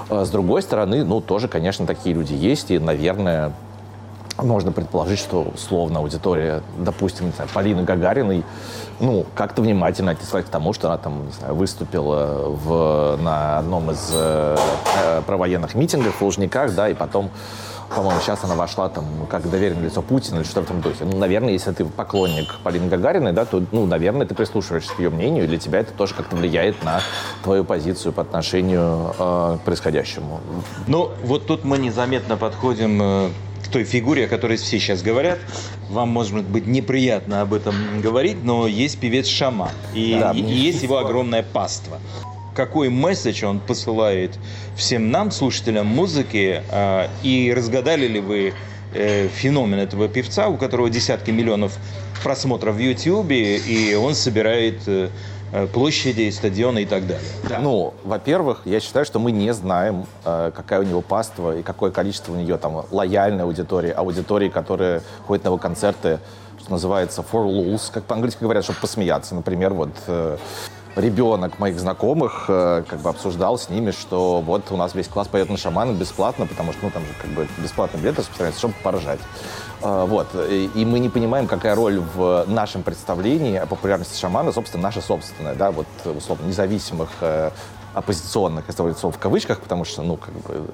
Э, 0.09 0.25
с 0.25 0.29
другой 0.29 0.61
стороны, 0.61 1.03
ну, 1.03 1.21
тоже, 1.21 1.47
конечно, 1.47 1.85
такие 1.85 2.15
люди 2.15 2.33
есть, 2.33 2.71
и, 2.71 2.79
наверное, 2.79 3.53
можно 4.37 4.71
предположить, 4.71 5.19
что 5.19 5.41
условно 5.53 5.99
аудитория, 5.99 6.61
допустим, 6.77 7.27
не 7.27 7.31
знаю, 7.31 7.49
Полины 7.53 7.83
Гагариной, 7.83 8.43
ну, 8.99 9.25
как-то 9.35 9.61
внимательно 9.61 10.11
отнеслась 10.11 10.45
к 10.45 10.49
тому, 10.49 10.73
что 10.73 10.87
она 10.87 10.97
там, 10.97 11.25
не 11.25 11.31
знаю, 11.31 11.55
выступила 11.55 12.49
в, 12.49 13.17
на 13.21 13.59
одном 13.59 13.91
из 13.91 14.09
э, 14.13 14.57
э 15.03 15.21
провоенных 15.25 15.75
митингов 15.75 16.15
в 16.15 16.21
Лужниках, 16.21 16.73
да, 16.73 16.89
и 16.89 16.93
потом 16.93 17.31
по-моему, 17.95 18.19
сейчас 18.21 18.43
она 18.43 18.55
вошла 18.55 18.89
там 18.89 19.05
как 19.29 19.49
доверенное 19.49 19.85
лицо 19.85 20.01
Путина 20.01 20.37
или 20.37 20.43
что-то 20.43 20.61
в 20.61 20.63
этом 20.65 20.81
духе. 20.81 21.05
Ну, 21.05 21.17
наверное, 21.17 21.53
если 21.53 21.71
ты 21.71 21.85
поклонник 21.85 22.55
Полины 22.63 22.87
Гагариной, 22.87 23.31
да, 23.31 23.45
то, 23.45 23.63
ну, 23.71 23.85
наверное, 23.85 24.27
ты 24.27 24.35
прислушиваешься 24.35 24.93
к 24.93 24.99
ее 24.99 25.09
мнению, 25.09 25.45
и 25.45 25.47
для 25.47 25.57
тебя 25.57 25.79
это 25.79 25.93
тоже 25.93 26.13
как-то 26.13 26.35
влияет 26.35 26.83
на 26.83 27.01
твою 27.43 27.63
позицию 27.63 28.11
по 28.13 28.21
отношению 28.21 29.13
э, 29.17 29.57
к 29.61 29.65
происходящему. 29.65 30.41
Ну, 30.87 31.11
вот 31.23 31.47
тут 31.47 31.63
мы 31.63 31.77
незаметно 31.77 32.35
подходим 32.35 32.99
э, 33.01 33.29
к 33.67 33.69
той 33.69 33.83
фигуре, 33.83 34.25
о 34.25 34.27
которой 34.27 34.57
все 34.57 34.79
сейчас 34.79 35.01
говорят. 35.01 35.39
Вам, 35.89 36.09
может 36.09 36.43
быть, 36.45 36.65
неприятно 36.65 37.41
об 37.41 37.53
этом 37.53 38.01
говорить, 38.01 38.37
но 38.43 38.67
есть 38.67 38.97
певец 38.99 39.27
Шама. 39.27 39.71
И, 39.93 40.17
да, 40.19 40.31
и, 40.31 40.41
есть 40.41 40.83
его 40.83 40.97
огромное 40.97 41.43
паство. 41.43 41.99
Какой 42.55 42.89
месседж 42.89 43.45
он 43.45 43.59
посылает 43.59 44.39
всем 44.75 45.11
нам, 45.11 45.31
слушателям 45.31 45.85
музыки, 45.85 46.63
э, 46.69 47.07
и 47.23 47.53
разгадали 47.55 48.07
ли 48.07 48.19
вы 48.19 48.53
э, 48.93 49.27
феномен 49.27 49.79
этого 49.79 50.07
певца, 50.07 50.47
у 50.47 50.57
которого 50.57 50.89
десятки 50.89 51.31
миллионов 51.31 51.77
просмотров 52.23 52.75
в 52.75 52.79
YouTube, 52.79 53.31
и 53.31 53.95
он 53.95 54.15
собирает 54.15 54.79
Э, 54.87 55.09
площади, 55.73 56.29
стадионы 56.29 56.83
и 56.83 56.85
так 56.85 57.07
далее. 57.07 57.27
Да. 57.47 57.59
Ну, 57.59 57.93
во-первых, 58.03 58.61
я 58.65 58.79
считаю, 58.79 59.05
что 59.05 59.19
мы 59.19 59.31
не 59.31 59.53
знаем, 59.53 60.05
э, 60.25 60.51
какая 60.55 60.81
у 60.81 60.83
него 60.83 61.01
паства 61.01 61.57
и 61.57 61.63
какое 61.63 61.91
количество 61.91 62.33
у 62.33 62.35
нее 62.35 62.57
там 62.57 62.85
лояльной 62.91 63.43
аудитории, 63.43 63.91
аудитории, 63.91 64.49
которые 64.49 65.01
ходят 65.25 65.45
на 65.45 65.49
его 65.49 65.57
концерты, 65.57 66.19
что 66.59 66.71
называется 66.71 67.21
for 67.21 67.45
lulz, 67.45 67.91
как 67.91 68.03
по-английски 68.03 68.43
говорят, 68.43 68.63
чтобы 68.63 68.79
посмеяться. 68.79 69.35
Например, 69.35 69.73
вот 69.73 69.91
э, 70.07 70.37
ребенок 70.95 71.59
моих 71.59 71.79
знакомых 71.79 72.47
как 72.47 72.99
бы 73.01 73.09
обсуждал 73.09 73.57
с 73.57 73.69
ними, 73.69 73.91
что 73.91 74.41
вот 74.41 74.71
у 74.71 74.77
нас 74.77 74.95
весь 74.95 75.07
класс 75.07 75.27
поет 75.27 75.49
на 75.49 75.57
шамана 75.57 75.91
бесплатно, 75.93 76.47
потому 76.47 76.73
что, 76.73 76.85
ну, 76.85 76.91
там 76.91 77.03
же 77.03 77.09
как 77.21 77.29
бы 77.31 77.47
бесплатный 77.57 78.01
билет 78.01 78.17
распространяется, 78.17 78.59
чтобы 78.59 78.73
поражать. 78.83 79.19
А, 79.81 80.05
вот. 80.05 80.27
И 80.35 80.85
мы 80.85 80.99
не 80.99 81.09
понимаем, 81.09 81.47
какая 81.47 81.75
роль 81.75 81.99
в 81.99 82.45
нашем 82.47 82.83
представлении 82.83 83.57
о 83.57 83.65
популярности 83.65 84.19
шамана, 84.19 84.51
собственно, 84.51 84.83
наша 84.83 85.01
собственная, 85.01 85.55
да, 85.55 85.71
вот, 85.71 85.87
условно, 86.05 86.47
независимых 86.47 87.09
э, 87.21 87.51
оппозиционных, 87.93 88.65
я 88.67 88.73
ставлю 88.73 88.93
в 88.93 89.17
кавычках, 89.17 89.59
потому 89.61 89.85
что, 89.85 90.01
ну, 90.01 90.17
как 90.17 90.33
бы, 90.33 90.67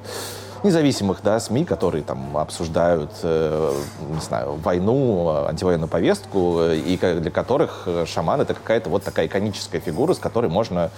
независимых 0.63 1.21
да, 1.23 1.39
СМИ, 1.39 1.65
которые 1.65 2.03
там 2.03 2.37
обсуждают, 2.37 3.11
э, 3.23 3.73
не 4.09 4.21
знаю, 4.21 4.55
войну, 4.63 5.45
антивоенную 5.47 5.89
повестку, 5.89 6.61
и 6.71 6.97
для 6.97 7.31
которых 7.31 7.87
шаман 8.05 8.41
это 8.41 8.53
какая-то 8.53 8.89
вот 8.89 9.03
такая 9.03 9.27
иконическая 9.27 9.81
фигура, 9.81 10.13
с 10.13 10.19
которой 10.19 10.49
можно 10.49 10.91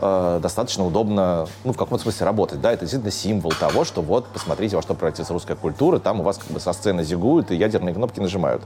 э, 0.00 0.40
достаточно 0.42 0.86
удобно, 0.86 1.46
ну, 1.64 1.72
в 1.72 1.76
каком-то 1.76 2.02
смысле 2.02 2.26
работать. 2.26 2.60
Да, 2.60 2.72
это 2.72 2.80
действительно 2.80 3.12
символ 3.12 3.52
того, 3.52 3.84
что 3.84 4.02
вот, 4.02 4.26
посмотрите, 4.26 4.76
во 4.76 4.82
что 4.82 4.94
превратится 4.94 5.32
русская 5.32 5.56
культура, 5.56 5.98
там 5.98 6.20
у 6.20 6.22
вас 6.22 6.38
как 6.38 6.48
бы 6.48 6.60
со 6.60 6.72
сцены 6.72 7.04
зигуют 7.04 7.50
и 7.50 7.56
ядерные 7.56 7.94
кнопки 7.94 8.20
нажимают. 8.20 8.62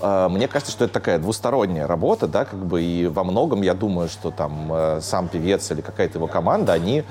Э, 0.00 0.28
мне 0.28 0.48
кажется, 0.48 0.72
что 0.72 0.84
это 0.84 0.94
такая 0.94 1.18
двусторонняя 1.18 1.86
работа, 1.86 2.26
да, 2.26 2.44
как 2.44 2.64
бы, 2.64 2.82
и 2.82 3.06
во 3.06 3.24
многом 3.24 3.62
я 3.62 3.74
думаю, 3.74 4.08
что 4.08 4.30
там 4.30 4.72
э, 4.72 5.00
сам 5.02 5.28
певец 5.28 5.70
или 5.70 5.80
какая-то 5.80 6.18
его 6.18 6.26
команда, 6.26 6.72
они 6.72 7.04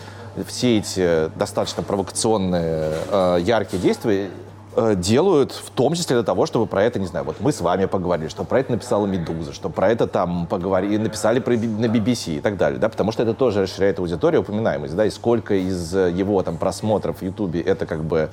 все 0.46 0.78
эти 0.78 1.30
достаточно 1.38 1.84
провокационные, 1.84 2.94
э, 3.12 3.38
яркие 3.42 3.82
действия 3.82 4.30
э, 4.76 4.96
делают 4.96 5.52
в 5.52 5.70
том 5.72 5.94
числе 5.94 6.16
для 6.16 6.24
того, 6.24 6.46
чтобы 6.46 6.66
про 6.68 6.84
это, 6.84 7.00
не 7.00 7.08
знаю, 7.08 7.26
вот 7.26 7.38
мы 7.40 7.52
с 7.52 7.62
вами 7.62 7.86
поговорили, 7.86 8.28
что 8.28 8.44
про 8.44 8.60
это 8.60 8.72
написала 8.72 9.06
«Медуза», 9.06 9.54
что 9.54 9.70
про 9.70 9.90
это 9.90 10.08
там 10.08 10.48
поговорили, 10.48 10.98
написали 10.98 11.40
про, 11.40 11.54
на 11.54 11.86
BBC 11.86 12.38
и 12.38 12.42
так 12.42 12.58
далее, 12.58 12.80
да, 12.80 12.90
потому 12.90 13.12
что 13.12 13.24
это 13.24 13.34
тоже 13.34 13.64
расширяет 13.64 14.00
аудиторию, 14.00 14.42
упоминаемость, 14.42 14.96
да, 14.96 15.06
и 15.06 15.10
сколько 15.10 15.56
из 15.56 15.94
его 15.94 16.42
там 16.44 16.58
просмотров 16.58 17.20
в 17.20 17.22
Ютубе 17.24 17.62
это 17.62 17.86
как 17.86 18.04
бы 18.04 18.30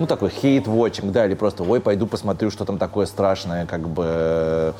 ну, 0.00 0.06
такой 0.06 0.30
хейт-вотчинг, 0.30 1.12
да, 1.12 1.26
или 1.26 1.34
просто, 1.34 1.62
ой, 1.62 1.78
пойду 1.78 2.06
посмотрю, 2.06 2.50
что 2.50 2.64
там 2.64 2.78
такое 2.78 3.04
страшное, 3.04 3.66
как 3.66 3.86
бы, 3.86 4.74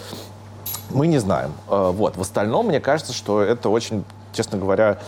мы 0.91 1.07
не 1.07 1.19
знаем. 1.19 1.53
Э, 1.69 1.91
вот. 1.93 2.17
В 2.17 2.21
остальном, 2.21 2.67
мне 2.67 2.81
кажется, 2.81 3.13
что 3.13 3.41
это 3.43 3.69
очень 3.69 4.05
честно 4.33 4.59
говоря... 4.59 4.99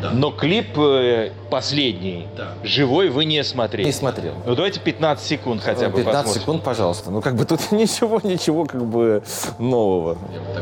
Да. 0.00 0.10
Но 0.10 0.30
клип 0.30 0.78
э, 0.78 1.32
последний, 1.50 2.26
да. 2.36 2.54
живой, 2.62 3.08
вы 3.08 3.24
не 3.24 3.42
смотрели? 3.44 3.86
Не 3.86 3.92
смотрел. 3.92 4.34
Ну, 4.44 4.54
давайте 4.54 4.80
15 4.80 5.26
секунд 5.26 5.62
хотя 5.62 5.88
бы 5.88 5.98
15 5.98 6.04
посмотрим. 6.04 6.42
секунд, 6.42 6.62
пожалуйста. 6.62 7.10
Ну, 7.10 7.20
как 7.20 7.34
бы 7.34 7.44
тут 7.44 7.60
ничего, 7.72 8.20
ничего 8.22 8.64
как 8.64 8.84
бы 8.84 9.22
нового. 9.58 10.16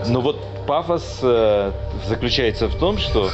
Ну, 0.07 0.20
вот 0.20 0.38
пафос 0.66 1.18
э, 1.22 1.72
заключается 2.07 2.68
в 2.68 2.76
том, 2.76 2.98
что... 2.98 3.30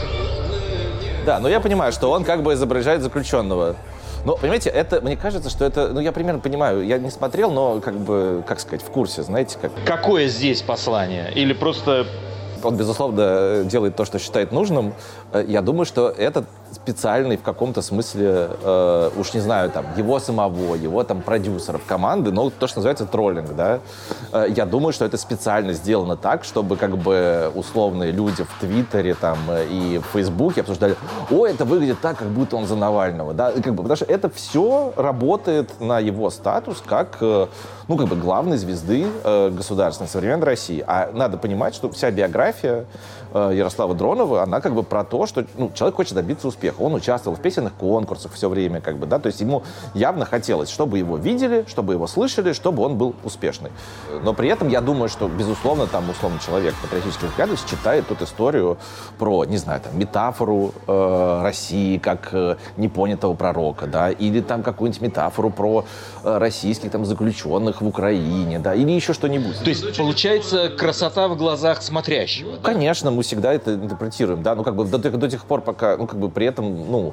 Да, 1.27 1.39
но 1.39 1.49
я 1.49 1.61
понимаю, 1.61 1.93
что 1.93 2.11
он 2.11 2.25
как 2.25 2.43
бы 2.43 2.55
изображает 2.55 3.03
заключенного. 3.03 3.77
Но, 4.25 4.37
понимаете, 4.37 4.71
это, 4.71 5.01
мне 5.01 5.17
кажется, 5.17 5.51
что 5.51 5.65
это, 5.65 5.89
ну, 5.89 6.01
я 6.01 6.13
примерно 6.13 6.41
понимаю, 6.41 6.85
я 6.87 6.99
не 6.99 7.11
смотрел, 7.11 7.51
но, 7.51 7.81
как 7.81 7.95
бы, 7.97 8.43
как 8.47 8.61
сказать, 8.61 8.83
в 8.83 8.91
курсе, 8.91 9.23
знаете, 9.23 9.59
как... 9.61 9.73
Какое 9.85 10.29
здесь 10.29 10.63
послание? 10.63 11.33
Или 11.35 11.53
просто 11.53 12.07
он, 12.63 12.77
безусловно, 12.77 13.65
делает 13.65 13.97
то, 13.97 14.05
что 14.05 14.19
считает 14.19 14.53
нужным. 14.53 14.95
Э, 15.33 15.45
я 15.47 15.63
думаю, 15.63 15.85
что 15.85 16.09
это 16.09 16.45
специальный 16.73 17.37
в 17.37 17.43
каком-то 17.43 17.83
смысле, 17.83 18.51
э, 18.63 19.11
уж 19.17 19.35
не 19.35 19.41
знаю, 19.41 19.71
там, 19.71 19.85
его 19.97 20.19
самого, 20.21 20.75
его 20.75 21.03
там 21.05 21.21
продюсеров 21.23 21.85
команды, 21.85 22.33
но 22.33 22.51
то, 22.51 22.67
что 22.67 22.79
называется 22.79 23.07
троллинг, 23.07 23.55
да. 23.55 23.81
Э, 24.33 24.47
я 24.49 24.67
думаю, 24.67 24.93
что 24.93 25.05
это 25.05 25.17
специально 25.17 25.73
сделано 25.73 26.17
так, 26.17 26.45
чтобы 26.45 26.77
как 26.77 26.97
бы 26.97 27.51
условные 27.55 28.13
люди 28.13 28.45
в 28.45 28.61
Твиттере 28.61 29.15
там 29.15 29.39
э, 29.49 29.67
и 29.69 29.99
в 29.99 30.05
Фейсбуке 30.13 30.61
обсуждали, 30.61 30.97
о, 31.31 31.47
это 31.47 31.65
выглядит 31.65 32.01
так, 32.01 32.19
как 32.19 32.29
будто 32.29 32.57
он 32.57 32.67
за 32.67 32.77
Навального, 32.77 33.35
да, 33.35 33.51
и, 33.51 33.61
как 33.61 33.75
бы, 33.75 33.83
потому 33.83 33.97
что 33.97 34.07
это 34.07 34.31
все 34.31 34.93
работает 34.97 35.81
на 35.81 35.99
его 35.99 36.31
статус 36.31 36.83
как, 36.85 37.19
э, 37.21 37.47
ну, 37.89 37.97
как 37.97 38.07
бы 38.07 38.17
главной 38.17 38.57
звезды 38.57 39.07
э, 39.25 39.51
государственной 39.51 40.09
современной 40.09 40.47
России. 40.47 40.85
А 40.87 41.11
надо 41.13 41.37
понимать, 41.37 41.75
что 41.75 41.91
вся 41.91 42.11
биография 42.11 42.50
Filadélfia, 42.53 42.85
Э, 43.33 43.53
Ярослава 43.55 43.95
Дронова, 43.95 44.43
она 44.43 44.61
как 44.61 44.75
бы 44.75 44.83
про 44.83 45.05
то, 45.05 45.27
что 45.27 45.45
ну, 45.57 45.71
человек 45.75 45.97
хочет 45.97 46.15
добиться 46.15 46.49
успеха. 46.49 46.81
Он 46.81 46.95
участвовал 46.95 47.37
в 47.37 47.41
песенных 47.41 47.75
конкурсах 47.75 48.33
все 48.33 48.49
время, 48.49 48.81
как 48.81 48.99
бы, 48.99 49.07
да, 49.07 49.19
то 49.19 49.29
есть 49.29 49.41
ему 49.41 49.63
явно 49.95 50.25
хотелось, 50.25 50.69
чтобы 50.69 50.99
его 50.99 51.17
видели, 51.17 51.65
чтобы 51.69 51.93
его 51.93 52.07
слышали, 52.07 52.53
чтобы 52.53 52.83
он 52.83 52.97
был 52.97 53.15
успешный. 53.23 53.71
Но 54.25 54.35
при 54.35 54.49
этом 54.49 54.69
я 54.69 54.81
думаю, 54.81 55.09
что, 55.09 55.29
безусловно, 55.29 55.87
там, 55.87 56.11
условно, 56.11 56.41
человек 56.45 56.75
патриотических 56.83 57.29
взглядов 57.31 57.65
читает 57.71 58.09
тут 58.09 58.23
историю 58.23 58.79
про, 59.19 59.45
не 59.45 59.59
знаю, 59.59 59.81
там, 59.81 59.99
метафору 59.99 60.75
э, 60.87 61.41
России 61.43 61.99
как 61.99 62.31
э, 62.33 62.57
непонятого 62.77 63.35
пророка, 63.35 63.87
да, 63.87 64.11
или 64.11 64.41
там 64.41 64.63
какую-нибудь 64.63 65.03
метафору 65.03 65.51
про 65.51 65.85
э, 66.25 66.39
российских 66.39 66.91
там 66.91 67.05
заключенных 67.05 67.81
в 67.81 67.87
Украине, 67.87 68.59
да, 68.59 68.75
или 68.75 68.91
еще 68.91 69.13
что-нибудь. 69.13 69.63
То 69.63 69.71
есть, 69.71 69.97
получается, 69.97 70.69
красота 70.69 71.29
в 71.29 71.37
глазах 71.37 71.83
смотрящего? 71.83 72.57
Конечно, 72.63 73.11
мы 73.21 73.25
всегда 73.25 73.53
это 73.53 73.75
интерпретируем, 73.75 74.43
да, 74.43 74.55
ну, 74.55 74.65
как 74.65 74.75
бы 74.75 74.87
до, 74.87 74.99
до 74.99 75.29
тех 75.29 75.45
пор, 75.45 75.61
пока, 75.61 75.99
ну, 75.99 76.07
как 76.07 76.19
бы 76.19 76.31
при 76.31 76.47
этом, 76.47 76.91
ну, 76.91 77.13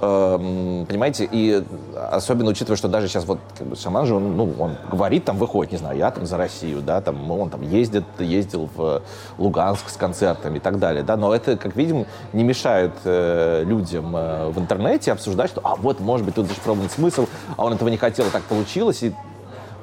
э, 0.00 0.84
понимаете, 0.88 1.28
и 1.28 1.64
особенно 2.12 2.50
учитывая, 2.50 2.76
что 2.76 2.86
даже 2.86 3.08
сейчас 3.08 3.24
вот 3.24 3.40
как 3.58 3.66
бы, 3.66 3.74
шаман 3.74 4.06
же, 4.06 4.14
он, 4.14 4.36
ну, 4.36 4.54
он 4.56 4.76
говорит, 4.88 5.24
там, 5.24 5.36
выходит, 5.36 5.72
не 5.72 5.78
знаю, 5.78 5.98
я 5.98 6.12
там 6.12 6.26
за 6.26 6.36
Россию, 6.36 6.80
да, 6.80 7.00
там, 7.00 7.28
он 7.28 7.50
там 7.50 7.62
ездит, 7.62 8.04
ездил 8.20 8.68
в 8.76 9.02
Луганск 9.36 9.88
с 9.88 9.96
концертами 9.96 10.58
и 10.58 10.60
так 10.60 10.78
далее, 10.78 11.02
да, 11.02 11.16
но 11.16 11.34
это, 11.34 11.56
как 11.56 11.74
видим, 11.74 12.06
не 12.32 12.44
мешает 12.44 12.92
э, 13.02 13.64
людям 13.66 14.14
э, 14.14 14.50
в 14.50 14.60
интернете 14.60 15.10
обсуждать, 15.10 15.50
что, 15.50 15.60
а 15.64 15.74
вот, 15.74 15.98
может 15.98 16.24
быть, 16.24 16.36
тут 16.36 16.46
зашифрованный 16.46 16.88
смысл, 16.88 17.26
а 17.56 17.64
он 17.64 17.72
этого 17.72 17.88
не 17.88 17.96
хотел, 17.96 18.26
так 18.30 18.44
получилось, 18.44 19.02
и 19.02 19.12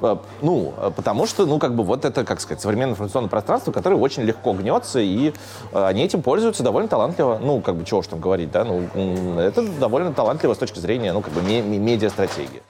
ну, 0.00 0.74
потому 0.94 1.26
что, 1.26 1.46
ну, 1.46 1.58
как 1.58 1.74
бы 1.74 1.84
вот 1.84 2.04
это, 2.04 2.24
как 2.24 2.40
сказать, 2.40 2.60
современное 2.60 2.92
информационное 2.92 3.30
пространство, 3.30 3.72
которое 3.72 3.96
очень 3.96 4.22
легко 4.22 4.52
гнется, 4.52 5.00
и 5.00 5.32
они 5.72 6.02
этим 6.02 6.22
пользуются 6.22 6.62
довольно 6.62 6.88
талантливо. 6.88 7.38
Ну, 7.42 7.60
как 7.60 7.76
бы, 7.76 7.84
чего 7.84 8.00
уж 8.00 8.06
там 8.06 8.20
говорить, 8.20 8.50
да, 8.50 8.64
ну, 8.64 9.38
это 9.38 9.62
довольно 9.62 10.12
талантливо 10.12 10.54
с 10.54 10.58
точки 10.58 10.78
зрения, 10.78 11.12
ну, 11.12 11.20
как 11.22 11.32
бы, 11.32 11.40
медиа-стратегии. 11.40 12.62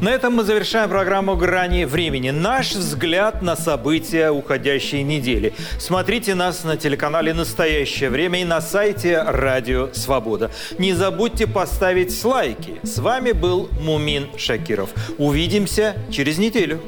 На 0.00 0.08
этом 0.08 0.34
мы 0.34 0.44
завершаем 0.44 0.88
программу 0.88 1.36
«Грани 1.36 1.84
времени». 1.84 2.30
Наш 2.30 2.72
взгляд 2.72 3.42
на 3.42 3.54
события 3.54 4.30
уходящей 4.30 5.02
недели. 5.02 5.52
Смотрите 5.78 6.34
нас 6.34 6.64
на 6.64 6.78
телеканале 6.78 7.34
«Настоящее 7.34 8.08
время» 8.08 8.40
и 8.40 8.44
на 8.44 8.62
сайте 8.62 9.22
«Радио 9.22 9.92
Свобода». 9.92 10.50
Не 10.78 10.94
забудьте 10.94 11.46
поставить 11.46 12.24
лайки. 12.24 12.80
С 12.82 12.98
вами 12.98 13.32
был 13.32 13.68
Мумин 13.82 14.28
Шакиров. 14.38 14.88
Увидимся 15.18 15.94
через 16.10 16.38
неделю. 16.38 16.80